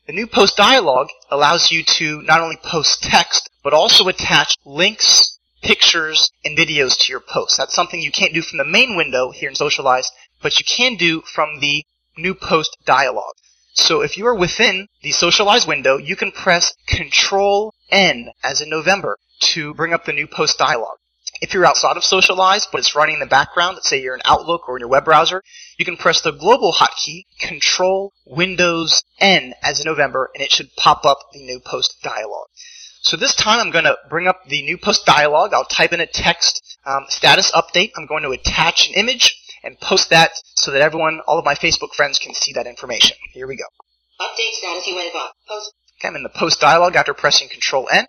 The 0.06 0.14
new 0.14 0.28
post 0.28 0.58
dialog 0.58 1.08
allows 1.30 1.72
you 1.72 1.84
to 1.98 2.22
not 2.24 2.42
only 2.42 2.58
post 2.58 3.02
text, 3.02 3.50
but 3.64 3.74
also 3.74 4.08
attach 4.08 4.56
links, 4.66 5.40
pictures, 5.64 6.30
and 6.44 6.58
videos 6.58 6.98
to 7.00 7.12
your 7.12 7.22
post. 7.22 7.58
That's 7.58 7.74
something 7.74 8.02
you 8.02 8.12
can't 8.12 8.34
do 8.34 8.42
from 8.42 8.58
the 8.58 8.66
main 8.66 8.96
window 8.96 9.32
here 9.32 9.50
in 9.50 9.56
SocialEyes, 9.56 10.08
but 10.42 10.60
you 10.60 10.66
can 10.66 10.96
do 10.96 11.22
from 11.22 11.60
the 11.60 11.86
new 12.18 12.36
post 12.36 12.78
dialog. 12.86 13.34
So 13.74 14.02
if 14.02 14.18
you 14.18 14.28
are 14.28 14.36
within 14.36 14.88
the 15.02 15.12
SocialEyes 15.12 15.68
window, 15.68 15.98
you 15.98 16.16
can 16.16 16.32
press 16.32 16.74
Control 16.88 17.74
N 17.90 18.32
as 18.44 18.62
in 18.62 18.70
November 18.70 19.18
to 19.54 19.74
bring 19.74 19.94
up 19.94 20.06
the 20.06 20.14
new 20.14 20.28
post 20.28 20.58
dialog. 20.58 20.98
If 21.42 21.54
you're 21.54 21.66
outside 21.66 21.98
of 21.98 22.04
SocialEyes, 22.04 22.68
but 22.72 22.80
it's 22.80 22.96
running 22.96 23.16
in 23.16 23.20
the 23.22 23.26
background, 23.26 23.76
let's 23.76 23.90
say 23.90 24.02
you're 24.02 24.14
in 24.14 24.22
Outlook 24.26 24.68
or 24.68 24.76
in 24.76 24.82
your 24.82 24.90
web 24.90 25.06
browser, 25.06 25.42
you 25.78 25.86
can 25.86 25.98
press 25.98 26.22
the 26.22 26.32
global 26.32 26.74
hotkey, 26.74 27.24
Control 27.40 28.12
Windows 28.26 29.04
N 29.20 29.54
as 29.64 29.80
in 29.80 29.86
November, 29.86 30.30
and 30.36 30.44
it 30.44 30.52
should 30.52 30.76
pop 30.76 31.06
up 31.06 31.20
the 31.34 31.44
new 31.44 31.60
post 31.60 31.96
dialog. 32.04 32.48
So 33.02 33.18
this 33.18 33.34
time 33.34 33.60
I'm 33.60 33.72
going 33.72 33.86
to 33.86 33.98
bring 34.10 34.28
up 34.28 34.46
the 34.48 34.62
new 34.62 34.78
post 34.78 35.06
dialog. 35.06 35.54
I'll 35.54 35.66
type 35.66 35.94
in 35.94 36.02
a 36.02 36.06
text 36.06 36.78
um, 36.86 37.06
status 37.08 37.52
update. 37.52 37.92
I'm 37.98 38.06
going 38.06 38.24
to 38.24 38.32
attach 38.32 38.90
an 38.90 38.94
image 38.96 39.41
and 39.64 39.80
post 39.80 40.10
that 40.10 40.32
so 40.56 40.72
that 40.72 40.82
everyone, 40.82 41.22
all 41.28 41.40
of 41.40 41.46
my 41.46 41.56
Facebook 41.56 41.94
friends 41.96 42.20
can 42.20 42.34
see 42.34 42.54
that 42.54 42.68
information. 42.68 43.18
Here 43.34 43.48
we 43.48 43.56
go. 43.56 43.66
Update 44.20 44.54
status 44.54 44.88
you 44.88 45.00
edit 45.00 45.14
box. 45.14 45.34
Post. 45.48 45.74
Okay, 46.00 46.08
I'm 46.08 46.16
in 46.16 46.24
the 46.24 46.30
post 46.30 46.60
dialog 46.60 46.96
after 46.96 47.14
pressing 47.14 47.50
Control 47.50 47.88
N. 47.92 48.06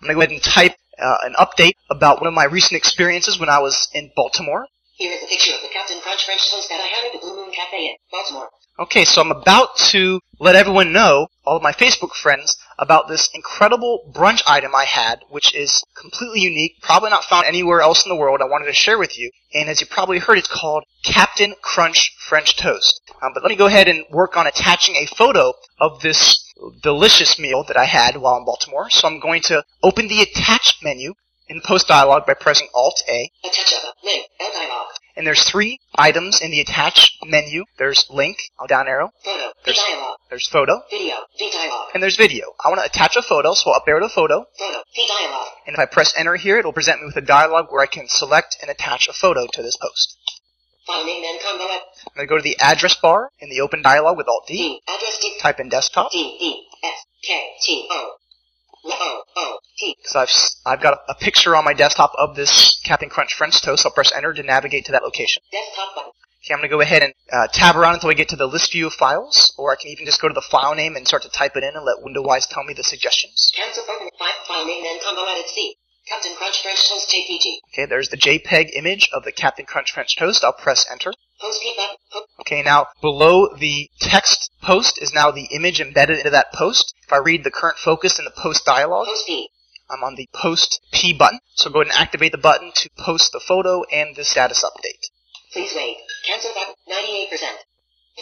I'm 0.00 0.08
going 0.08 0.08
to 0.08 0.14
go 0.14 0.20
ahead 0.20 0.30
and 0.30 0.42
type 0.42 0.76
uh, 0.98 1.18
an 1.24 1.34
update 1.38 1.74
about 1.90 2.20
one 2.20 2.28
of 2.28 2.34
my 2.34 2.44
recent 2.44 2.76
experiences 2.76 3.38
when 3.38 3.48
I 3.48 3.58
was 3.58 3.88
in 3.94 4.10
Baltimore. 4.14 4.66
Here 4.96 5.12
is 5.12 5.22
a 5.22 5.26
picture 5.26 5.54
of 5.54 5.62
the 5.62 5.68
Captain 5.72 5.98
Crunch 6.00 6.24
French 6.24 6.50
toast 6.50 6.68
that 6.68 6.80
I 6.80 6.86
had 6.86 7.06
at 7.06 7.12
the 7.12 7.18
Blue 7.18 7.34
Moon 7.34 7.50
Cafe 7.50 7.78
in 7.78 7.96
Baltimore. 8.10 8.50
Okay, 8.76 9.04
so 9.04 9.20
I'm 9.20 9.30
about 9.30 9.76
to 9.92 10.18
let 10.40 10.56
everyone 10.56 10.92
know, 10.92 11.28
all 11.44 11.56
of 11.56 11.62
my 11.62 11.70
Facebook 11.70 12.12
friends, 12.12 12.56
about 12.76 13.06
this 13.06 13.30
incredible 13.32 14.10
brunch 14.12 14.42
item 14.48 14.74
I 14.74 14.84
had, 14.84 15.20
which 15.30 15.54
is 15.54 15.84
completely 15.96 16.40
unique, 16.40 16.82
probably 16.82 17.10
not 17.10 17.22
found 17.22 17.46
anywhere 17.46 17.80
else 17.80 18.04
in 18.04 18.08
the 18.08 18.16
world. 18.16 18.40
I 18.42 18.50
wanted 18.50 18.66
to 18.66 18.72
share 18.72 18.98
with 18.98 19.16
you. 19.16 19.30
And 19.54 19.68
as 19.68 19.80
you 19.80 19.86
probably 19.86 20.18
heard, 20.18 20.38
it's 20.38 20.48
called 20.48 20.82
Captain 21.04 21.54
Crunch 21.62 22.16
French 22.18 22.56
Toast. 22.56 23.00
Um, 23.22 23.30
but 23.32 23.44
let 23.44 23.50
me 23.50 23.56
go 23.56 23.66
ahead 23.66 23.86
and 23.86 24.04
work 24.10 24.36
on 24.36 24.48
attaching 24.48 24.96
a 24.96 25.06
photo 25.06 25.52
of 25.78 26.00
this 26.00 26.44
delicious 26.82 27.38
meal 27.38 27.62
that 27.68 27.76
I 27.76 27.84
had 27.84 28.16
while 28.16 28.38
in 28.38 28.44
Baltimore. 28.44 28.90
So 28.90 29.06
I'm 29.06 29.20
going 29.20 29.42
to 29.42 29.62
open 29.84 30.08
the 30.08 30.22
attached 30.22 30.82
menu 30.82 31.14
in 31.48 31.60
post 31.64 31.86
dialog 31.86 32.26
by 32.26 32.34
pressing 32.34 32.66
Alt 32.74 33.00
A. 33.08 33.30
Attach. 33.44 33.72
L 34.40 34.50
dialog. 34.52 34.86
And 35.16 35.26
there's 35.26 35.44
three 35.44 35.78
items 35.94 36.40
in 36.40 36.50
the 36.50 36.60
attached 36.60 37.24
menu. 37.24 37.64
There's 37.78 38.04
link, 38.10 38.38
down 38.68 38.88
arrow. 38.88 39.10
Photo. 39.24 39.52
There's- 39.64 39.78
dialog. 39.78 40.18
There's 40.30 40.48
photo, 40.48 40.82
Video. 40.90 41.14
V 41.38 41.50
dialog. 41.52 41.90
and 41.94 42.02
there's 42.02 42.16
video. 42.16 42.54
I 42.64 42.68
want 42.68 42.80
to 42.80 42.86
attach 42.86 43.14
a 43.16 43.22
photo, 43.22 43.54
so 43.54 43.70
I'll 43.70 43.76
up 43.76 43.84
arrow 43.86 44.00
to 44.00 44.08
photo. 44.08 44.44
Photo. 44.58 44.82
V 44.94 45.06
dialog. 45.06 45.48
And 45.66 45.74
if 45.74 45.78
I 45.80 45.86
press 45.86 46.12
enter 46.16 46.34
here, 46.34 46.58
it'll 46.58 46.72
present 46.72 47.00
me 47.00 47.06
with 47.06 47.16
a 47.16 47.20
dialog 47.26 47.66
where 47.70 47.82
I 47.82 47.86
can 47.86 48.08
select 48.08 48.56
and 48.60 48.70
attach 48.70 49.06
a 49.06 49.12
photo 49.12 49.46
to 49.52 49.62
this 49.62 49.76
post. 49.76 50.16
Name 50.86 51.24
and 51.24 51.40
combo 51.40 51.64
I'm 51.64 51.80
going 52.14 52.26
to 52.26 52.26
go 52.26 52.36
to 52.36 52.42
the 52.42 52.58
address 52.60 52.94
bar 52.96 53.30
in 53.40 53.48
the 53.48 53.60
open 53.60 53.80
dialog 53.82 54.16
with 54.18 54.28
Alt 54.28 54.46
D. 54.46 54.54
D. 54.56 54.80
Address 54.86 55.18
D. 55.20 55.38
Type 55.40 55.60
in 55.60 55.68
desktop. 55.68 56.10
D. 56.10 56.36
D. 56.38 56.66
S. 56.82 57.04
K. 57.22 57.52
T. 57.62 57.88
O. 57.90 58.16
So 60.04 60.20
I've, 60.20 60.28
I've 60.66 60.82
got 60.82 60.98
a, 61.08 61.14
picture 61.14 61.56
on 61.56 61.64
my 61.64 61.72
desktop 61.72 62.12
of 62.18 62.36
this 62.36 62.80
Captain 62.84 63.08
Crunch 63.08 63.34
French 63.34 63.60
toast. 63.62 63.84
I'll 63.86 63.92
press 63.92 64.12
enter 64.12 64.32
to 64.32 64.42
navigate 64.42 64.84
to 64.86 64.92
that 64.92 65.02
location. 65.02 65.42
Okay, 66.44 66.52
I'm 66.52 66.60
going 66.60 66.68
to 66.68 66.76
go 66.76 66.82
ahead 66.82 67.02
and 67.02 67.14
uh, 67.32 67.48
tab 67.52 67.74
around 67.74 67.94
until 67.94 68.10
I 68.10 68.14
get 68.14 68.28
to 68.28 68.36
the 68.36 68.46
list 68.46 68.72
view 68.72 68.86
of 68.86 68.92
files, 68.92 69.54
or 69.56 69.72
I 69.72 69.76
can 69.80 69.88
even 69.88 70.04
just 70.04 70.20
go 70.20 70.28
to 70.28 70.34
the 70.34 70.44
file 70.44 70.74
name 70.74 70.94
and 70.94 71.08
start 71.08 71.22
to 71.22 71.30
type 71.30 71.56
it 71.56 71.64
in 71.64 71.72
and 71.74 71.84
let 71.84 72.04
Window-Eyes 72.04 72.46
tell 72.46 72.64
me 72.64 72.74
the 72.74 72.84
suggestions. 72.84 73.50
Cancel. 73.56 73.82
File, 73.84 74.66
name 74.66 74.84
and 74.84 75.00
combo 75.00 75.24
edit 75.24 75.48
C. 75.48 75.76
Captain 76.14 76.36
Crunch 76.36 76.62
French 76.62 76.88
Toast 76.88 77.10
JPG. 77.10 77.58
Okay, 77.72 77.86
there's 77.86 78.08
the 78.08 78.16
JPEG 78.16 78.70
image 78.76 79.08
of 79.12 79.24
the 79.24 79.32
Captain 79.32 79.66
Crunch 79.66 79.92
French 79.92 80.16
toast. 80.16 80.44
I'll 80.44 80.52
press 80.52 80.86
enter. 80.90 81.12
Post. 81.40 81.60
Po- 82.12 82.20
Okay, 82.40 82.62
now 82.62 82.86
below 83.00 83.48
the 83.58 83.90
text 84.00 84.50
post 84.62 85.00
is 85.02 85.12
now 85.12 85.30
the 85.32 85.48
image 85.50 85.80
embedded 85.80 86.18
into 86.18 86.30
that 86.30 86.52
post. 86.52 86.94
If 87.06 87.12
I 87.12 87.16
read 87.18 87.42
the 87.42 87.50
current 87.50 87.78
focus 87.78 88.18
in 88.18 88.24
the 88.24 88.30
post 88.30 88.64
dialog, 88.64 89.06
Post 89.08 89.26
P. 89.26 89.48
I'm 89.90 90.04
on 90.04 90.14
the 90.14 90.28
post 90.32 90.80
P 90.92 91.12
button. 91.12 91.40
So 91.56 91.68
go 91.70 91.80
ahead 91.80 91.92
and 91.92 92.00
activate 92.00 92.32
the 92.32 92.38
button 92.38 92.70
to 92.76 92.90
post 92.96 93.32
the 93.32 93.40
photo 93.40 93.82
and 93.92 94.14
the 94.14 94.24
status 94.24 94.64
update. 94.64 95.10
Please 95.52 95.72
wait. 95.74 95.96
Cancel 96.26 96.52
button. 96.54 96.74
98%. 96.88 97.28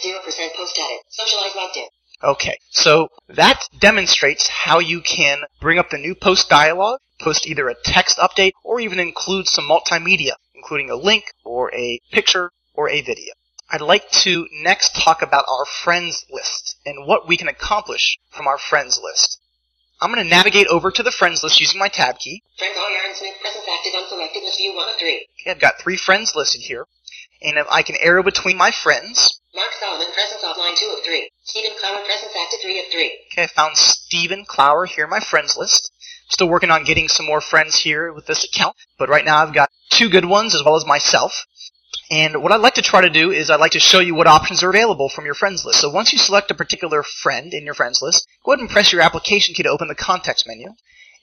0% 0.03 0.55
post 0.55 0.79
edit. 0.79 0.99
SocialEyes 1.19 1.55
logged 1.55 1.77
in. 1.77 1.85
Okay, 2.23 2.57
so 2.69 3.09
that 3.27 3.67
demonstrates 3.79 4.47
how 4.47 4.79
you 4.79 5.01
can 5.01 5.39
bring 5.59 5.77
up 5.77 5.89
the 5.89 5.97
new 5.97 6.15
post 6.15 6.49
dialog, 6.49 6.99
post 7.23 7.47
either 7.47 7.69
a 7.69 7.75
text 7.83 8.17
update, 8.17 8.51
or 8.63 8.79
even 8.79 8.99
include 8.99 9.47
some 9.47 9.69
multimedia, 9.69 10.33
including 10.53 10.89
a 10.89 10.95
link, 10.95 11.25
or 11.43 11.73
a 11.73 11.99
picture, 12.11 12.51
or 12.73 12.89
a 12.89 13.01
video. 13.01 13.33
I'd 13.69 13.81
like 13.81 14.09
to 14.23 14.47
next 14.51 14.95
talk 14.95 15.21
about 15.21 15.45
our 15.49 15.65
friends 15.65 16.25
list 16.29 16.77
and 16.85 17.07
what 17.07 17.27
we 17.27 17.37
can 17.37 17.47
accomplish 17.47 18.19
from 18.29 18.45
our 18.45 18.57
friends 18.57 18.99
list. 19.01 19.39
I'm 20.03 20.11
going 20.11 20.21
to 20.21 20.29
navigate 20.29 20.67
over 20.67 20.91
to 20.91 21.01
the 21.01 21.11
friends 21.11 21.43
list 21.43 21.61
using 21.61 21.79
my 21.79 21.87
tab 21.87 22.19
key. 22.19 22.43
Friends 22.57 22.75
R. 22.77 22.89
Aaron 22.91 23.15
Smith. 23.15 23.39
Presence 23.39 23.63
active 23.71 23.93
unselected. 23.93 24.43
List 24.43 24.57
view 24.57 24.75
1 24.75 24.89
of 24.89 24.95
3. 24.99 25.27
Okay, 25.41 25.51
I've 25.51 25.61
got 25.61 25.79
three 25.79 25.95
friends 25.95 26.35
listed 26.35 26.59
here, 26.59 26.85
and 27.41 27.57
if 27.57 27.65
I 27.71 27.83
can 27.83 27.95
arrow 28.01 28.21
between 28.21 28.57
my 28.57 28.71
friends. 28.71 29.39
Mark 29.55 29.71
Solomon. 29.79 30.07
Presence 30.13 30.43
offline 30.43 30.75
2 30.75 30.95
of 30.97 31.05
3. 31.05 31.29
Stephen 31.43 31.71
Clower. 31.79 32.03
Presence 32.03 32.33
active 32.35 32.59
3 32.61 32.79
of 32.79 32.85
3. 32.91 33.19
Okay, 33.31 33.43
I 33.43 33.47
found 33.47 33.77
Stephen 33.77 34.43
Clower 34.43 34.85
here 34.85 35.05
in 35.05 35.09
my 35.09 35.21
friends 35.21 35.55
list. 35.55 35.92
Still 36.29 36.49
working 36.49 36.71
on 36.71 36.83
getting 36.83 37.07
some 37.07 37.25
more 37.25 37.41
friends 37.41 37.77
here 37.77 38.11
with 38.11 38.25
this 38.25 38.43
account, 38.45 38.75
but 38.97 39.09
right 39.09 39.25
now 39.25 39.37
I've 39.37 39.53
got 39.53 39.69
two 39.91 40.09
good 40.09 40.25
ones 40.25 40.55
as 40.55 40.63
well 40.63 40.75
as 40.75 40.85
myself. 40.85 41.45
And 42.09 42.41
what 42.43 42.51
I'd 42.51 42.61
like 42.61 42.75
to 42.75 42.81
try 42.81 43.01
to 43.01 43.09
do 43.09 43.31
is 43.31 43.49
I'd 43.49 43.59
like 43.59 43.71
to 43.73 43.79
show 43.79 43.99
you 43.99 44.15
what 44.15 44.27
options 44.27 44.63
are 44.63 44.69
available 44.69 45.09
from 45.09 45.25
your 45.25 45.33
friends 45.33 45.65
list. 45.65 45.79
So 45.79 45.89
once 45.89 46.11
you 46.11 46.19
select 46.19 46.51
a 46.51 46.55
particular 46.55 47.03
friend 47.03 47.53
in 47.53 47.65
your 47.65 47.73
friends 47.73 48.01
list, 48.01 48.27
go 48.45 48.51
ahead 48.51 48.61
and 48.61 48.69
press 48.69 48.91
your 48.91 49.01
application 49.01 49.55
key 49.55 49.63
to 49.63 49.69
open 49.69 49.87
the 49.87 49.95
context 49.95 50.47
menu, 50.47 50.69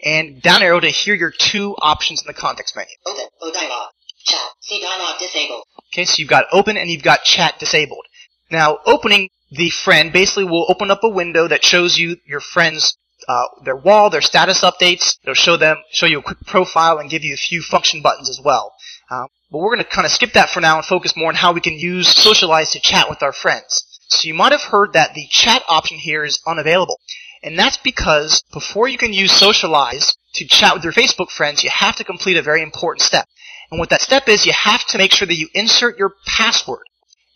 and 0.03 0.41
down 0.43 0.63
arrow 0.63 0.81
to 0.81 0.89
hear 0.89 1.15
your 1.15 1.33
two 1.37 1.77
options 1.81 2.23
in 2.23 2.27
the 2.27 2.35
context 2.35 2.75
menu. 2.77 2.91
Open. 3.07 3.25
Oh, 3.41 3.49
o 3.49 3.53
dialog. 3.53 3.91
Chat. 4.25 4.41
C 4.61 4.81
dialog 4.81 5.19
disabled. 5.19 5.65
Okay, 5.93 6.05
so 6.05 6.15
you've 6.19 6.29
got 6.29 6.47
open 6.53 6.77
and 6.77 6.91
you've 6.91 7.03
got 7.03 7.25
chat 7.25 7.59
disabled. 7.59 8.05
Now, 8.51 8.79
opening 8.87 9.29
the 9.51 9.71
friend 9.71 10.13
basically 10.13 10.45
will 10.45 10.67
open 10.69 10.91
up 10.91 11.03
a 11.03 11.09
window 11.09 11.49
that 11.49 11.65
shows 11.65 11.99
you 11.99 12.17
your 12.27 12.41
friends, 12.41 12.97
uh, 13.29 13.47
their 13.65 13.77
wall, 13.77 14.11
their 14.11 14.21
status 14.21 14.63
updates. 14.63 15.19
It'll 15.23 15.35
show 15.35 15.57
them, 15.57 15.77
show 15.91 16.07
you 16.07 16.19
a 16.19 16.23
quick 16.23 16.41
profile 16.47 16.99
and 16.99 17.11
give 17.11 17.25
you 17.25 17.35
a 17.35 17.39
few 17.39 17.63
function 17.63 18.03
buttons 18.03 18.29
as 18.29 18.41
well. 18.45 18.73
Uh, 19.11 19.27
but 19.51 19.59
we're 19.59 19.75
going 19.75 19.85
to 19.85 19.91
kind 19.91 20.07
of 20.07 20.13
skip 20.13 20.33
that 20.35 20.51
for 20.51 20.61
now 20.61 20.77
and 20.77 20.87
focus 20.87 21.15
more 21.17 21.29
on 21.29 21.35
how 21.35 21.53
we 21.53 21.61
can 21.61 21.75
use 21.75 22.15
SocialEyes 22.15 22.73
to 22.73 22.81
chat 22.81 23.09
with 23.09 23.23
our 23.23 23.33
friends. 23.33 23.85
So 24.09 24.27
you 24.27 24.35
might 24.35 24.53
have 24.53 24.63
heard 24.63 24.93
that 24.95 25.15
the 25.15 25.27
chat 25.31 25.63
option 25.69 25.99
here 25.99 26.25
is 26.25 26.41
unavailable. 26.47 26.99
And 27.43 27.59
that's 27.59 27.79
because 27.79 28.43
before 28.53 28.89
you 28.89 28.99
can 28.99 29.13
use 29.13 29.33
SocialEyes 29.33 30.15
to 30.35 30.47
chat 30.47 30.75
with 30.75 30.85
your 30.85 30.93
Facebook 30.93 31.31
friends, 31.31 31.65
you 31.65 31.71
have 31.71 31.97
to 31.97 32.05
complete 32.05 32.37
a 32.37 32.43
very 32.43 32.63
important 32.63 33.03
step. 33.03 33.27
And 33.71 33.79
what 33.79 33.91
that 33.91 34.03
step 34.03 34.29
is, 34.29 34.47
you 34.47 34.53
have 34.53 34.85
to 34.89 34.99
make 34.99 35.13
sure 35.13 35.27
that 35.27 35.37
you 35.37 35.49
insert 35.55 35.99
your 35.99 36.15
password 36.27 36.85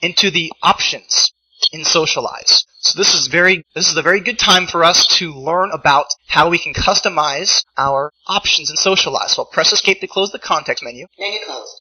into 0.03 0.31
the 0.31 0.53
options 0.63 1.33
in 1.73 1.83
SocialEyes. 1.83 2.65
So 2.85 2.99
this 2.99 3.15
is 3.15 3.29
very, 3.29 3.65
this 3.75 3.91
is 3.91 3.97
a 3.97 4.03
very 4.03 4.21
good 4.21 4.39
time 4.39 4.67
for 4.67 4.85
us 4.85 5.07
to 5.19 5.33
learn 5.33 5.71
about 5.73 6.07
how 6.29 6.51
we 6.51 6.59
can 6.59 6.75
customize 6.75 7.65
our 7.79 8.13
options 8.27 8.69
in 8.69 8.77
SocialEyes. 8.77 9.31
So 9.31 9.43
I'll 9.43 9.51
press 9.51 9.73
escape 9.73 10.01
to 10.01 10.07
close 10.07 10.33
the 10.33 10.39
context 10.39 10.85
menu. 10.85 11.07
Menu 11.19 11.39
closed. 11.47 11.81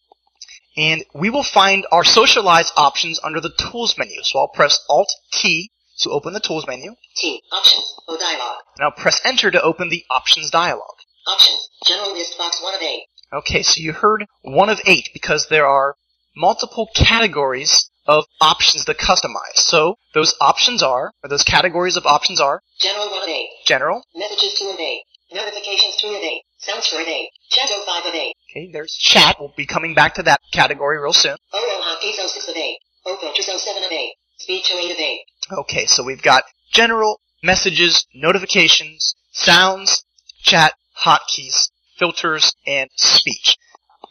And 0.78 1.04
we 1.14 1.30
will 1.30 1.44
find 1.44 1.86
our 1.92 2.04
SocialEyes 2.04 2.72
options 2.78 3.20
under 3.22 3.42
the 3.42 3.52
Tools 3.52 3.98
menu. 3.98 4.24
So 4.24 4.40
I'll 4.40 4.48
press 4.48 4.80
Alt 4.90 5.10
T 5.34 5.72
to 6.00 6.10
open 6.10 6.32
the 6.32 6.40
Tools 6.40 6.66
menu. 6.68 6.96
T. 7.18 7.44
Options. 7.52 7.84
O 8.08 8.18
dialog. 8.18 8.60
And 8.78 8.86
I'll 8.86 8.92
press 8.92 9.20
Enter 9.26 9.52
to 9.52 9.62
open 9.62 9.90
the 9.90 10.06
Options 10.10 10.50
dialog. 10.52 10.96
Options. 11.28 11.68
General 11.86 12.14
list 12.14 12.38
box 12.38 12.62
1 12.64 12.76
of 12.76 12.82
8. 12.82 13.02
Okay, 13.34 13.62
so 13.62 13.82
you 13.82 13.92
heard 13.92 14.26
one 14.44 14.70
of 14.70 14.80
eight 14.86 15.10
because 15.12 15.48
there 15.50 15.66
are 15.66 15.96
multiple 16.36 16.88
categories 16.96 17.90
of 18.06 18.26
options 18.42 18.86
to 18.86 18.94
customize. 18.94 19.56
So 19.56 19.96
those 20.14 20.36
options 20.42 20.84
are, 20.84 21.12
or 21.24 21.30
those 21.30 21.44
categories 21.44 21.96
of 21.98 22.06
options 22.06 22.40
are 22.42 22.62
General 22.80 23.10
1 23.10 23.24
of 23.24 23.30
8. 23.30 23.48
general. 23.66 24.04
Messages 24.16 24.56
2 24.60 24.70
of 24.70 24.80
8. 24.80 25.02
Notifications 25.34 25.96
3 26.02 26.16
of 26.16 26.22
8. 26.22 26.42
Sounds 26.58 26.88
4 26.88 27.02
of 27.02 27.08
8. 27.08 27.30
Chat 27.50 27.70
05 27.70 28.06
of 28.08 28.14
8. 28.14 28.34
Okay, 28.52 28.70
there's 28.72 28.94
chat. 28.94 29.38
We'll 29.40 29.54
be 29.56 29.66
coming 29.66 29.94
back 29.94 30.16
to 30.16 30.24
that 30.24 30.40
category 30.52 31.00
real 31.02 31.14
soon. 31.14 31.36
Oh, 31.54 31.98
hotkeys 32.04 32.16
06 32.16 32.48
of 32.50 32.56
8. 32.56 32.78
Oh, 33.06 33.18
filters 33.20 33.46
07 33.64 33.84
of 33.84 33.92
8. 33.92 34.12
Speech 34.38 34.72
08 34.72 34.92
of 34.92 34.98
8. 35.00 35.20
Okay, 35.60 35.86
so 35.86 36.04
we've 36.04 36.22
got 36.22 36.44
general, 36.72 37.20
messages, 37.42 38.06
notifications, 38.14 39.16
sounds, 39.32 40.04
chat, 40.42 40.74
hotkeys, 41.04 41.70
filters, 41.98 42.54
and 42.68 42.90
speech. 42.96 43.58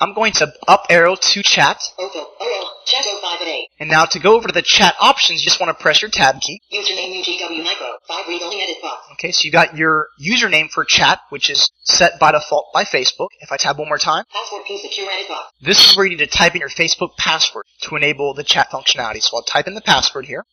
I'm 0.00 0.14
going 0.14 0.32
to 0.34 0.52
up 0.66 0.86
arrow 0.90 1.14
to 1.16 1.42
chat, 1.42 1.78
O 1.98 2.08
fil- 2.08 2.30
Oral. 2.40 2.70
Chat 2.86 3.04
05 3.04 3.40
of 3.42 3.46
8. 3.46 3.68
and 3.80 3.90
now 3.90 4.04
to 4.06 4.18
go 4.18 4.34
over 4.34 4.48
to 4.48 4.52
the 4.52 4.62
chat 4.62 4.94
options, 5.00 5.40
you 5.40 5.44
just 5.48 5.60
want 5.60 5.76
to 5.76 5.80
press 5.82 6.02
your 6.02 6.10
tab 6.10 6.40
key. 6.40 6.60
Username 6.72 7.22
UGW 7.22 7.62
Micro. 7.64 7.86
5 8.08 8.28
read 8.28 8.42
only 8.42 8.60
edit 8.60 8.76
box. 8.82 9.06
Okay, 9.12 9.30
so 9.30 9.40
you 9.44 9.52
got 9.52 9.76
your 9.76 10.08
username 10.20 10.68
for 10.70 10.84
chat, 10.84 11.20
which 11.30 11.48
is 11.50 11.70
set 11.84 12.18
by 12.18 12.32
default 12.32 12.66
by 12.74 12.84
Facebook. 12.84 13.28
If 13.40 13.52
I 13.52 13.56
tab 13.56 13.78
one 13.78 13.88
more 13.88 13.98
time, 13.98 14.24
Password 14.32 14.66
key 14.66 14.78
secure 14.78 15.08
edit 15.10 15.28
box. 15.28 15.52
this 15.60 15.90
is 15.90 15.96
where 15.96 16.04
you 16.06 16.16
need 16.16 16.24
to 16.24 16.36
type 16.38 16.54
in 16.54 16.60
your 16.60 16.68
Facebook 16.68 17.16
password 17.16 17.64
to 17.82 17.96
enable 17.96 18.34
the 18.34 18.44
chat 18.44 18.68
functionality. 18.70 19.22
So 19.22 19.36
I'll 19.36 19.42
type 19.44 19.66
in 19.66 19.74
the 19.74 19.80
password 19.80 20.26
here. 20.26 20.44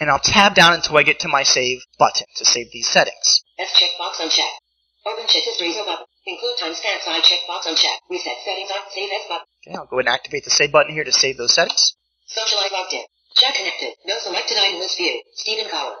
And 0.00 0.10
I'll 0.10 0.20
tab 0.22 0.54
down 0.54 0.74
until 0.74 0.96
I 0.96 1.02
get 1.02 1.18
to 1.20 1.28
my 1.28 1.42
save 1.42 1.80
button 1.98 2.26
to 2.36 2.44
save 2.44 2.70
these 2.72 2.88
settings. 2.88 3.42
S 3.58 3.72
checkbox 3.74 4.22
unchecked. 4.22 4.62
Open 5.06 5.24
check 5.26 5.42
history 5.42 5.72
button. 5.72 6.04
Include 6.28 6.60
timestamps 6.60 7.08
I 7.08 7.24
checkbox 7.24 7.64
unchecked. 7.64 8.02
Reset 8.10 8.36
settings 8.44 8.68
on 8.70 8.84
save 8.92 9.08
S 9.08 9.24
button. 9.32 9.48
Okay, 9.64 9.74
I'll 9.74 9.86
go 9.86 9.96
ahead 9.96 10.12
and 10.12 10.14
activate 10.14 10.44
the 10.44 10.50
save 10.50 10.70
button 10.70 10.92
here 10.92 11.04
to 11.04 11.10
save 11.10 11.38
those 11.38 11.54
settings. 11.54 11.96
SocialEyes 12.28 12.70
logged 12.70 12.92
in. 12.92 13.04
Chat 13.34 13.54
connected. 13.54 13.94
No 14.04 14.18
selected 14.18 14.58
item 14.58 14.78
list 14.78 14.98
view. 14.98 15.22
Stephen 15.32 15.70
Clower. 15.70 15.96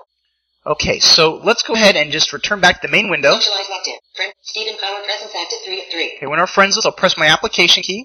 Okay, 0.66 0.98
so 0.98 1.40
let's 1.42 1.62
go 1.62 1.72
ahead 1.72 1.96
and 1.96 2.12
just 2.12 2.34
return 2.34 2.60
back 2.60 2.82
to 2.82 2.86
the 2.86 2.92
main 2.92 3.08
window. 3.08 3.36
SocialEyes 3.36 3.70
logged 3.70 3.88
in. 3.88 3.96
Friend. 4.16 4.32
Stephen 4.42 4.76
Clower 4.78 5.00
presence 5.02 5.32
active 5.34 5.60
3 5.64 5.80
of 5.80 5.86
3. 5.90 6.12
Okay, 6.18 6.26
when 6.26 6.40
our 6.40 6.46
friends 6.46 6.76
list, 6.76 6.84
I'll 6.84 6.92
press 6.92 7.16
my 7.16 7.28
application 7.28 7.82
key. 7.82 8.04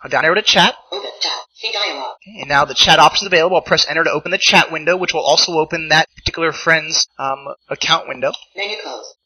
I'll 0.00 0.10
down 0.10 0.24
arrow 0.24 0.36
to 0.36 0.42
chat. 0.42 0.76
Open 0.92 1.10
chat. 1.20 1.32
See 1.54 1.72
dialog. 1.72 2.14
Okay, 2.22 2.42
and 2.42 2.48
now 2.48 2.64
the 2.64 2.74
chat 2.74 3.00
option 3.00 3.24
is 3.24 3.32
available. 3.32 3.56
I'll 3.56 3.62
press 3.62 3.88
enter 3.88 4.04
to 4.04 4.10
open 4.10 4.30
the 4.30 4.38
chat 4.38 4.70
window, 4.70 4.96
which 4.96 5.12
will 5.12 5.24
also 5.26 5.58
open 5.58 5.88
that 5.88 6.06
particular 6.14 6.52
friend's 6.52 7.08
um, 7.18 7.48
account 7.68 8.06
window. 8.06 8.30
Menu 8.54 8.76
close. 8.84 9.16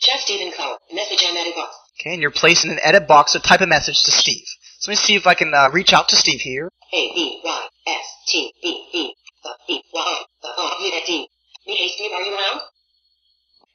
Chat 0.00 0.18
Stephen 0.18 0.50
Clower. 0.50 0.78
Message 0.92 1.22
and 1.22 1.54
box. 1.54 1.76
Okay, 2.04 2.12
and 2.12 2.20
you're 2.20 2.30
placed 2.30 2.66
in 2.66 2.70
an 2.70 2.80
edit 2.82 3.08
box 3.08 3.32
to 3.32 3.40
type 3.40 3.62
a 3.62 3.66
message 3.66 4.02
to 4.02 4.10
Steve. 4.10 4.44
So 4.78 4.90
let 4.90 4.92
me 4.92 4.96
see 4.96 5.14
if 5.14 5.26
I 5.26 5.32
can 5.32 5.54
uh, 5.54 5.70
reach 5.72 5.94
out 5.94 6.10
to 6.10 6.16
Steve 6.16 6.40
here. 6.40 6.70
A 6.92 7.12
B 7.14 7.40
Y 7.42 7.68
S 7.86 8.04
T 8.28 8.52
E 8.62 8.68
E. 8.92 9.14
The 9.42 9.74
E 9.74 9.82
Y 9.90 10.04
O. 10.04 10.24
The 10.42 10.48
O 10.54 10.76
U 10.80 10.92
N 10.94 11.02
D. 11.06 11.28
are 11.66 12.22
you 12.22 12.34
around? 12.34 12.60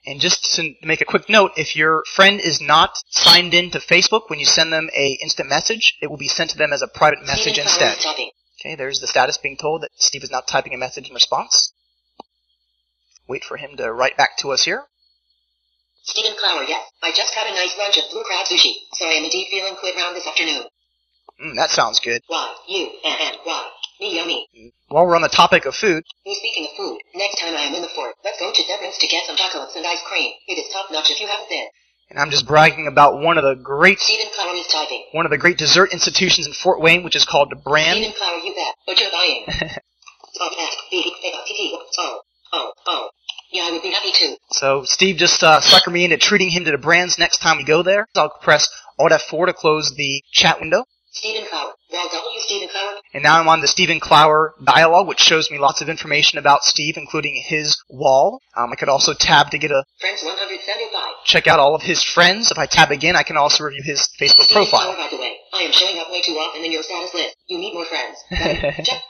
And 0.05 0.21
just 0.21 0.55
to 0.57 0.75
make 0.83 1.01
a 1.01 1.05
quick 1.05 1.27
note, 1.27 1.53
if 1.57 1.75
your 1.75 2.03
friend 2.05 2.39
is 2.39 2.61
not 2.61 2.91
signed 3.09 3.55
in 3.55 3.71
to 3.71 3.79
Facebook, 3.79 4.29
when 4.29 4.39
you 4.39 4.45
send 4.45 4.71
them 4.71 4.91
a 4.95 5.17
instant 5.23 5.49
message, 5.49 5.97
it 5.99 6.11
will 6.11 6.17
be 6.17 6.27
sent 6.27 6.51
to 6.51 6.57
them 6.57 6.71
as 6.71 6.83
a 6.83 6.87
private 6.87 7.25
message 7.25 7.53
Stephen 7.53 7.63
instead. 7.63 7.97
Okay, 8.61 8.75
there's 8.75 8.99
the 8.99 9.07
status 9.07 9.39
being 9.39 9.57
told 9.57 9.81
that 9.81 9.89
Steve 9.95 10.23
is 10.23 10.29
now 10.29 10.41
typing 10.41 10.75
a 10.75 10.77
message 10.77 11.07
in 11.07 11.15
response. 11.15 11.73
Wait 13.27 13.43
for 13.43 13.57
him 13.57 13.75
to 13.77 13.91
write 13.91 14.17
back 14.17 14.37
to 14.37 14.51
us 14.51 14.65
here. 14.65 14.83
Stephen 16.03 16.35
Clower, 16.39 16.63
yes. 16.63 16.83
I 17.03 17.11
just 17.11 17.33
had 17.33 17.47
a 17.47 17.55
nice 17.55 17.75
lunch 17.77 17.97
of 17.97 18.09
blue 18.11 18.23
crab 18.23 18.45
sushi, 18.45 18.73
so 18.93 19.05
I 19.05 19.13
am 19.19 19.23
indeed 19.23 19.47
feeling 19.51 19.75
quite 19.75 19.95
round 19.95 20.15
this 20.15 20.27
afternoon. 20.27 20.65
Mm, 21.43 21.55
that 21.55 21.69
sounds 21.69 21.99
good. 21.99 22.21
Why, 22.27 22.53
you, 22.67 22.89
and, 23.03 23.15
and, 23.21 23.37
why? 23.43 23.69
Me 23.99 24.15
yummy. 24.15 24.47
While 24.87 25.05
we're 25.05 25.15
on 25.15 25.21
the 25.21 25.29
topic 25.29 25.65
of 25.65 25.75
food, 25.75 26.03
speaking 26.23 26.65
of 26.65 26.71
food? 26.77 26.99
Next 27.15 27.39
time 27.39 27.53
I 27.53 27.67
am 27.67 27.75
in 27.75 27.81
the 27.81 27.91
fort, 27.95 28.15
let's 28.23 28.39
go 28.39 28.51
to 28.51 28.61
DeBrand's 28.63 28.97
to 28.97 29.07
get 29.07 29.25
some 29.25 29.35
chocolates 29.35 29.75
and 29.75 29.85
ice 29.85 30.01
cream. 30.07 30.31
It 30.47 30.57
is 30.57 30.71
top 30.71 30.91
notch 30.91 31.11
if 31.11 31.19
you 31.19 31.27
haven't 31.27 31.49
been. 31.49 31.67
and 32.09 32.19
I'm 32.19 32.31
just 32.31 32.47
bragging 32.47 32.87
about 32.87 33.19
one 33.19 33.37
of 33.37 33.43
the 33.43 33.55
great 33.55 33.99
Stephen 33.99 34.31
Clower 34.35 34.55
is 34.55 34.67
typing. 34.67 35.03
one 35.11 35.25
of 35.25 35.31
the 35.31 35.37
great 35.37 35.57
dessert 35.57 35.91
institutions 35.91 36.47
in 36.47 36.53
Fort 36.53 36.79
Wayne, 36.81 37.03
which 37.03 37.15
is 37.15 37.25
called 37.25 37.53
Brand. 37.63 37.97
Stephen 37.97 38.15
Clower, 38.17 38.37
you 38.43 38.55
bet. 38.55 38.75
But 38.87 38.99
you're 38.99 39.11
buying. 39.11 39.45
oh, 42.87 43.09
yes. 43.51 43.57
B, 43.57 43.57
A, 43.57 43.57
T, 43.57 43.57
T. 43.57 43.57
Yeah, 43.57 43.63
I 43.63 43.71
would 43.71 43.81
be 43.81 43.91
happy 43.91 44.11
to. 44.11 44.37
So 44.51 44.83
Steve 44.83 45.17
just 45.17 45.43
uh, 45.43 45.59
suckered 45.61 45.93
me 45.93 46.03
into 46.05 46.17
treating 46.17 46.49
him 46.49 46.65
to 46.65 46.71
the 46.71 46.77
brands 46.77 47.17
next 47.17 47.39
time 47.39 47.57
we 47.57 47.63
go 47.63 47.83
there. 47.83 48.07
I'll 48.15 48.29
press 48.41 48.69
Alt 48.99 49.11
F4 49.11 49.47
to 49.47 49.53
close 49.53 49.95
the 49.95 50.23
chat 50.31 50.59
window. 50.59 50.85
Stephen 51.11 51.47
Clower. 51.49 51.73
W, 51.91 52.39
Stephen 52.39 52.69
Clower. 52.69 52.97
And 53.15 53.23
now 53.23 53.39
I'm 53.39 53.47
on 53.47 53.61
the 53.61 53.67
Stephen 53.67 53.99
Clower 53.99 54.53
dialog, 54.63 55.07
which 55.07 55.19
shows 55.19 55.49
me 55.49 55.57
lots 55.57 55.81
of 55.81 55.89
information 55.89 56.37
about 56.37 56.63
Steve, 56.63 56.97
including 56.97 57.41
his 57.43 57.81
wall. 57.89 58.39
Um, 58.55 58.71
I 58.71 58.75
could 58.75 58.89
also 58.89 59.13
tab 59.13 59.49
to 59.49 59.57
get 59.57 59.71
a 59.71 59.83
Friends 59.99 60.21
175. 60.23 61.25
check 61.25 61.47
out 61.47 61.59
all 61.59 61.73
of 61.73 61.81
his 61.81 62.03
friends. 62.03 62.51
If 62.51 62.59
I 62.59 62.67
tab 62.67 62.91
again, 62.91 63.15
I 63.15 63.23
can 63.23 63.37
also 63.37 63.63
review 63.63 63.81
his 63.83 64.07
Facebook 64.21 64.45
Stephen 64.45 64.65
profile. 64.69 64.93
Clower, 64.93 64.97
by 64.97 65.07
the 65.09 65.17
way. 65.17 65.35
I 65.51 65.63
am 65.63 65.71
showing 65.71 65.97
up 65.97 66.11
way 66.11 66.21
too 66.21 66.33
often 66.33 66.63
in 66.63 66.71
your 66.71 66.83
status 66.83 67.11
list. 67.13 67.35
You 67.47 67.57
need 67.57 67.73
more 67.73 67.85
friends. 67.85 68.17
Check. 68.85 69.01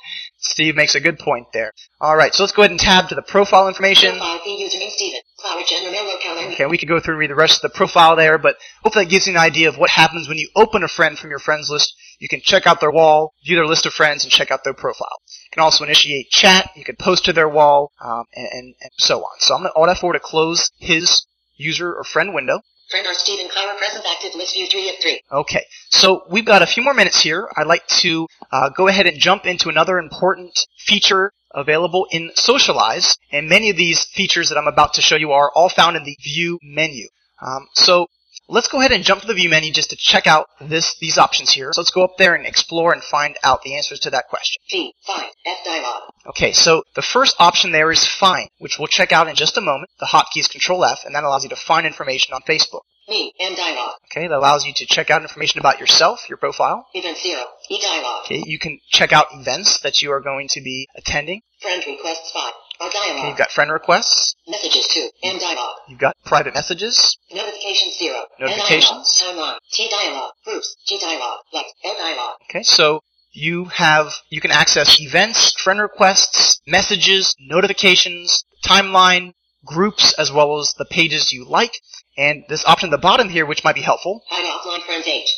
Steve 0.42 0.76
makes 0.76 0.96
a 0.96 1.02
good 1.02 1.20
point 1.20 1.48
there. 1.52 1.74
All 2.00 2.16
right, 2.16 2.34
so 2.34 2.44
let's 2.44 2.54
go 2.54 2.62
ahead 2.62 2.72
and 2.72 2.80
tab 2.80 3.10
to 3.10 3.16
the 3.16 3.22
profile 3.22 3.68
information. 3.68 4.12
Profile 4.12 4.40
fee 4.40 4.64
username 4.64 4.90
Stephen. 4.90 5.20
Clower 5.38 5.62
gender 5.68 5.92
male 5.92 6.06
locale. 6.06 6.54
Okay, 6.54 6.66
we 6.66 6.78
could 6.78 6.88
go 6.88 7.00
through 7.00 7.16
and 7.16 7.20
read 7.20 7.30
the 7.30 7.36
rest 7.36 7.64
of 7.64 7.72
the 7.72 7.76
profile 7.76 8.16
there, 8.16 8.38
but 8.38 8.56
hopefully 8.82 9.06
that 9.06 9.12
gives 9.12 9.28
you 9.28 9.34
an 9.34 9.40
idea 9.40 9.68
of 9.68 9.78
what 9.78 9.90
happens 9.90 10.30
when 10.30 10.38
you 10.38 10.50
open 10.56 10.84
a 10.84 10.88
friend 10.88 11.20
from 11.20 11.30
your 11.30 11.40
friends 11.40 11.70
list. 11.70 11.94
You 12.20 12.30
can 12.30 12.42
check 12.42 12.68
out 12.68 12.80
their 12.80 12.92
wall, 12.92 13.34
view 13.46 13.58
their 13.58 13.66
list 13.66 13.86
of 13.86 13.94
friends, 13.94 14.24
and 14.24 14.32
check 14.32 14.50
out 14.50 14.64
their 14.64 14.74
profile. 14.74 15.22
You 15.46 15.52
can 15.52 15.64
also 15.64 15.84
initiate 15.84 16.30
chat. 16.30 16.72
You 16.76 16.86
can 16.86 16.96
post 16.96 17.26
to 17.26 17.34
their 17.34 17.50
wall, 17.50 17.92
um, 18.02 18.24
and, 18.34 18.48
and, 18.52 18.76
and 18.82 18.92
so 18.98 19.20
on. 19.20 19.40
So 19.40 19.56
I'm 19.56 19.62
going 19.62 19.72
to 19.74 19.80
Alt 19.80 19.98
F4 19.98 20.14
to 20.14 20.20
close 20.20 20.72
his 20.80 21.26
user 21.58 21.94
or 21.94 22.04
friend 22.04 22.34
window. 22.34 22.62
Friend 22.90 23.06
or 23.06 23.14
Stephen 23.14 23.48
Clower 23.50 23.78
present 23.78 24.04
active 24.10 24.36
list 24.36 24.54
view 24.56 24.68
3 24.68 24.90
of 24.90 24.96
3. 25.02 25.22
Okay, 25.32 25.64
so 25.90 26.24
we've 26.30 26.46
got 26.46 26.64
a 26.64 26.68
few 26.68 26.84
more 26.84 26.94
minutes 26.94 27.22
here. 27.22 27.48
I'd 27.56 27.68
like 27.68 27.86
to 28.02 28.28
uh, 28.52 28.70
go 28.70 28.88
ahead 28.88 29.06
and 29.06 29.20
jump 29.20 29.46
into 29.46 29.70
another 29.70 30.00
important 30.00 30.66
feature 30.78 31.32
available 31.54 32.08
in 32.10 32.32
SocialEyes, 32.36 33.18
and 33.32 33.48
many 33.48 33.70
of 33.70 33.78
these 33.78 34.06
features 34.06 34.50
that 34.50 34.58
I'm 34.58 34.68
about 34.68 34.94
to 34.96 35.02
show 35.02 35.16
you 35.16 35.32
are 35.34 35.52
all 35.54 35.70
found 35.70 35.98
in 35.98 36.04
the 36.04 36.18
View 36.24 36.58
menu. 36.64 37.08
Um, 37.42 37.68
so 37.74 38.08
let's 38.50 38.68
go 38.68 38.80
ahead 38.80 38.92
and 38.92 39.04
jump 39.04 39.22
to 39.22 39.28
the 39.28 39.34
View 39.34 39.50
menu 39.50 39.72
just 39.72 39.92
to 39.92 39.96
check 39.96 40.28
out 40.28 40.48
this 40.60 40.98
these 41.00 41.18
options 41.18 41.52
here. 41.52 41.72
So 41.72 41.82
let's 41.82 41.92
go 41.92 42.04
up 42.04 42.18
there 42.18 42.36
and 42.36 42.46
explore 42.46 42.92
and 42.92 43.04
find 43.04 43.38
out 43.44 43.62
the 43.62 43.76
answers 43.76 44.00
to 44.02 44.10
that 44.10 44.28
question. 44.28 44.62
V. 44.70 44.94
Find. 45.06 45.28
F 45.46 45.58
dialog. 45.64 46.12
Okay, 46.28 46.52
so 46.52 46.84
the 46.96 47.02
first 47.02 47.36
option 47.40 47.72
there 47.72 47.92
is 47.92 48.06
Find, 48.06 48.50
which 48.58 48.78
we'll 48.78 48.88
check 48.88 49.12
out 49.12 49.28
in 49.28 49.36
just 49.36 49.58
a 49.58 49.62
moment. 49.62 49.90
The 50.00 50.08
hotkey 50.08 50.38
is 50.40 50.48
Control 50.48 50.84
F, 50.84 51.06
and 51.06 51.16
that 51.16 51.24
allows 51.24 51.44
you 51.44 51.50
to 51.50 51.56
find 51.56 51.86
information 51.86 52.34
on 52.34 52.42
Facebook. 52.42 52.82
Me. 53.08 53.34
M 53.40 53.56
dialog. 53.56 53.96
Okay, 54.12 54.28
that 54.28 54.38
allows 54.38 54.66
you 54.66 54.74
to 54.76 54.86
check 54.86 55.10
out 55.10 55.22
information 55.22 55.60
about 55.60 55.80
yourself, 55.80 56.30
your 56.30 56.38
profile. 56.38 56.86
Event 56.94 57.18
0. 57.18 57.42
E 57.70 57.82
dialog. 57.82 58.26
Okay, 58.26 58.44
you 58.46 58.60
can 58.60 58.80
check 58.90 59.12
out 59.12 59.28
events 59.32 59.80
that 59.82 60.02
you 60.02 60.12
are 60.12 60.22
going 60.22 60.48
to 60.52 60.62
be 60.62 60.88
attending. 60.96 61.42
Friend 61.62 61.84
requests 61.88 62.32
5. 62.32 62.54
You've 62.82 63.38
got 63.38 63.52
friend 63.52 63.72
requests. 63.72 64.36
Messages 64.48 64.88
2. 64.88 65.10
M 65.24 65.38
dialog. 65.38 65.76
You've 65.90 66.00
got 66.00 66.16
private 66.26 66.54
messages. 66.54 67.18
Notifications 67.32 67.98
0. 67.98 68.26
Notifications. 68.40 69.22
Timeline. 69.22 69.58
T 69.72 69.90
dialog. 69.90 70.32
Groups. 70.46 70.76
G 70.88 70.98
dialog. 71.00 71.40
Lex. 71.54 71.72
L 71.84 71.96
dialog. 71.98 72.38
Okay, 72.50 72.64
so 72.64 73.02
you 73.34 73.66
have 73.66 74.14
you 74.30 74.42
can 74.42 74.52
access 74.52 75.00
events, 75.00 75.54
friend 75.62 75.80
requests, 75.80 76.62
messages, 76.66 77.36
notifications, 77.40 78.44
timeline, 78.66 79.34
groups, 79.66 80.14
as 80.18 80.32
well 80.32 80.60
as 80.60 80.74
the 80.78 80.86
pages 80.86 81.32
you 81.32 81.46
like. 81.46 81.74
And 82.18 82.44
this 82.50 82.66
option 82.66 82.90
at 82.90 82.92
the 82.92 82.98
bottom 82.98 83.30
here, 83.30 83.46
which 83.46 83.64
might 83.64 83.76
be 83.76 83.82
helpful, 83.82 84.24
Hide 84.30 84.46
offline 84.46 84.86
friends 84.86 85.08
H. 85.08 85.30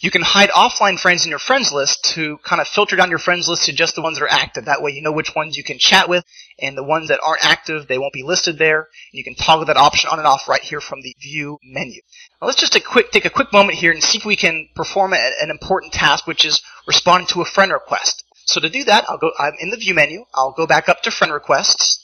you 0.00 0.10
can 0.10 0.22
hide 0.22 0.48
offline 0.50 0.98
friends 0.98 1.24
in 1.24 1.30
your 1.30 1.38
friends 1.38 1.72
list 1.72 2.04
to 2.14 2.38
kind 2.38 2.60
of 2.60 2.66
filter 2.66 2.96
down 2.96 3.10
your 3.10 3.18
friends 3.18 3.48
list 3.48 3.64
to 3.64 3.72
just 3.72 3.94
the 3.94 4.02
ones 4.02 4.18
that 4.18 4.24
are 4.24 4.30
active. 4.30 4.64
That 4.64 4.82
way 4.82 4.92
you 4.92 5.02
know 5.02 5.12
which 5.12 5.34
ones 5.36 5.56
you 5.56 5.62
can 5.62 5.78
chat 5.78 6.08
with, 6.08 6.24
and 6.58 6.76
the 6.76 6.82
ones 6.82 7.08
that 7.08 7.20
aren't 7.22 7.44
active, 7.44 7.86
they 7.86 7.98
won't 7.98 8.14
be 8.14 8.22
listed 8.22 8.58
there. 8.58 8.88
You 9.12 9.22
can 9.22 9.34
toggle 9.34 9.66
that 9.66 9.76
option 9.76 10.10
on 10.10 10.18
and 10.18 10.26
off 10.26 10.48
right 10.48 10.62
here 10.62 10.80
from 10.80 11.02
the 11.02 11.14
view 11.20 11.58
menu. 11.62 12.00
Now 12.40 12.46
let's 12.46 12.60
just 12.60 12.74
a 12.76 12.80
quick, 12.80 13.10
take 13.12 13.26
a 13.26 13.30
quick 13.30 13.52
moment 13.52 13.78
here 13.78 13.92
and 13.92 14.02
see 14.02 14.18
if 14.18 14.24
we 14.24 14.36
can 14.36 14.68
perform 14.74 15.12
an 15.12 15.50
important 15.50 15.92
task, 15.92 16.26
which 16.26 16.44
is 16.44 16.62
responding 16.86 17.28
to 17.28 17.42
a 17.42 17.44
friend 17.44 17.70
request. 17.70 18.24
So 18.46 18.60
to 18.60 18.70
do 18.70 18.84
that, 18.84 19.04
I'll 19.08 19.18
go, 19.18 19.30
I'm 19.38 19.52
in 19.60 19.70
the 19.70 19.76
view 19.76 19.94
menu, 19.94 20.24
I'll 20.34 20.52
go 20.52 20.66
back 20.66 20.88
up 20.88 21.02
to 21.02 21.10
friend 21.10 21.32
requests, 21.32 22.02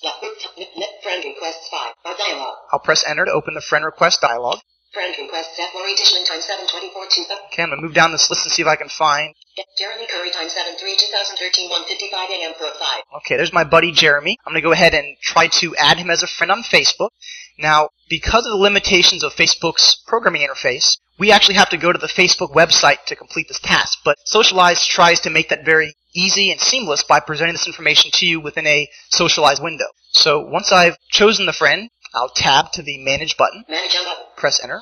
friend 1.02 1.24
requests 1.24 1.68
5. 1.70 2.18
Dialog. 2.18 2.54
I'll 2.72 2.80
press 2.80 3.04
enter 3.06 3.24
to 3.24 3.32
open 3.32 3.54
the 3.54 3.60
friend 3.60 3.84
request 3.84 4.20
dialog. 4.20 4.58
Friend 4.96 5.14
requests 5.18 5.60
F. 5.60 5.74
Laurie 5.74 5.92
Dishman 5.92 6.24
time 6.24 6.40
7 6.40 6.66
24 6.72 7.04
2. 7.04 7.24
Okay, 7.52 7.62
I'm 7.62 7.68
gonna 7.68 7.82
move 7.82 7.92
down 7.92 8.12
this 8.12 8.30
list 8.30 8.46
and 8.46 8.52
see 8.52 8.62
if 8.62 8.68
I 8.68 8.76
can 8.76 8.88
find 8.88 9.34
Jeremy 9.76 10.06
Curry 10.10 10.30
time 10.30 10.48
7 10.48 10.76
3 10.78 10.96
2013 10.96 11.68
155 11.68 12.30
a.m. 12.30 12.52
for 12.56 12.72
5. 12.72 13.02
Okay, 13.18 13.36
there's 13.36 13.52
my 13.52 13.64
buddy 13.64 13.92
Jeremy. 13.92 14.38
I'm 14.46 14.54
going 14.54 14.62
to 14.62 14.66
go 14.66 14.72
ahead 14.72 14.94
and 14.94 15.18
try 15.20 15.48
to 15.60 15.76
add 15.76 15.98
him 15.98 16.08
as 16.08 16.22
a 16.22 16.26
friend 16.26 16.50
on 16.50 16.62
Facebook. 16.62 17.10
Now, 17.58 17.90
because 18.08 18.46
of 18.46 18.52
the 18.52 18.56
limitations 18.56 19.22
of 19.22 19.34
Facebook's 19.34 20.02
programming 20.06 20.46
interface, 20.46 20.96
we 21.18 21.30
actually 21.30 21.56
have 21.56 21.70
to 21.70 21.76
go 21.76 21.92
to 21.92 21.98
the 21.98 22.06
Facebook 22.06 22.54
website 22.54 23.04
to 23.06 23.16
complete 23.16 23.48
this 23.48 23.60
task. 23.60 23.98
But 24.02 24.16
SocialEyes 24.26 24.86
tries 24.86 25.20
to 25.20 25.30
make 25.30 25.50
that 25.50 25.64
very 25.64 25.94
easy 26.14 26.50
and 26.50 26.60
seamless 26.60 27.02
by 27.02 27.20
presenting 27.20 27.54
this 27.54 27.66
information 27.66 28.10
to 28.14 28.26
you 28.26 28.40
within 28.40 28.66
a 28.66 28.88
SocialEyes 29.12 29.62
window. 29.62 29.86
So 30.12 30.40
once 30.40 30.72
I've 30.72 30.96
chosen 31.10 31.44
the 31.44 31.52
friend, 31.52 31.90
I'll 32.14 32.30
tab 32.30 32.72
to 32.72 32.82
the 32.82 32.98
Manage 32.98 33.36
button, 33.36 33.64
Manage 33.68 33.96
press 34.36 34.60
Enter, 34.62 34.80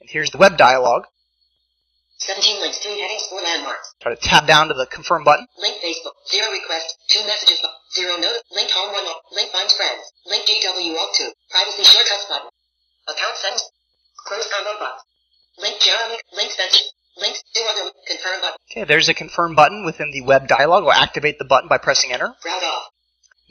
and 0.00 0.10
here's 0.10 0.30
the 0.30 0.38
web 0.38 0.56
dialog. 0.56 1.04
17 2.18 2.60
links, 2.60 2.78
3 2.78 2.98
headings, 2.98 3.26
4 3.28 3.42
landmarks. 3.42 3.92
Try 4.00 4.14
to 4.14 4.20
tab 4.20 4.46
down 4.46 4.68
to 4.68 4.74
the 4.74 4.86
Confirm 4.86 5.22
button. 5.22 5.46
Link 5.60 5.76
Facebook. 5.84 6.16
0 6.32 6.50
request. 6.50 6.96
2 7.10 7.20
messages. 7.26 7.60
0 7.92 8.16
note. 8.16 8.40
Link 8.52 8.70
home 8.70 8.90
1. 8.92 9.04
Link 9.32 9.52
find 9.52 9.70
friends. 9.70 10.00
Link 10.24 10.48
GW 10.48 10.96
Alt 10.96 11.14
2. 11.14 11.30
Privacy 11.50 11.84
shortcuts 11.84 12.24
button. 12.28 12.48
Account 13.06 13.36
sent. 13.36 13.60
Close 14.26 14.48
combo 14.48 14.80
box. 14.80 15.02
Link 15.58 15.78
Jeremy. 15.78 16.16
Link 16.32 16.52
sent. 16.52 16.72
Links 17.18 17.42
to 17.54 17.60
other. 17.68 17.90
Confirm 18.08 18.40
button. 18.40 18.56
Okay, 18.72 18.84
there's 18.84 19.10
a 19.10 19.14
Confirm 19.14 19.54
button 19.54 19.84
within 19.84 20.10
the 20.10 20.22
web 20.22 20.48
dialog. 20.48 20.84
I'll 20.84 20.92
activate 20.92 21.38
the 21.38 21.44
button 21.44 21.68
by 21.68 21.76
pressing 21.76 22.12
Enter. 22.12 22.32
Route 22.44 22.64
off. 22.64 22.84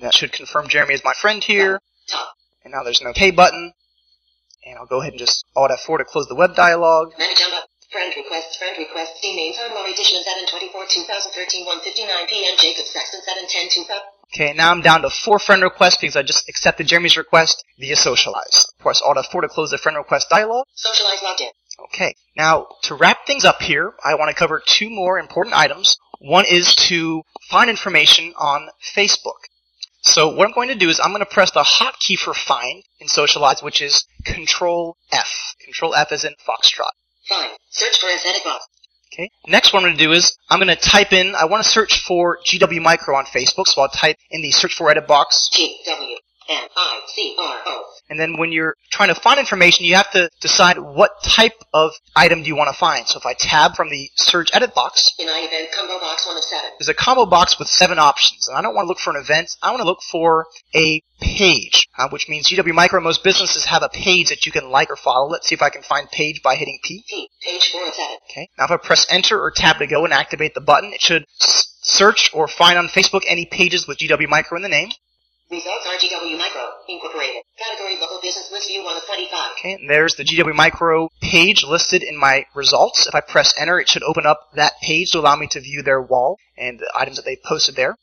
That 0.02 0.14
should 0.14 0.34
confirm 0.34 0.68
Jeremy 0.68 0.96
as 0.96 1.04
my 1.04 1.14
friend 1.14 1.44
here. 1.44 1.80
Top. 2.10 2.34
And 2.66 2.74
now 2.74 2.82
there's 2.84 3.00
an 3.00 3.08
OK 3.08 3.30
button. 3.32 3.74
And 4.66 4.78
I'll 4.80 4.88
go 4.88 5.00
ahead 5.00 5.14
and 5.14 5.20
just 5.20 5.46
Alt 5.56 5.70
F4 5.70 6.00
to 6.00 6.06
close 6.06 6.28
the 6.28 6.36
web 6.36 6.56
dialog. 6.56 7.14
Manage 7.20 7.38
on 7.46 7.52
button. 7.52 7.70
Friend 7.92 8.12
requests. 8.18 8.58
Friend 8.58 8.76
requests. 8.78 9.22
Names. 9.24 9.58
I'm 9.64 9.74
Laurie 9.76 9.94
Dishman 9.94 10.24
7 10.26 10.50
24 10.50 10.86
2013 10.90 11.66
159 11.66 12.28
p.m. 12.28 12.56
Jacob 12.58 12.86
Saxon 12.86 13.22
7 13.22 13.46
10 13.48 13.70
2000. 13.70 14.04
Okay, 14.34 14.54
now 14.58 14.72
I'm 14.72 14.82
down 14.82 15.04
to 15.04 15.10
four 15.12 15.38
friend 15.38 15.62
requests 15.62 15.98
because 16.02 16.16
I 16.16 16.24
just 16.24 16.50
accepted 16.50 16.88
Jeremy's 16.88 17.16
request 17.18 17.64
via 17.80 17.96
SocialEyes. 17.96 18.74
Press 18.80 19.02
Alt 19.06 19.18
F4 19.18 19.42
to 19.42 19.48
close 19.48 19.70
the 19.70 19.78
friend 19.78 19.98
request 19.98 20.30
dialog. 20.30 20.66
SocialEyes 20.76 21.22
logged 21.24 21.42
in. 21.42 21.50
Okay, 21.94 22.16
now 22.36 22.68
to 22.84 22.96
wrap 22.96 23.28
things 23.28 23.46
up 23.46 23.62
here, 23.62 23.94
I 24.04 24.16
want 24.16 24.30
to 24.30 24.36
cover 24.36 24.62
two 24.66 24.90
more 24.90 25.20
important 25.20 25.56
items. 25.56 25.98
One 26.20 26.46
is 26.50 26.74
to 26.90 27.22
find 27.50 27.70
information 27.70 28.34
on 28.38 28.70
Facebook. 28.96 29.46
So 30.06 30.30
what 30.30 30.48
I'm 30.48 30.54
going 30.54 30.70
to 30.70 30.76
do 30.76 30.90
is 30.90 31.00
I'm 31.00 31.12
going 31.12 31.20
to 31.20 31.26
press 31.26 31.52
the 31.52 31.64
hotkey 31.64 32.18
for 32.18 32.34
find 32.34 32.84
in 33.00 33.08
SocialEyes, 33.08 33.64
which 33.64 33.82
is 33.82 34.06
Control 34.24 34.98
F. 35.12 35.56
Control 35.64 35.96
F 35.96 36.12
is 36.12 36.24
in 36.24 36.34
Foxtrot. 36.48 36.92
Fine. 37.28 37.50
Search 37.70 38.00
for 38.00 38.08
aesthetic 38.10 38.44
box. 38.44 38.66
Okay. 39.14 39.30
Next 39.48 39.74
what 39.74 39.80
I'm 39.80 39.86
going 39.86 39.98
to 39.98 40.04
do 40.04 40.12
is 40.12 40.38
I'm 40.50 40.60
going 40.60 40.76
to 40.76 40.76
type 40.76 41.12
in, 41.12 41.34
I 41.36 41.46
want 41.46 41.64
to 41.64 41.70
search 41.70 42.04
for 42.06 42.38
GW 42.46 42.82
Micro 42.82 43.16
on 43.16 43.26
Facebook, 43.26 43.66
so 43.66 43.82
I'll 43.82 43.90
type 43.90 44.18
in 44.30 44.42
the 44.42 44.52
search 44.52 44.76
for 44.76 44.92
edit 44.92 45.08
box 45.08 45.50
G 45.52 45.76
And 48.10 48.20
then 48.20 48.38
when 48.38 48.52
you're 48.52 48.76
trying 48.92 49.10
to 49.14 49.20
find 49.20 49.40
information, 49.40 49.86
you 49.86 49.96
have 49.96 50.12
to 50.12 50.30
decide 50.42 50.78
what 50.78 51.12
type 51.24 51.54
of 51.74 51.92
item 52.16 52.42
do 52.44 52.48
you 52.48 52.56
want 52.56 52.70
to 52.70 52.78
find. 52.78 53.08
So 53.08 53.18
if 53.20 53.26
I 53.26 53.34
tab 53.38 53.76
from 53.76 53.90
the 53.90 54.10
search 54.16 54.50
edit 54.54 54.76
box, 54.76 55.12
In 55.18 55.28
I 55.28 55.40
event 55.40 55.70
combo 55.76 56.00
box 56.00 56.28
1 56.28 56.38
of 56.38 56.44
7. 56.44 56.70
there's 56.80 56.90
a 56.90 56.94
combo 56.94 57.26
box 57.26 57.58
with 57.58 57.68
seven 57.68 57.98
options. 57.98 58.48
And 58.48 58.58
I 58.58 58.62
don't 58.62 58.76
want 58.76 58.86
to 58.86 58.90
look 58.90 59.00
for 59.00 59.10
an 59.10 59.22
event. 59.22 59.50
I 59.64 59.72
want 59.72 59.82
to 59.82 59.88
look 59.88 60.02
for 60.12 60.46
a 60.76 61.02
page, 61.20 61.88
uh, 61.98 62.10
which 62.10 62.28
means 62.30 62.48
GW 62.48 62.74
Micro, 62.74 63.02
most 63.02 63.24
businesses 63.24 63.66
have 63.66 63.82
a 63.84 63.90
page 63.90 64.30
that 64.30 64.46
you 64.46 64.52
can 64.52 64.70
like 64.70 64.90
or 64.92 64.96
follow. 64.96 65.28
Let's 65.30 65.48
see 65.48 65.56
if 65.56 65.62
I 65.62 65.70
can 65.70 65.82
find 65.82 66.10
page 66.12 66.42
by 66.44 66.56
hitting 66.56 66.78
P. 66.84 67.04
P. 67.10 67.30
Page 67.42 67.70
4 67.72 67.88
of 67.88 67.94
7. 67.96 68.18
Okay. 68.30 68.50
Now 68.58 68.66
if 68.66 68.72
I 68.72 68.78
press 68.78 69.08
enter 69.10 69.40
or 69.42 69.52
tab 69.52 69.78
to 69.80 69.88
go 69.88 70.04
and 70.06 70.14
activate 70.14 70.54
the 70.54 70.62
button, 70.62 70.94
it 70.94 71.02
should 71.02 71.26
s- 71.42 71.74
search 71.82 72.30
or 72.34 72.48
find 72.48 72.78
on 72.78 72.88
Facebook 72.90 73.22
any 73.28 73.46
pages 73.46 73.88
with 73.88 73.98
GW 73.98 74.28
Micro 74.30 74.58
in 74.58 74.64
the 74.64 74.70
name. 74.70 74.90
Results 75.52 75.86
are 75.86 75.96
GW 75.98 76.38
Micro, 76.40 76.62
Incorporated. 76.90 77.44
Category 77.60 78.00
Local 78.02 78.20
Business 78.20 78.50
List 78.52 78.68
View 78.68 78.84
1 78.84 78.98
of 78.98 79.06
25. 79.06 79.52
Okay, 79.60 79.74
and 79.74 79.88
there's 79.88 80.16
the 80.16 80.24
GW 80.24 80.56
Micro 80.56 81.10
page 81.22 81.64
listed 81.64 82.02
in 82.02 82.18
my 82.18 82.46
results. 82.56 83.06
If 83.06 83.14
I 83.14 83.22
press 83.22 83.54
enter, 83.60 83.80
it 83.80 83.88
should 83.88 84.02
open 84.02 84.26
up 84.26 84.50
that 84.56 84.74
page 84.82 85.12
to 85.12 85.20
allow 85.20 85.36
me 85.36 85.46
to 85.52 85.60
view 85.60 85.84
their 85.84 86.02
wall 86.02 86.38
and 86.58 86.80
the 86.80 86.92
items 86.96 87.18
that 87.18 87.26
they 87.26 87.38
posted 87.46 87.76
there. 87.76 87.96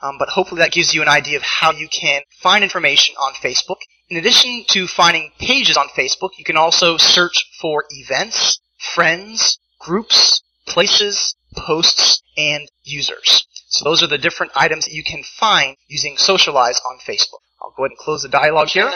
Um, 0.00 0.16
but 0.18 0.30
hopefully 0.30 0.60
that 0.60 0.72
gives 0.72 0.94
you 0.94 1.02
an 1.02 1.08
idea 1.08 1.36
of 1.36 1.42
how 1.42 1.72
you 1.72 1.88
can 1.88 2.22
find 2.40 2.64
information 2.64 3.14
on 3.16 3.34
Facebook. 3.34 3.80
In 4.08 4.16
addition 4.16 4.64
to 4.68 4.86
finding 4.86 5.32
pages 5.38 5.76
on 5.76 5.88
Facebook, 5.88 6.30
you 6.38 6.44
can 6.44 6.56
also 6.56 6.96
search 6.96 7.44
for 7.60 7.84
events, 7.90 8.58
friends, 8.78 9.58
groups, 9.78 10.40
places, 10.66 11.34
posts, 11.54 12.22
and 12.38 12.68
users. 12.84 13.45
So 13.68 13.84
those 13.84 14.02
are 14.02 14.06
the 14.06 14.18
different 14.18 14.52
items 14.54 14.84
that 14.84 14.94
you 14.94 15.02
can 15.02 15.22
find 15.22 15.76
using 15.88 16.16
SocialEyes 16.16 16.78
on 16.84 16.98
Facebook. 17.06 17.40
I'll 17.60 17.74
go 17.76 17.84
ahead 17.84 17.90
and 17.90 17.98
close 17.98 18.22
the 18.22 18.28
dialog 18.28 18.68
here. 18.68 18.90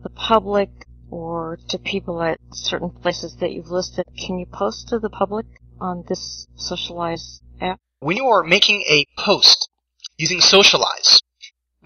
the 0.04 0.10
public 0.10 0.70
or 1.10 1.58
to 1.70 1.78
people 1.78 2.22
at 2.22 2.38
certain 2.52 2.92
places 2.92 3.38
that 3.40 3.52
you've 3.52 3.72
listed. 3.72 4.06
Can 4.18 4.40
you 4.40 4.46
post 4.46 4.90
to 4.90 5.00
the 5.00 5.10
public 5.10 5.46
on 5.80 6.04
this 6.08 6.48
SocialEyes 6.58 7.40
app? 7.60 7.80
When 8.00 8.18
you 8.18 8.28
are 8.28 8.44
making 8.44 8.84
a 8.84 9.06
post 9.18 9.70
using 10.18 10.40
SocialEyes, 10.40 11.20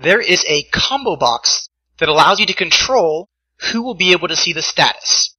there 0.01 0.19
is 0.19 0.43
a 0.47 0.63
combo 0.73 1.15
box 1.15 1.69
that 1.99 2.09
allows 2.09 2.39
you 2.39 2.47
to 2.47 2.53
control 2.53 3.29
who 3.71 3.81
will 3.81 3.95
be 3.95 4.11
able 4.11 4.27
to 4.27 4.35
see 4.35 4.53
the 4.53 4.61
status. 4.61 5.32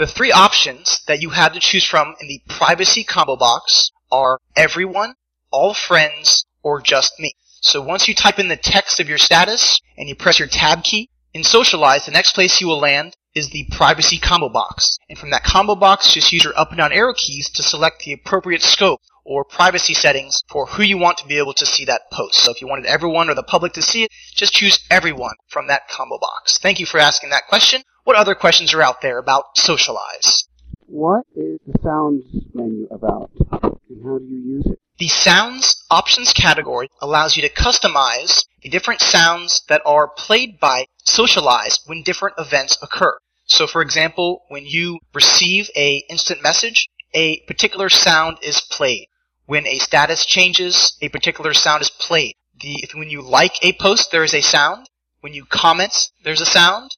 The 0.00 0.06
three 0.06 0.32
options 0.32 1.02
that 1.08 1.20
you 1.20 1.28
have 1.28 1.52
to 1.52 1.60
choose 1.60 1.84
from 1.84 2.14
in 2.22 2.26
the 2.26 2.40
privacy 2.48 3.04
combo 3.04 3.36
box 3.36 3.90
are 4.10 4.38
everyone, 4.56 5.16
all 5.50 5.74
friends, 5.74 6.46
or 6.62 6.80
just 6.80 7.20
me. 7.20 7.34
So 7.60 7.82
once 7.82 8.08
you 8.08 8.14
type 8.14 8.38
in 8.38 8.48
the 8.48 8.56
text 8.56 8.98
of 8.98 9.10
your 9.10 9.18
status 9.18 9.78
and 9.98 10.08
you 10.08 10.14
press 10.14 10.38
your 10.38 10.48
tab 10.48 10.84
key, 10.84 11.10
in 11.34 11.42
SocialEyes, 11.42 12.06
the 12.06 12.12
next 12.12 12.32
place 12.32 12.62
you 12.62 12.66
will 12.66 12.80
land 12.80 13.14
is 13.34 13.50
the 13.50 13.66
privacy 13.72 14.18
combo 14.18 14.48
box. 14.48 14.96
And 15.10 15.18
from 15.18 15.32
that 15.32 15.44
combo 15.44 15.74
box, 15.74 16.14
just 16.14 16.32
use 16.32 16.44
your 16.44 16.58
up 16.58 16.70
and 16.70 16.78
down 16.78 16.94
arrow 16.94 17.12
keys 17.12 17.50
to 17.50 17.62
select 17.62 18.02
the 18.02 18.14
appropriate 18.14 18.62
scope 18.62 19.02
or 19.26 19.44
privacy 19.44 19.92
settings 19.92 20.42
for 20.48 20.64
who 20.64 20.82
you 20.82 20.96
want 20.96 21.18
to 21.18 21.26
be 21.26 21.36
able 21.36 21.52
to 21.52 21.66
see 21.66 21.84
that 21.84 22.10
post. 22.10 22.38
So 22.38 22.52
if 22.52 22.62
you 22.62 22.68
wanted 22.68 22.86
everyone 22.86 23.28
or 23.28 23.34
the 23.34 23.42
public 23.42 23.74
to 23.74 23.82
see 23.82 24.04
it, 24.04 24.10
just 24.34 24.54
choose 24.54 24.82
everyone 24.90 25.34
from 25.48 25.66
that 25.66 25.88
combo 25.90 26.18
box. 26.18 26.56
Thank 26.56 26.80
you 26.80 26.86
for 26.86 26.96
asking 26.96 27.28
that 27.30 27.48
question. 27.50 27.82
What 28.04 28.16
other 28.16 28.34
questions 28.34 28.72
are 28.74 28.82
out 28.82 29.02
there 29.02 29.18
about 29.18 29.56
SocialEyes? 29.56 30.44
What 30.86 31.26
is 31.36 31.58
the 31.66 31.78
sounds 31.82 32.24
menu 32.52 32.88
about, 32.90 33.30
and 33.52 34.04
how 34.04 34.18
do 34.18 34.24
you 34.24 34.56
use 34.56 34.66
it? 34.66 34.78
The 34.98 35.08
sounds 35.08 35.84
options 35.90 36.32
category 36.32 36.88
allows 37.00 37.36
you 37.36 37.42
to 37.42 37.48
customize 37.48 38.44
the 38.62 38.68
different 38.68 39.00
sounds 39.00 39.62
that 39.68 39.82
are 39.86 40.08
played 40.08 40.60
by 40.60 40.86
SocialEyes 41.06 41.86
when 41.86 42.02
different 42.02 42.36
events 42.38 42.76
occur. 42.82 43.16
So 43.46 43.66
for 43.66 43.82
example, 43.82 44.42
when 44.48 44.66
you 44.66 44.98
receive 45.14 45.70
a 45.76 46.04
instant 46.10 46.42
message, 46.42 46.88
a 47.14 47.40
particular 47.46 47.88
sound 47.88 48.38
is 48.42 48.60
played. 48.60 49.06
When 49.46 49.66
a 49.66 49.78
status 49.78 50.24
changes, 50.24 50.96
a 51.00 51.08
particular 51.08 51.54
sound 51.54 51.82
is 51.82 51.90
played. 51.90 52.34
The, 52.60 52.74
if, 52.82 52.94
when 52.94 53.10
you 53.10 53.22
like 53.22 53.54
a 53.62 53.72
post, 53.72 54.10
there 54.10 54.22
is 54.22 54.34
a 54.34 54.42
sound. 54.42 54.88
When 55.20 55.34
you 55.34 55.44
comment, 55.44 56.10
there's 56.24 56.40
a 56.40 56.46
sound. 56.46 56.90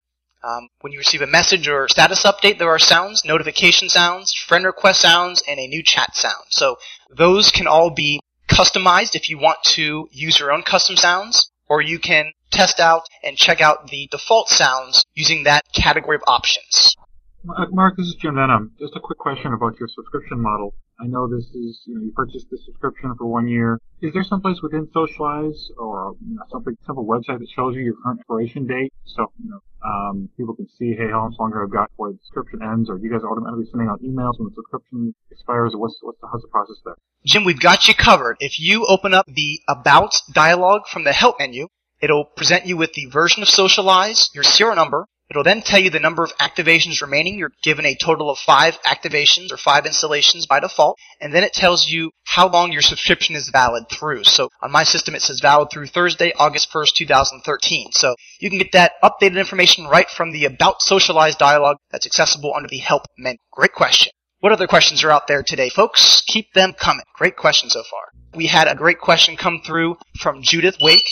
Um, 0.44 0.68
when 0.80 0.92
you 0.92 0.98
receive 0.98 1.22
a 1.22 1.26
message 1.26 1.68
or 1.68 1.86
status 1.88 2.24
update, 2.24 2.58
there 2.58 2.70
are 2.70 2.78
sounds, 2.78 3.24
notification 3.24 3.88
sounds, 3.88 4.34
friend 4.34 4.64
request 4.64 5.00
sounds, 5.00 5.42
and 5.46 5.60
a 5.60 5.68
new 5.68 5.82
chat 5.84 6.16
sound. 6.16 6.44
So 6.48 6.76
those 7.16 7.52
can 7.52 7.68
all 7.68 7.90
be 7.90 8.20
customized 8.48 9.14
if 9.14 9.30
you 9.30 9.38
want 9.38 9.58
to 9.74 10.08
use 10.10 10.40
your 10.40 10.52
own 10.52 10.62
custom 10.62 10.96
sounds, 10.96 11.52
or 11.68 11.80
you 11.80 11.98
can 11.98 12.32
test 12.50 12.80
out 12.80 13.06
and 13.22 13.36
check 13.36 13.60
out 13.60 13.88
the 13.88 14.08
default 14.10 14.48
sounds 14.48 15.04
using 15.14 15.44
that 15.44 15.64
category 15.72 16.16
of 16.16 16.22
options. 16.26 16.96
Mark, 17.44 17.96
this 17.96 18.06
is 18.06 18.14
Jim 18.20 18.36
Denham. 18.36 18.72
Just 18.78 18.94
a 18.94 19.00
quick 19.00 19.18
question 19.18 19.52
about 19.52 19.78
your 19.78 19.88
subscription 19.88 20.40
model. 20.40 20.74
I 21.02 21.06
know 21.06 21.26
this 21.26 21.44
is, 21.46 21.82
you 21.84 21.96
know, 21.96 22.02
you 22.02 22.12
purchased 22.14 22.48
the 22.48 22.58
subscription 22.58 23.12
for 23.18 23.26
one 23.26 23.48
year. 23.48 23.80
Is 24.00 24.12
there 24.12 24.22
someplace 24.22 24.62
within 24.62 24.86
SocialEyes 24.94 25.70
or 25.76 26.14
you 26.24 26.36
know, 26.36 26.42
some 26.48 26.64
simple 26.86 27.04
website 27.04 27.40
that 27.40 27.48
shows 27.56 27.74
you 27.74 27.82
your 27.82 27.94
current 28.04 28.20
expiration 28.20 28.68
date, 28.68 28.92
so 29.04 29.32
you 29.42 29.50
know 29.50 29.58
um, 29.84 30.28
people 30.36 30.54
can 30.54 30.68
see, 30.78 30.94
hey, 30.94 31.10
how 31.10 31.28
much 31.28 31.38
longer 31.40 31.64
I've 31.64 31.72
got 31.72 31.90
before 31.90 32.12
the 32.12 32.18
subscription 32.22 32.60
ends, 32.62 32.88
or 32.88 32.98
you 32.98 33.10
guys 33.10 33.22
are 33.24 33.32
automatically 33.32 33.66
sending 33.72 33.88
out 33.88 34.00
emails 34.00 34.38
when 34.38 34.48
the 34.48 34.54
subscription 34.54 35.12
expires, 35.32 35.74
or 35.74 35.80
what's 35.80 35.98
what's 36.02 36.20
the, 36.20 36.28
how's 36.30 36.42
the 36.42 36.48
process 36.48 36.76
there? 36.84 36.94
Jim, 37.26 37.44
we've 37.44 37.60
got 37.60 37.88
you 37.88 37.94
covered. 37.94 38.36
If 38.38 38.60
you 38.60 38.86
open 38.86 39.12
up 39.12 39.26
the 39.26 39.60
About 39.68 40.14
dialog 40.32 40.86
from 40.86 41.02
the 41.02 41.12
Help 41.12 41.40
menu, 41.40 41.66
it'll 42.00 42.24
present 42.24 42.66
you 42.66 42.76
with 42.76 42.92
the 42.94 43.06
version 43.06 43.42
of 43.42 43.48
SocialEyes, 43.48 44.32
your 44.34 44.44
serial 44.44 44.76
number. 44.76 45.06
It'll 45.32 45.42
then 45.42 45.62
tell 45.62 45.80
you 45.80 45.88
the 45.88 45.98
number 45.98 46.22
of 46.22 46.36
activations 46.36 47.00
remaining. 47.00 47.38
You're 47.38 47.52
given 47.62 47.86
a 47.86 47.96
total 47.96 48.28
of 48.28 48.36
five 48.36 48.76
activations 48.82 49.50
or 49.50 49.56
five 49.56 49.86
installations 49.86 50.44
by 50.44 50.60
default. 50.60 50.98
And 51.22 51.32
then 51.32 51.42
it 51.42 51.54
tells 51.54 51.88
you 51.88 52.10
how 52.26 52.50
long 52.50 52.70
your 52.70 52.82
subscription 52.82 53.34
is 53.34 53.48
valid 53.48 53.84
through. 53.88 54.24
So 54.24 54.50
on 54.60 54.70
my 54.70 54.84
system, 54.84 55.14
it 55.14 55.22
says 55.22 55.40
valid 55.40 55.70
through 55.70 55.86
Thursday, 55.86 56.34
August 56.38 56.70
1st, 56.70 56.92
2013. 56.96 57.92
So 57.92 58.14
you 58.40 58.50
can 58.50 58.58
get 58.58 58.72
that 58.72 58.92
updated 59.02 59.38
information 59.38 59.86
right 59.86 60.10
from 60.10 60.32
the 60.32 60.44
About 60.44 60.80
SocialEyes 60.86 61.38
dialog 61.38 61.78
that's 61.90 62.04
accessible 62.04 62.52
under 62.54 62.68
the 62.68 62.76
Help 62.76 63.06
menu. 63.16 63.38
Great 63.52 63.72
question. 63.72 64.12
What 64.40 64.52
other 64.52 64.66
questions 64.66 65.02
are 65.02 65.10
out 65.10 65.28
there 65.28 65.42
today, 65.42 65.70
folks? 65.70 66.22
Keep 66.26 66.52
them 66.52 66.74
coming. 66.74 67.06
Great 67.16 67.36
question 67.36 67.70
so 67.70 67.82
far. 67.90 68.02
We 68.34 68.48
had 68.48 68.68
a 68.68 68.74
great 68.74 68.98
question 68.98 69.38
come 69.38 69.62
through 69.64 69.96
from 70.20 70.42
Judith 70.42 70.76
Wake. 70.78 71.08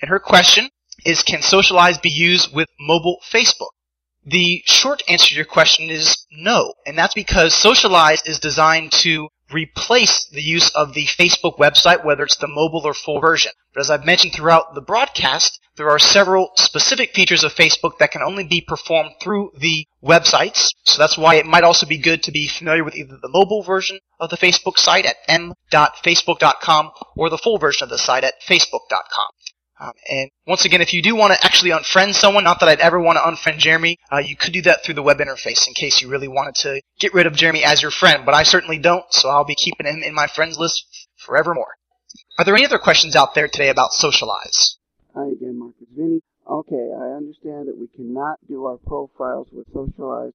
And 0.00 0.08
her 0.08 0.18
question 0.18 0.68
is, 1.04 1.22
can 1.22 1.40
SocialEyes 1.40 2.00
be 2.00 2.10
used 2.10 2.54
with 2.54 2.68
mobile 2.80 3.18
Facebook? 3.32 3.70
The 4.24 4.62
short 4.66 5.02
answer 5.08 5.30
to 5.30 5.34
your 5.34 5.44
question 5.44 5.90
is 5.90 6.26
no. 6.30 6.74
And 6.86 6.96
that's 6.96 7.14
because 7.14 7.54
SocialEyes 7.54 8.26
is 8.26 8.38
designed 8.38 8.92
to 9.02 9.28
replace 9.52 10.26
the 10.32 10.42
use 10.42 10.70
of 10.74 10.94
the 10.94 11.06
Facebook 11.06 11.58
website, 11.58 12.04
whether 12.04 12.22
it's 12.22 12.36
the 12.36 12.48
mobile 12.48 12.82
or 12.84 12.94
full 12.94 13.20
version. 13.20 13.52
But 13.74 13.80
as 13.80 13.90
I've 13.90 14.04
mentioned 14.04 14.32
throughout 14.34 14.74
the 14.74 14.80
broadcast, 14.80 15.58
there 15.76 15.90
are 15.90 15.98
several 15.98 16.50
specific 16.56 17.14
features 17.14 17.44
of 17.44 17.54
Facebook 17.54 17.98
that 17.98 18.10
can 18.10 18.22
only 18.22 18.44
be 18.44 18.60
performed 18.60 19.12
through 19.20 19.52
the 19.58 19.86
websites. 20.02 20.68
So 20.84 20.98
that's 20.98 21.16
why 21.16 21.36
it 21.36 21.46
might 21.46 21.64
also 21.64 21.86
be 21.86 21.98
good 21.98 22.22
to 22.24 22.32
be 22.32 22.48
familiar 22.48 22.84
with 22.84 22.94
either 22.94 23.16
the 23.20 23.28
mobile 23.28 23.62
version 23.62 23.98
of 24.20 24.30
the 24.30 24.36
Facebook 24.36 24.76
site 24.76 25.06
at 25.06 25.16
m.facebook.com 25.28 26.90
or 27.16 27.30
the 27.30 27.38
full 27.38 27.58
version 27.58 27.84
of 27.84 27.90
the 27.90 27.98
site 27.98 28.24
at 28.24 28.40
facebook.com. 28.46 29.28
Um, 29.82 29.92
and 30.08 30.30
once 30.46 30.64
again, 30.64 30.80
if 30.80 30.92
you 30.92 31.02
do 31.02 31.16
want 31.16 31.32
to 31.32 31.44
actually 31.44 31.70
unfriend 31.70 32.14
someone, 32.14 32.44
not 32.44 32.60
that 32.60 32.68
I'd 32.68 32.78
ever 32.78 33.00
want 33.00 33.18
to 33.18 33.22
unfriend 33.22 33.58
Jeremy, 33.58 33.98
uh, 34.12 34.18
you 34.18 34.36
could 34.36 34.52
do 34.52 34.62
that 34.62 34.84
through 34.84 34.94
the 34.94 35.02
web 35.02 35.18
interface 35.18 35.66
in 35.66 35.74
case 35.74 36.00
you 36.00 36.08
really 36.08 36.28
wanted 36.28 36.54
to 36.62 36.80
get 37.00 37.14
rid 37.14 37.26
of 37.26 37.34
Jeremy 37.34 37.64
as 37.64 37.82
your 37.82 37.90
friend. 37.90 38.24
But 38.24 38.34
I 38.34 38.44
certainly 38.44 38.78
don't, 38.78 39.04
so 39.10 39.28
I'll 39.28 39.44
be 39.44 39.56
keeping 39.56 39.86
him 39.86 40.04
in 40.04 40.14
my 40.14 40.28
friends 40.28 40.56
list 40.56 41.08
forevermore. 41.16 41.74
Are 42.38 42.44
there 42.44 42.54
any 42.54 42.64
other 42.64 42.78
questions 42.78 43.16
out 43.16 43.34
there 43.34 43.48
today 43.48 43.70
about 43.70 43.90
SocialEyes? 43.90 44.76
Hi 45.16 45.26
again, 45.26 45.58
Marcus 45.58 45.88
Vinny. 45.96 46.20
Okay, 46.48 46.92
I 46.96 47.16
understand 47.16 47.66
that 47.66 47.76
we 47.76 47.88
cannot 47.88 48.38
do 48.46 48.66
our 48.66 48.78
profiles 48.86 49.48
with 49.52 49.66
SocialEyes, 49.74 50.32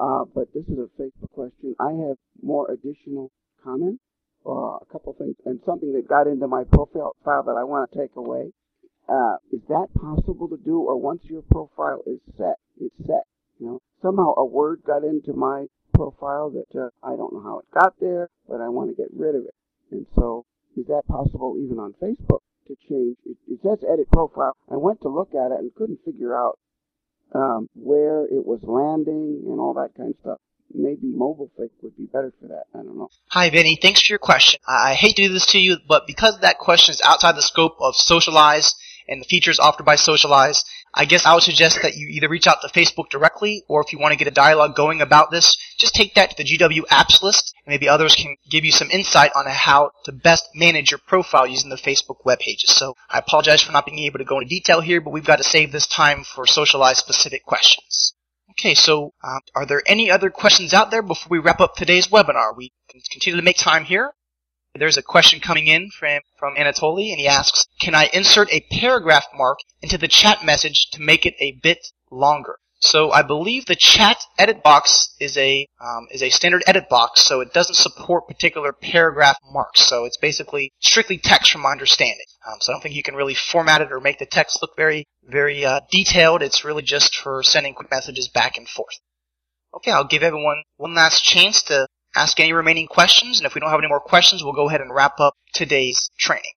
uh, 0.00 0.24
but 0.34 0.52
this 0.52 0.64
is 0.64 0.78
a 0.78 0.90
Facebook 1.00 1.30
question. 1.32 1.76
I 1.78 1.92
have 2.08 2.16
more 2.42 2.68
additional 2.70 3.30
comments, 3.62 4.02
uh, 4.44 4.50
a 4.50 4.86
couple 4.90 5.14
things, 5.16 5.36
and 5.44 5.60
something 5.64 5.92
that 5.92 6.08
got 6.08 6.26
into 6.26 6.48
my 6.48 6.64
profile 6.64 7.14
file 7.24 7.44
that 7.44 7.56
I 7.56 7.62
want 7.62 7.92
to 7.92 7.98
take 7.98 8.16
away. 8.16 8.50
Uh, 9.10 9.36
is 9.52 9.60
that 9.68 9.88
possible 10.00 10.46
to 10.48 10.56
do, 10.64 10.78
or 10.78 10.96
once 10.96 11.22
your 11.24 11.42
profile 11.50 12.00
is 12.06 12.20
set, 12.38 12.54
it's 12.80 12.94
set? 13.04 13.26
You 13.58 13.66
know, 13.66 13.80
somehow 14.00 14.34
a 14.36 14.44
word 14.44 14.82
got 14.86 15.02
into 15.02 15.32
my 15.32 15.66
profile 15.92 16.50
that 16.50 16.78
uh, 16.78 16.90
I 17.02 17.16
don't 17.16 17.32
know 17.32 17.42
how 17.42 17.58
it 17.58 17.66
got 17.74 17.94
there, 18.00 18.30
but 18.48 18.60
I 18.60 18.68
want 18.68 18.90
to 18.90 18.96
get 18.96 19.10
rid 19.12 19.34
of 19.34 19.42
it. 19.42 19.54
And 19.90 20.06
so, 20.14 20.46
is 20.76 20.86
that 20.86 21.02
possible 21.08 21.56
even 21.58 21.80
on 21.80 21.94
Facebook 22.00 22.40
to 22.68 22.76
change? 22.88 23.16
It, 23.26 23.36
it 23.48 23.58
says 23.64 23.82
edit 23.82 24.06
profile. 24.12 24.56
I 24.70 24.76
went 24.76 25.00
to 25.02 25.08
look 25.08 25.34
at 25.34 25.50
it 25.50 25.58
and 25.58 25.74
couldn't 25.74 26.04
figure 26.04 26.36
out 26.36 26.60
um, 27.34 27.68
where 27.74 28.24
it 28.26 28.46
was 28.46 28.60
landing 28.62 29.42
and 29.46 29.58
all 29.58 29.74
that 29.74 29.90
kind 29.96 30.14
of 30.14 30.20
stuff. 30.20 30.38
Maybe 30.72 31.10
mobile 31.10 31.50
fake 31.58 31.72
would 31.82 31.96
be 31.96 32.06
better 32.06 32.32
for 32.40 32.46
that. 32.46 32.66
I 32.72 32.78
don't 32.78 32.96
know. 32.96 33.10
Hi, 33.30 33.50
Vinny. 33.50 33.76
Thanks 33.82 34.02
for 34.02 34.12
your 34.12 34.20
question. 34.20 34.60
I 34.68 34.94
hate 34.94 35.16
to 35.16 35.26
do 35.26 35.32
this 35.34 35.46
to 35.46 35.58
you, 35.58 35.78
but 35.88 36.06
because 36.06 36.38
that 36.42 36.58
question 36.58 36.92
is 36.92 37.02
outside 37.04 37.34
the 37.34 37.42
scope 37.42 37.76
of 37.80 37.94
SocialEyes 37.94 38.72
and 39.08 39.20
the 39.20 39.26
features 39.26 39.58
offered 39.58 39.84
by 39.84 39.96
SocialEyes, 39.96 40.64
I 40.92 41.04
guess 41.04 41.24
I 41.24 41.34
would 41.34 41.42
suggest 41.42 41.78
that 41.82 41.94
you 41.94 42.08
either 42.08 42.28
reach 42.28 42.46
out 42.46 42.62
to 42.62 42.68
Facebook 42.68 43.10
directly, 43.10 43.64
or 43.68 43.80
if 43.80 43.92
you 43.92 43.98
want 43.98 44.12
to 44.12 44.18
get 44.18 44.26
a 44.26 44.32
dialogue 44.32 44.74
going 44.74 45.00
about 45.00 45.30
this, 45.30 45.56
just 45.78 45.94
take 45.94 46.14
that 46.14 46.30
to 46.30 46.36
the 46.36 46.44
GW 46.44 46.82
apps 46.90 47.22
list, 47.22 47.54
and 47.64 47.72
maybe 47.72 47.88
others 47.88 48.16
can 48.16 48.36
give 48.50 48.64
you 48.64 48.72
some 48.72 48.90
insight 48.90 49.30
on 49.36 49.46
how 49.46 49.92
to 50.04 50.12
best 50.12 50.48
manage 50.54 50.90
your 50.90 51.00
profile 51.06 51.46
using 51.46 51.70
the 51.70 51.76
Facebook 51.76 52.24
web 52.24 52.40
pages. 52.40 52.74
So 52.74 52.94
I 53.08 53.18
apologize 53.18 53.62
for 53.62 53.72
not 53.72 53.86
being 53.86 54.00
able 54.00 54.18
to 54.18 54.24
go 54.24 54.38
into 54.38 54.48
detail 54.48 54.80
here, 54.80 55.00
but 55.00 55.12
we've 55.12 55.24
got 55.24 55.36
to 55.36 55.44
save 55.44 55.70
this 55.70 55.86
time 55.86 56.24
for 56.24 56.44
SocialEyes 56.44 56.96
specific 56.96 57.44
questions. 57.44 58.14
Okay, 58.60 58.74
so 58.74 59.14
uh, 59.22 59.38
are 59.54 59.64
there 59.64 59.82
any 59.86 60.10
other 60.10 60.28
questions 60.28 60.74
out 60.74 60.90
there 60.90 61.02
before 61.02 61.28
we 61.30 61.38
wrap 61.38 61.60
up 61.60 61.76
today's 61.76 62.08
webinar? 62.08 62.54
We 62.56 62.72
can 62.90 63.00
continue 63.10 63.36
to 63.36 63.44
make 63.44 63.56
time 63.56 63.84
here. 63.84 64.12
There's 64.74 64.96
a 64.96 65.02
question 65.02 65.40
coming 65.40 65.66
in 65.66 65.90
from, 65.90 66.20
from 66.38 66.54
Anatoly, 66.54 67.10
and 67.10 67.18
he 67.18 67.26
asks, 67.26 67.66
can 67.80 67.94
I 67.94 68.08
insert 68.12 68.52
a 68.52 68.64
paragraph 68.70 69.26
mark 69.34 69.58
into 69.82 69.98
the 69.98 70.08
chat 70.08 70.44
message 70.44 70.88
to 70.92 71.02
make 71.02 71.26
it 71.26 71.34
a 71.40 71.58
bit 71.62 71.78
longer? 72.10 72.56
So 72.82 73.10
I 73.10 73.22
believe 73.22 73.66
the 73.66 73.76
chat 73.76 74.16
edit 74.38 74.62
box 74.62 75.14
is 75.20 75.36
a 75.36 75.66
um, 75.80 76.08
is 76.10 76.22
a 76.22 76.30
standard 76.30 76.62
edit 76.66 76.88
box, 76.88 77.20
so 77.20 77.40
it 77.40 77.52
doesn't 77.52 77.74
support 77.74 78.26
particular 78.26 78.72
paragraph 78.72 79.36
marks. 79.52 79.82
So 79.82 80.06
it's 80.06 80.16
basically 80.16 80.72
strictly 80.80 81.18
text, 81.18 81.52
from 81.52 81.60
my 81.60 81.72
understanding. 81.72 82.24
Um, 82.48 82.56
so 82.60 82.72
I 82.72 82.74
don't 82.74 82.80
think 82.80 82.94
you 82.94 83.02
can 83.02 83.16
really 83.16 83.34
format 83.34 83.82
it 83.82 83.92
or 83.92 84.00
make 84.00 84.18
the 84.18 84.24
text 84.24 84.60
look 84.62 84.76
very 84.76 85.04
very 85.22 85.62
uh, 85.62 85.80
detailed. 85.90 86.40
It's 86.40 86.64
really 86.64 86.82
just 86.82 87.16
for 87.16 87.42
sending 87.42 87.74
quick 87.74 87.90
messages 87.90 88.28
back 88.28 88.56
and 88.56 88.66
forth. 88.66 88.98
Okay, 89.74 89.90
I'll 89.90 90.04
give 90.04 90.22
everyone 90.22 90.62
one 90.78 90.94
last 90.94 91.22
chance 91.22 91.62
to 91.64 91.86
ask 92.14 92.38
any 92.40 92.52
remaining 92.52 92.86
questions, 92.86 93.38
and 93.38 93.46
if 93.46 93.54
we 93.54 93.60
don't 93.60 93.70
have 93.70 93.80
any 93.80 93.88
more 93.88 94.00
questions, 94.00 94.42
we'll 94.42 94.52
go 94.52 94.68
ahead 94.68 94.80
and 94.80 94.94
wrap 94.94 95.20
up 95.20 95.34
today's 95.52 96.10
training. 96.18 96.52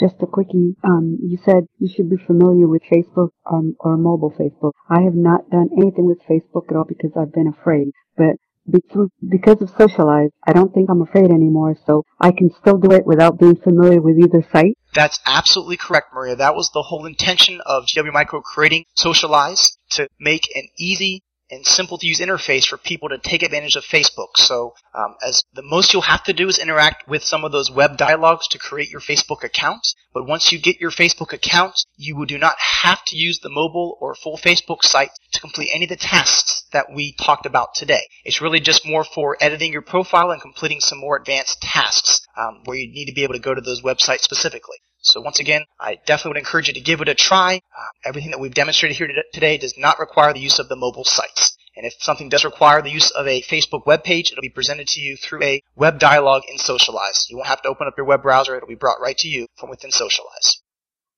Just 0.00 0.14
a 0.22 0.26
quickie. 0.26 0.74
Um, 0.82 1.18
you 1.22 1.38
said 1.44 1.66
you 1.78 1.88
should 1.94 2.08
be 2.08 2.16
familiar 2.16 2.66
with 2.66 2.82
Facebook 2.90 3.30
um, 3.50 3.76
or 3.80 3.96
mobile 3.96 4.32
Facebook. 4.32 4.72
I 4.88 5.02
have 5.02 5.14
not 5.14 5.50
done 5.50 5.68
anything 5.76 6.06
with 6.06 6.18
Facebook 6.28 6.70
at 6.70 6.76
all 6.76 6.84
because 6.84 7.12
I've 7.16 7.32
been 7.32 7.48
afraid. 7.48 7.92
But 8.16 8.36
because 8.66 9.60
of 9.60 9.70
SocialEyes, 9.70 10.30
I 10.46 10.52
don't 10.52 10.72
think 10.72 10.88
I'm 10.88 11.02
afraid 11.02 11.30
anymore. 11.30 11.76
So 11.86 12.04
I 12.18 12.32
can 12.32 12.50
still 12.58 12.78
do 12.78 12.92
it 12.92 13.04
without 13.04 13.38
being 13.38 13.56
familiar 13.56 14.00
with 14.00 14.18
either 14.18 14.42
site. 14.50 14.78
That's 14.94 15.20
absolutely 15.26 15.76
correct, 15.76 16.14
Maria. 16.14 16.36
That 16.36 16.54
was 16.54 16.70
the 16.72 16.82
whole 16.82 17.04
intention 17.04 17.60
of 17.66 17.84
GW 17.84 18.12
Micro 18.12 18.40
creating 18.40 18.84
SocialEyes 18.96 19.76
to 19.90 20.08
make 20.18 20.44
an 20.54 20.68
easy 20.78 21.22
and 21.52 21.66
simple 21.66 21.98
to 21.98 22.06
use 22.06 22.18
interface 22.18 22.66
for 22.66 22.78
people 22.78 23.10
to 23.10 23.18
take 23.18 23.42
advantage 23.42 23.76
of 23.76 23.84
Facebook. 23.84 24.36
So, 24.36 24.72
um, 24.94 25.16
as 25.22 25.44
the 25.52 25.62
most 25.62 25.92
you'll 25.92 26.02
have 26.02 26.24
to 26.24 26.32
do 26.32 26.48
is 26.48 26.58
interact 26.58 27.06
with 27.06 27.22
some 27.22 27.44
of 27.44 27.52
those 27.52 27.70
web 27.70 27.98
dialogues 27.98 28.48
to 28.48 28.58
create 28.58 28.88
your 28.88 29.02
Facebook 29.02 29.44
account. 29.44 29.86
But 30.14 30.26
once 30.26 30.50
you 30.50 30.58
get 30.58 30.80
your 30.80 30.90
Facebook 30.90 31.34
account, 31.34 31.74
you 31.96 32.16
will 32.16 32.24
do 32.24 32.38
not 32.38 32.56
have 32.58 33.04
to 33.06 33.16
use 33.16 33.38
the 33.38 33.50
mobile 33.50 33.98
or 34.00 34.14
full 34.14 34.38
Facebook 34.38 34.82
site 34.82 35.10
to 35.32 35.40
complete 35.40 35.70
any 35.74 35.84
of 35.84 35.90
the 35.90 35.96
tasks 35.96 36.64
that 36.72 36.86
we 36.90 37.14
talked 37.20 37.44
about 37.44 37.74
today. 37.74 38.08
It's 38.24 38.40
really 38.40 38.60
just 38.60 38.86
more 38.86 39.04
for 39.04 39.36
editing 39.38 39.72
your 39.72 39.82
profile 39.82 40.30
and 40.30 40.40
completing 40.40 40.80
some 40.80 40.98
more 40.98 41.18
advanced 41.18 41.60
tasks 41.60 42.20
um, 42.36 42.62
where 42.64 42.78
you 42.78 42.90
need 42.90 43.06
to 43.06 43.14
be 43.14 43.24
able 43.24 43.34
to 43.34 43.40
go 43.40 43.54
to 43.54 43.60
those 43.60 43.82
websites 43.82 44.20
specifically. 44.20 44.78
So 45.02 45.20
once 45.20 45.40
again, 45.40 45.64
I 45.80 45.98
definitely 46.06 46.30
would 46.30 46.38
encourage 46.38 46.68
you 46.68 46.74
to 46.74 46.80
give 46.80 47.00
it 47.00 47.08
a 47.08 47.14
try. 47.14 47.56
Uh, 47.56 47.86
everything 48.04 48.30
that 48.30 48.40
we've 48.40 48.54
demonstrated 48.54 48.96
here 48.96 49.10
today 49.32 49.58
does 49.58 49.74
not 49.76 49.98
require 49.98 50.32
the 50.32 50.40
use 50.40 50.58
of 50.58 50.68
the 50.68 50.76
mobile 50.76 51.04
sites. 51.04 51.56
And 51.76 51.84
if 51.86 51.94
something 52.00 52.28
does 52.28 52.44
require 52.44 52.82
the 52.82 52.90
use 52.90 53.10
of 53.10 53.26
a 53.26 53.42
Facebook 53.42 53.84
web 53.86 54.04
page, 54.04 54.30
it'll 54.30 54.42
be 54.42 54.48
presented 54.48 54.86
to 54.88 55.00
you 55.00 55.16
through 55.16 55.42
a 55.42 55.62
web 55.74 55.98
dialog 55.98 56.42
in 56.48 56.58
SocialEyes. 56.58 57.28
You 57.30 57.36
won't 57.36 57.48
have 57.48 57.62
to 57.62 57.68
open 57.68 57.88
up 57.88 57.94
your 57.96 58.06
web 58.06 58.22
browser. 58.22 58.54
It'll 58.54 58.68
be 58.68 58.74
brought 58.74 59.00
right 59.00 59.16
to 59.18 59.28
you 59.28 59.46
from 59.58 59.70
within 59.70 59.90
SocialEyes. 59.90 60.60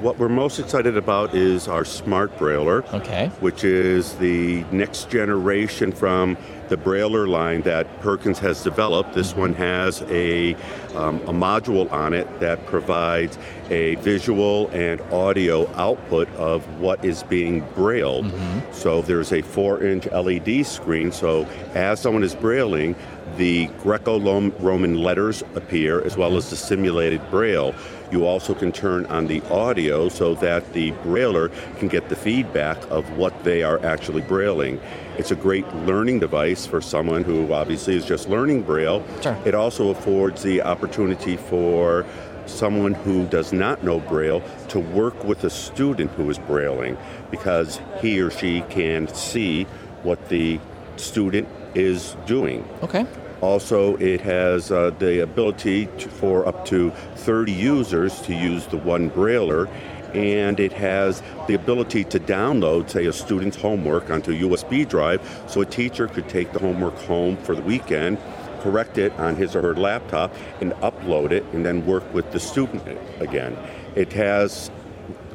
what 0.00 0.18
we're 0.18 0.28
most 0.28 0.58
excited 0.58 0.96
about 0.96 1.32
is 1.32 1.68
our 1.68 1.84
Smart 1.84 2.36
Brailler. 2.38 2.92
Okay. 2.92 3.28
Which 3.38 3.62
is 3.62 4.14
the 4.16 4.64
next 4.72 5.10
generation 5.10 5.92
from 5.92 6.36
the 6.68 6.76
Brailer 6.76 7.26
line 7.28 7.62
that 7.62 8.00
Perkins 8.00 8.38
has 8.40 8.62
developed. 8.62 9.14
This 9.14 9.34
one 9.34 9.54
has 9.54 10.02
a, 10.02 10.54
um, 10.94 11.20
a 11.22 11.32
module 11.32 11.90
on 11.92 12.12
it 12.12 12.40
that 12.40 12.64
provides 12.66 13.38
a 13.70 13.96
visual 13.96 14.68
and 14.72 15.00
audio 15.12 15.68
output 15.74 16.28
of 16.36 16.64
what 16.80 17.04
is 17.04 17.22
being 17.24 17.60
brailled. 17.74 18.32
So 18.72 19.02
there's 19.02 19.32
a 19.32 19.42
four 19.42 19.82
inch 19.82 20.06
LED 20.06 20.66
screen. 20.66 21.12
So 21.12 21.44
as 21.74 22.00
someone 22.00 22.22
is 22.22 22.34
brailing, 22.34 22.94
the 23.36 23.66
Greco-Roman 23.82 24.96
letters 24.96 25.42
appear 25.54 26.02
as 26.04 26.16
well 26.16 26.36
as 26.36 26.50
the 26.50 26.56
simulated 26.56 27.20
braille. 27.30 27.74
You 28.10 28.24
also 28.24 28.54
can 28.54 28.72
turn 28.72 29.04
on 29.06 29.26
the 29.26 29.42
audio 29.50 30.08
so 30.08 30.34
that 30.36 30.72
the 30.72 30.92
brailer 31.02 31.50
can 31.78 31.88
get 31.88 32.08
the 32.08 32.16
feedback 32.16 32.78
of 32.90 33.18
what 33.18 33.44
they 33.44 33.62
are 33.62 33.84
actually 33.84 34.22
brailing. 34.22 34.80
It's 35.18 35.32
a 35.32 35.36
great 35.36 35.66
learning 35.74 36.20
device 36.20 36.64
for 36.64 36.80
someone 36.80 37.24
who 37.24 37.52
obviously 37.52 37.96
is 37.96 38.06
just 38.06 38.28
learning 38.28 38.62
braille. 38.62 39.04
Sure. 39.20 39.36
It 39.44 39.52
also 39.52 39.90
affords 39.90 40.44
the 40.44 40.62
opportunity 40.62 41.36
for 41.36 42.06
someone 42.46 42.94
who 42.94 43.26
does 43.26 43.52
not 43.52 43.82
know 43.82 43.98
braille 43.98 44.42
to 44.68 44.78
work 44.78 45.24
with 45.24 45.42
a 45.42 45.50
student 45.50 46.12
who 46.12 46.30
is 46.30 46.38
brailing 46.38 46.96
because 47.32 47.80
he 48.00 48.20
or 48.20 48.30
she 48.30 48.60
can 48.70 49.08
see 49.08 49.64
what 50.04 50.28
the 50.28 50.60
student 50.96 51.48
is 51.74 52.16
doing. 52.26 52.66
Okay. 52.84 53.04
Also, 53.40 53.96
it 53.96 54.20
has 54.20 54.70
uh, 54.70 54.90
the 54.98 55.22
ability 55.22 55.86
to, 55.98 56.08
for 56.08 56.46
up 56.46 56.64
to 56.66 56.90
30 57.16 57.52
users 57.52 58.20
to 58.22 58.34
use 58.34 58.66
the 58.66 58.76
one 58.76 59.08
brailer, 59.08 59.68
and 60.14 60.58
it 60.60 60.72
has 60.72 61.22
the 61.46 61.54
ability 61.54 62.04
to 62.04 62.20
download, 62.20 62.90
say, 62.90 63.06
a 63.06 63.12
student's 63.12 63.56
homework 63.56 64.10
onto 64.10 64.32
a 64.32 64.34
USB 64.34 64.88
drive, 64.88 65.20
so 65.46 65.60
a 65.60 65.66
teacher 65.66 66.06
could 66.06 66.28
take 66.28 66.52
the 66.52 66.58
homework 66.58 66.96
home 66.98 67.36
for 67.36 67.54
the 67.54 67.62
weekend, 67.62 68.18
correct 68.60 68.98
it 68.98 69.12
on 69.18 69.36
his 69.36 69.54
or 69.54 69.62
her 69.62 69.74
laptop, 69.74 70.34
and 70.60 70.72
upload 70.74 71.30
it, 71.30 71.44
and 71.52 71.64
then 71.64 71.84
work 71.86 72.12
with 72.12 72.30
the 72.32 72.40
student 72.40 72.82
again. 73.20 73.56
It 73.94 74.12
has 74.12 74.70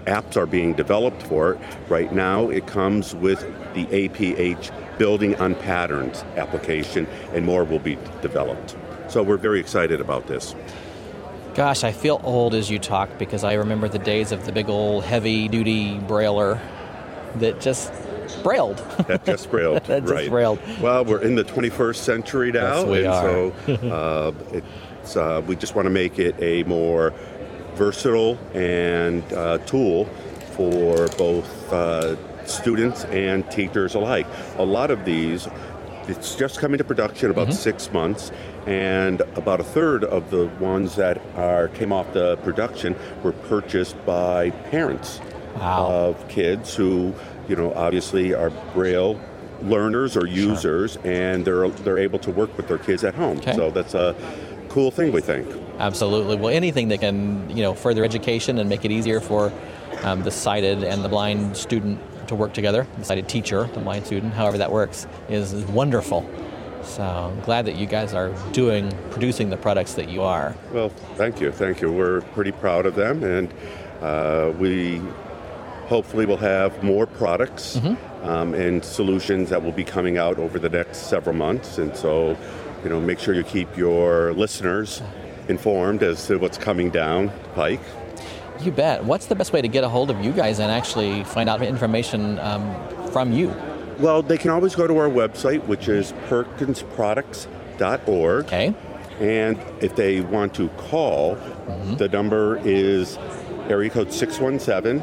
apps 0.06 0.36
are 0.36 0.46
being 0.46 0.74
developed 0.74 1.24
for 1.24 1.54
it. 1.54 1.60
Right 1.90 2.12
now, 2.12 2.50
it 2.50 2.68
comes 2.68 3.16
with 3.16 3.42
the 3.74 3.86
APH 3.86 4.72
Building 4.98 5.36
on 5.38 5.56
Patterns 5.56 6.24
application, 6.36 7.08
and 7.34 7.46
more 7.46 7.64
will 7.64 7.80
be 7.80 7.98
developed. 8.22 8.76
So 9.08 9.24
we're 9.24 9.38
very 9.38 9.60
excited 9.60 10.02
about 10.02 10.28
this. 10.28 10.56
Gosh, 11.56 11.84
I 11.84 11.92
feel 11.92 12.20
old 12.24 12.56
as 12.56 12.70
you 12.72 12.80
talk 12.80 13.20
because 13.20 13.44
I 13.44 13.54
remember 13.54 13.88
the 13.88 14.00
days 14.00 14.32
of 14.32 14.46
the 14.46 14.52
big 14.52 14.70
old 14.70 15.04
heavy 15.04 15.48
duty 15.48 16.00
brailer 16.00 16.60
that 17.36 17.62
just 17.62 17.92
brailed. 18.42 18.78
That 19.08 19.24
just 19.26 19.52
brailed, 19.52 19.84
That 19.86 20.02
just 20.02 20.12
right? 20.14 20.30
brailed. 20.30 20.60
Well, 20.82 21.06
we're 21.06 21.22
in 21.22 21.36
the 21.36 21.44
21st 21.44 21.96
century 21.98 22.52
now, 22.52 22.80
Yes, 22.80 22.86
we 22.88 22.98
and 23.00 23.08
are. 23.08 23.22
so 23.22 23.74
uh, 23.88 24.32
it's, 25.04 25.16
uh, 25.16 25.44
we 25.46 25.56
just 25.56 25.76
want 25.76 25.86
to 25.86 25.90
make 25.92 26.18
it 26.18 26.36
a 26.42 26.64
more 26.64 27.14
versatile 27.76 28.38
and 28.56 29.22
uh, 29.34 29.60
tool 29.60 30.06
for 30.56 31.08
both 31.18 31.72
uh, 31.72 32.16
students 32.48 33.06
and 33.06 33.50
teachers 33.52 33.94
alike. 33.96 34.26
A 34.58 34.66
lot 34.66 34.90
of 34.92 35.06
these, 35.06 35.48
it's 36.08 36.36
just 36.36 36.60
coming 36.60 36.78
to 36.78 36.84
production 36.84 37.32
about 37.32 37.48
Mm-hmm. 37.48 37.56
six 37.58 37.92
months, 37.92 38.32
and 38.66 39.22
about 39.36 39.60
a 39.60 39.64
third 39.64 40.04
of 40.04 40.32
the 40.32 40.46
ones 40.60 40.96
that 40.96 41.22
are 41.36 41.68
came 41.70 41.92
off 41.92 42.12
the 42.14 42.38
production 42.38 42.96
were 43.24 43.34
purchased 43.34 43.96
by 44.06 44.50
parents 44.72 45.20
of 45.60 46.28
kids 46.30 46.74
who, 46.76 47.14
you 47.48 47.56
know, 47.56 47.74
obviously 47.74 48.34
are 48.34 48.50
braille 48.74 49.20
learners 49.62 50.18
or 50.18 50.26
users, 50.26 50.98
and 51.04 51.46
they're 51.46 51.68
they're 51.70 52.00
able 52.00 52.20
to 52.20 52.32
work 52.32 52.56
with 52.58 52.68
their 52.68 52.78
kids 52.78 53.04
at 53.04 53.14
home. 53.16 53.38
Okay. 53.40 53.56
So 53.56 53.72
that's 53.72 53.94
a 53.94 54.16
cool 54.70 54.90
thing, 54.92 55.12
we 55.12 55.22
think. 55.22 55.48
Absolutely. 55.80 56.36
Well, 56.38 56.54
anything 56.54 56.88
that 56.90 57.00
can, 57.02 57.50
you 57.56 57.62
know, 57.64 57.74
further 57.74 58.04
education 58.04 58.58
and 58.60 58.70
make 58.70 58.84
it 58.86 58.92
easier 58.92 59.20
for 59.20 59.52
um, 60.04 60.24
the 60.24 60.32
sighted 60.32 60.84
and 60.84 61.04
the 61.04 61.10
blind 61.10 61.56
student 61.56 62.00
to 62.34 62.40
work 62.40 62.54
together, 62.54 62.86
the 62.98 63.06
sighted 63.06 63.30
teacher, 63.30 63.70
the 63.74 63.80
blind 63.80 64.06
student, 64.06 64.34
however 64.34 64.58
that 64.58 64.72
works, 64.72 65.08
is, 65.30 65.54
is 65.54 65.66
wonderful. 65.66 66.30
So 66.84 67.04
I'm 67.04 67.40
glad 67.42 67.66
that 67.66 67.76
you 67.76 67.86
guys 67.86 68.14
are 68.14 68.30
doing, 68.52 68.92
producing 69.12 69.50
the 69.50 69.58
products 69.58 69.94
that 69.94 70.10
you 70.10 70.22
are. 70.22 70.56
Well, 70.72 70.90
thank 71.16 71.40
you, 71.40 71.52
thank 71.52 71.82
you. 71.82 71.92
We're 71.92 72.22
pretty 72.34 72.52
proud 72.52 72.86
of 72.86 72.96
them, 72.96 73.24
and 73.24 73.54
uh, 74.02 74.52
we 74.60 75.02
hopefully 75.88 76.26
will 76.26 76.38
have 76.38 76.84
more 76.84 77.06
products 77.06 77.78
um, 78.24 78.54
and 78.54 78.84
solutions 78.84 79.50
that 79.50 79.64
will 79.64 79.72
be 79.72 79.84
coming 79.84 80.18
out 80.18 80.40
over 80.40 80.60
the 80.60 80.70
next 80.70 81.10
several 81.10 81.36
months. 81.36 81.78
And 81.78 81.96
so, 81.96 82.38
you 82.84 82.90
know, 82.90 83.00
make 83.00 83.20
sure 83.20 83.34
you 83.34 83.44
keep 83.44 83.78
your 83.78 84.34
listeners 84.34 85.02
informed 85.48 86.04
as 86.04 86.26
to 86.28 86.38
what's 86.38 86.58
coming 86.58 86.90
down 86.90 87.28
the 87.28 87.50
pike. 87.54 87.82
You 88.64 88.72
bet. 88.72 89.04
What's 89.04 89.26
the 89.26 89.36
best 89.36 89.52
way 89.52 89.62
to 89.62 89.68
get 89.68 89.84
a 89.84 89.90
hold 89.90 90.10
of 90.10 90.24
you 90.24 90.32
guys 90.32 90.60
and 90.60 90.72
actually 90.72 91.26
find 91.26 91.50
out 91.50 91.62
information 91.62 92.40
um, 92.40 92.74
from 93.12 93.34
you? 93.34 93.54
Well, 94.00 94.22
they 94.22 94.38
can 94.38 94.52
always 94.52 94.74
go 94.74 94.88
to 94.88 94.98
our 94.98 95.10
website, 95.10 95.66
which 95.66 95.90
is 95.90 96.14
perkinsproducts.org. 96.30 98.46
Okay. 98.46 98.74
And 99.20 99.60
if 99.82 99.96
they 99.96 100.22
want 100.22 100.54
to 100.56 100.70
call, 100.70 101.36
the 101.98 102.08
number 102.10 102.60
is 102.64 103.18
area 103.70 103.90
code 103.90 104.14
617 104.14 105.00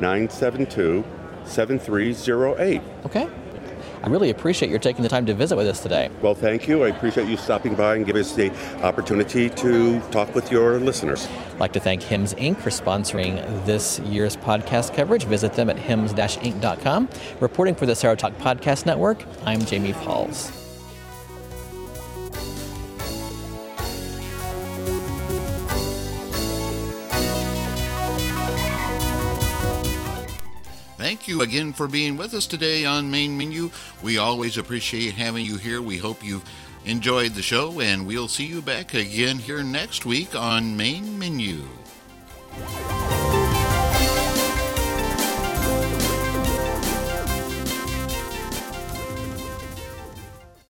972 0.00 1.04
7308. 1.44 2.80
Okay. 3.06 3.28
I 4.04 4.08
really 4.08 4.28
appreciate 4.28 4.68
your 4.68 4.78
taking 4.78 5.02
the 5.02 5.08
time 5.08 5.24
to 5.24 5.32
visit 5.32 5.56
with 5.56 5.66
us 5.66 5.80
today. 5.80 6.10
Well, 6.20 6.34
thank 6.34 6.68
you. 6.68 6.84
I 6.84 6.88
appreciate 6.88 7.26
you 7.26 7.38
stopping 7.38 7.74
by 7.74 7.96
and 7.96 8.04
giving 8.04 8.20
us 8.20 8.34
the 8.34 8.52
opportunity 8.82 9.48
to 9.48 9.98
talk 10.10 10.34
with 10.34 10.52
your 10.52 10.78
listeners. 10.78 11.26
I'd 11.54 11.60
like 11.60 11.72
to 11.72 11.80
thank 11.80 12.02
HIMS 12.02 12.34
Inc. 12.34 12.58
for 12.58 12.68
sponsoring 12.68 13.64
this 13.64 14.00
year's 14.00 14.36
podcast 14.36 14.94
coverage. 14.94 15.24
Visit 15.24 15.54
them 15.54 15.70
at 15.70 15.78
hims-inc.com. 15.78 17.08
Reporting 17.40 17.74
for 17.74 17.86
the 17.86 17.94
Serotek 17.94 18.34
Podcast 18.34 18.84
Network, 18.84 19.24
I'm 19.46 19.64
Jamie 19.64 19.94
Falls. 19.94 20.63
Thank 31.14 31.28
you 31.28 31.42
again 31.42 31.72
for 31.72 31.86
being 31.86 32.16
with 32.16 32.34
us 32.34 32.44
today 32.44 32.84
on 32.84 33.08
Main 33.08 33.38
Menu. 33.38 33.70
We 34.02 34.18
always 34.18 34.58
appreciate 34.58 35.14
having 35.14 35.46
you 35.46 35.58
here. 35.58 35.80
We 35.80 35.96
hope 35.96 36.24
you 36.24 36.42
enjoyed 36.84 37.34
the 37.34 37.40
show, 37.40 37.80
and 37.80 38.04
we'll 38.04 38.26
see 38.26 38.46
you 38.46 38.60
back 38.60 38.94
again 38.94 39.38
here 39.38 39.62
next 39.62 40.04
week 40.04 40.34
on 40.34 40.76
Main 40.76 41.16
Menu. 41.16 41.62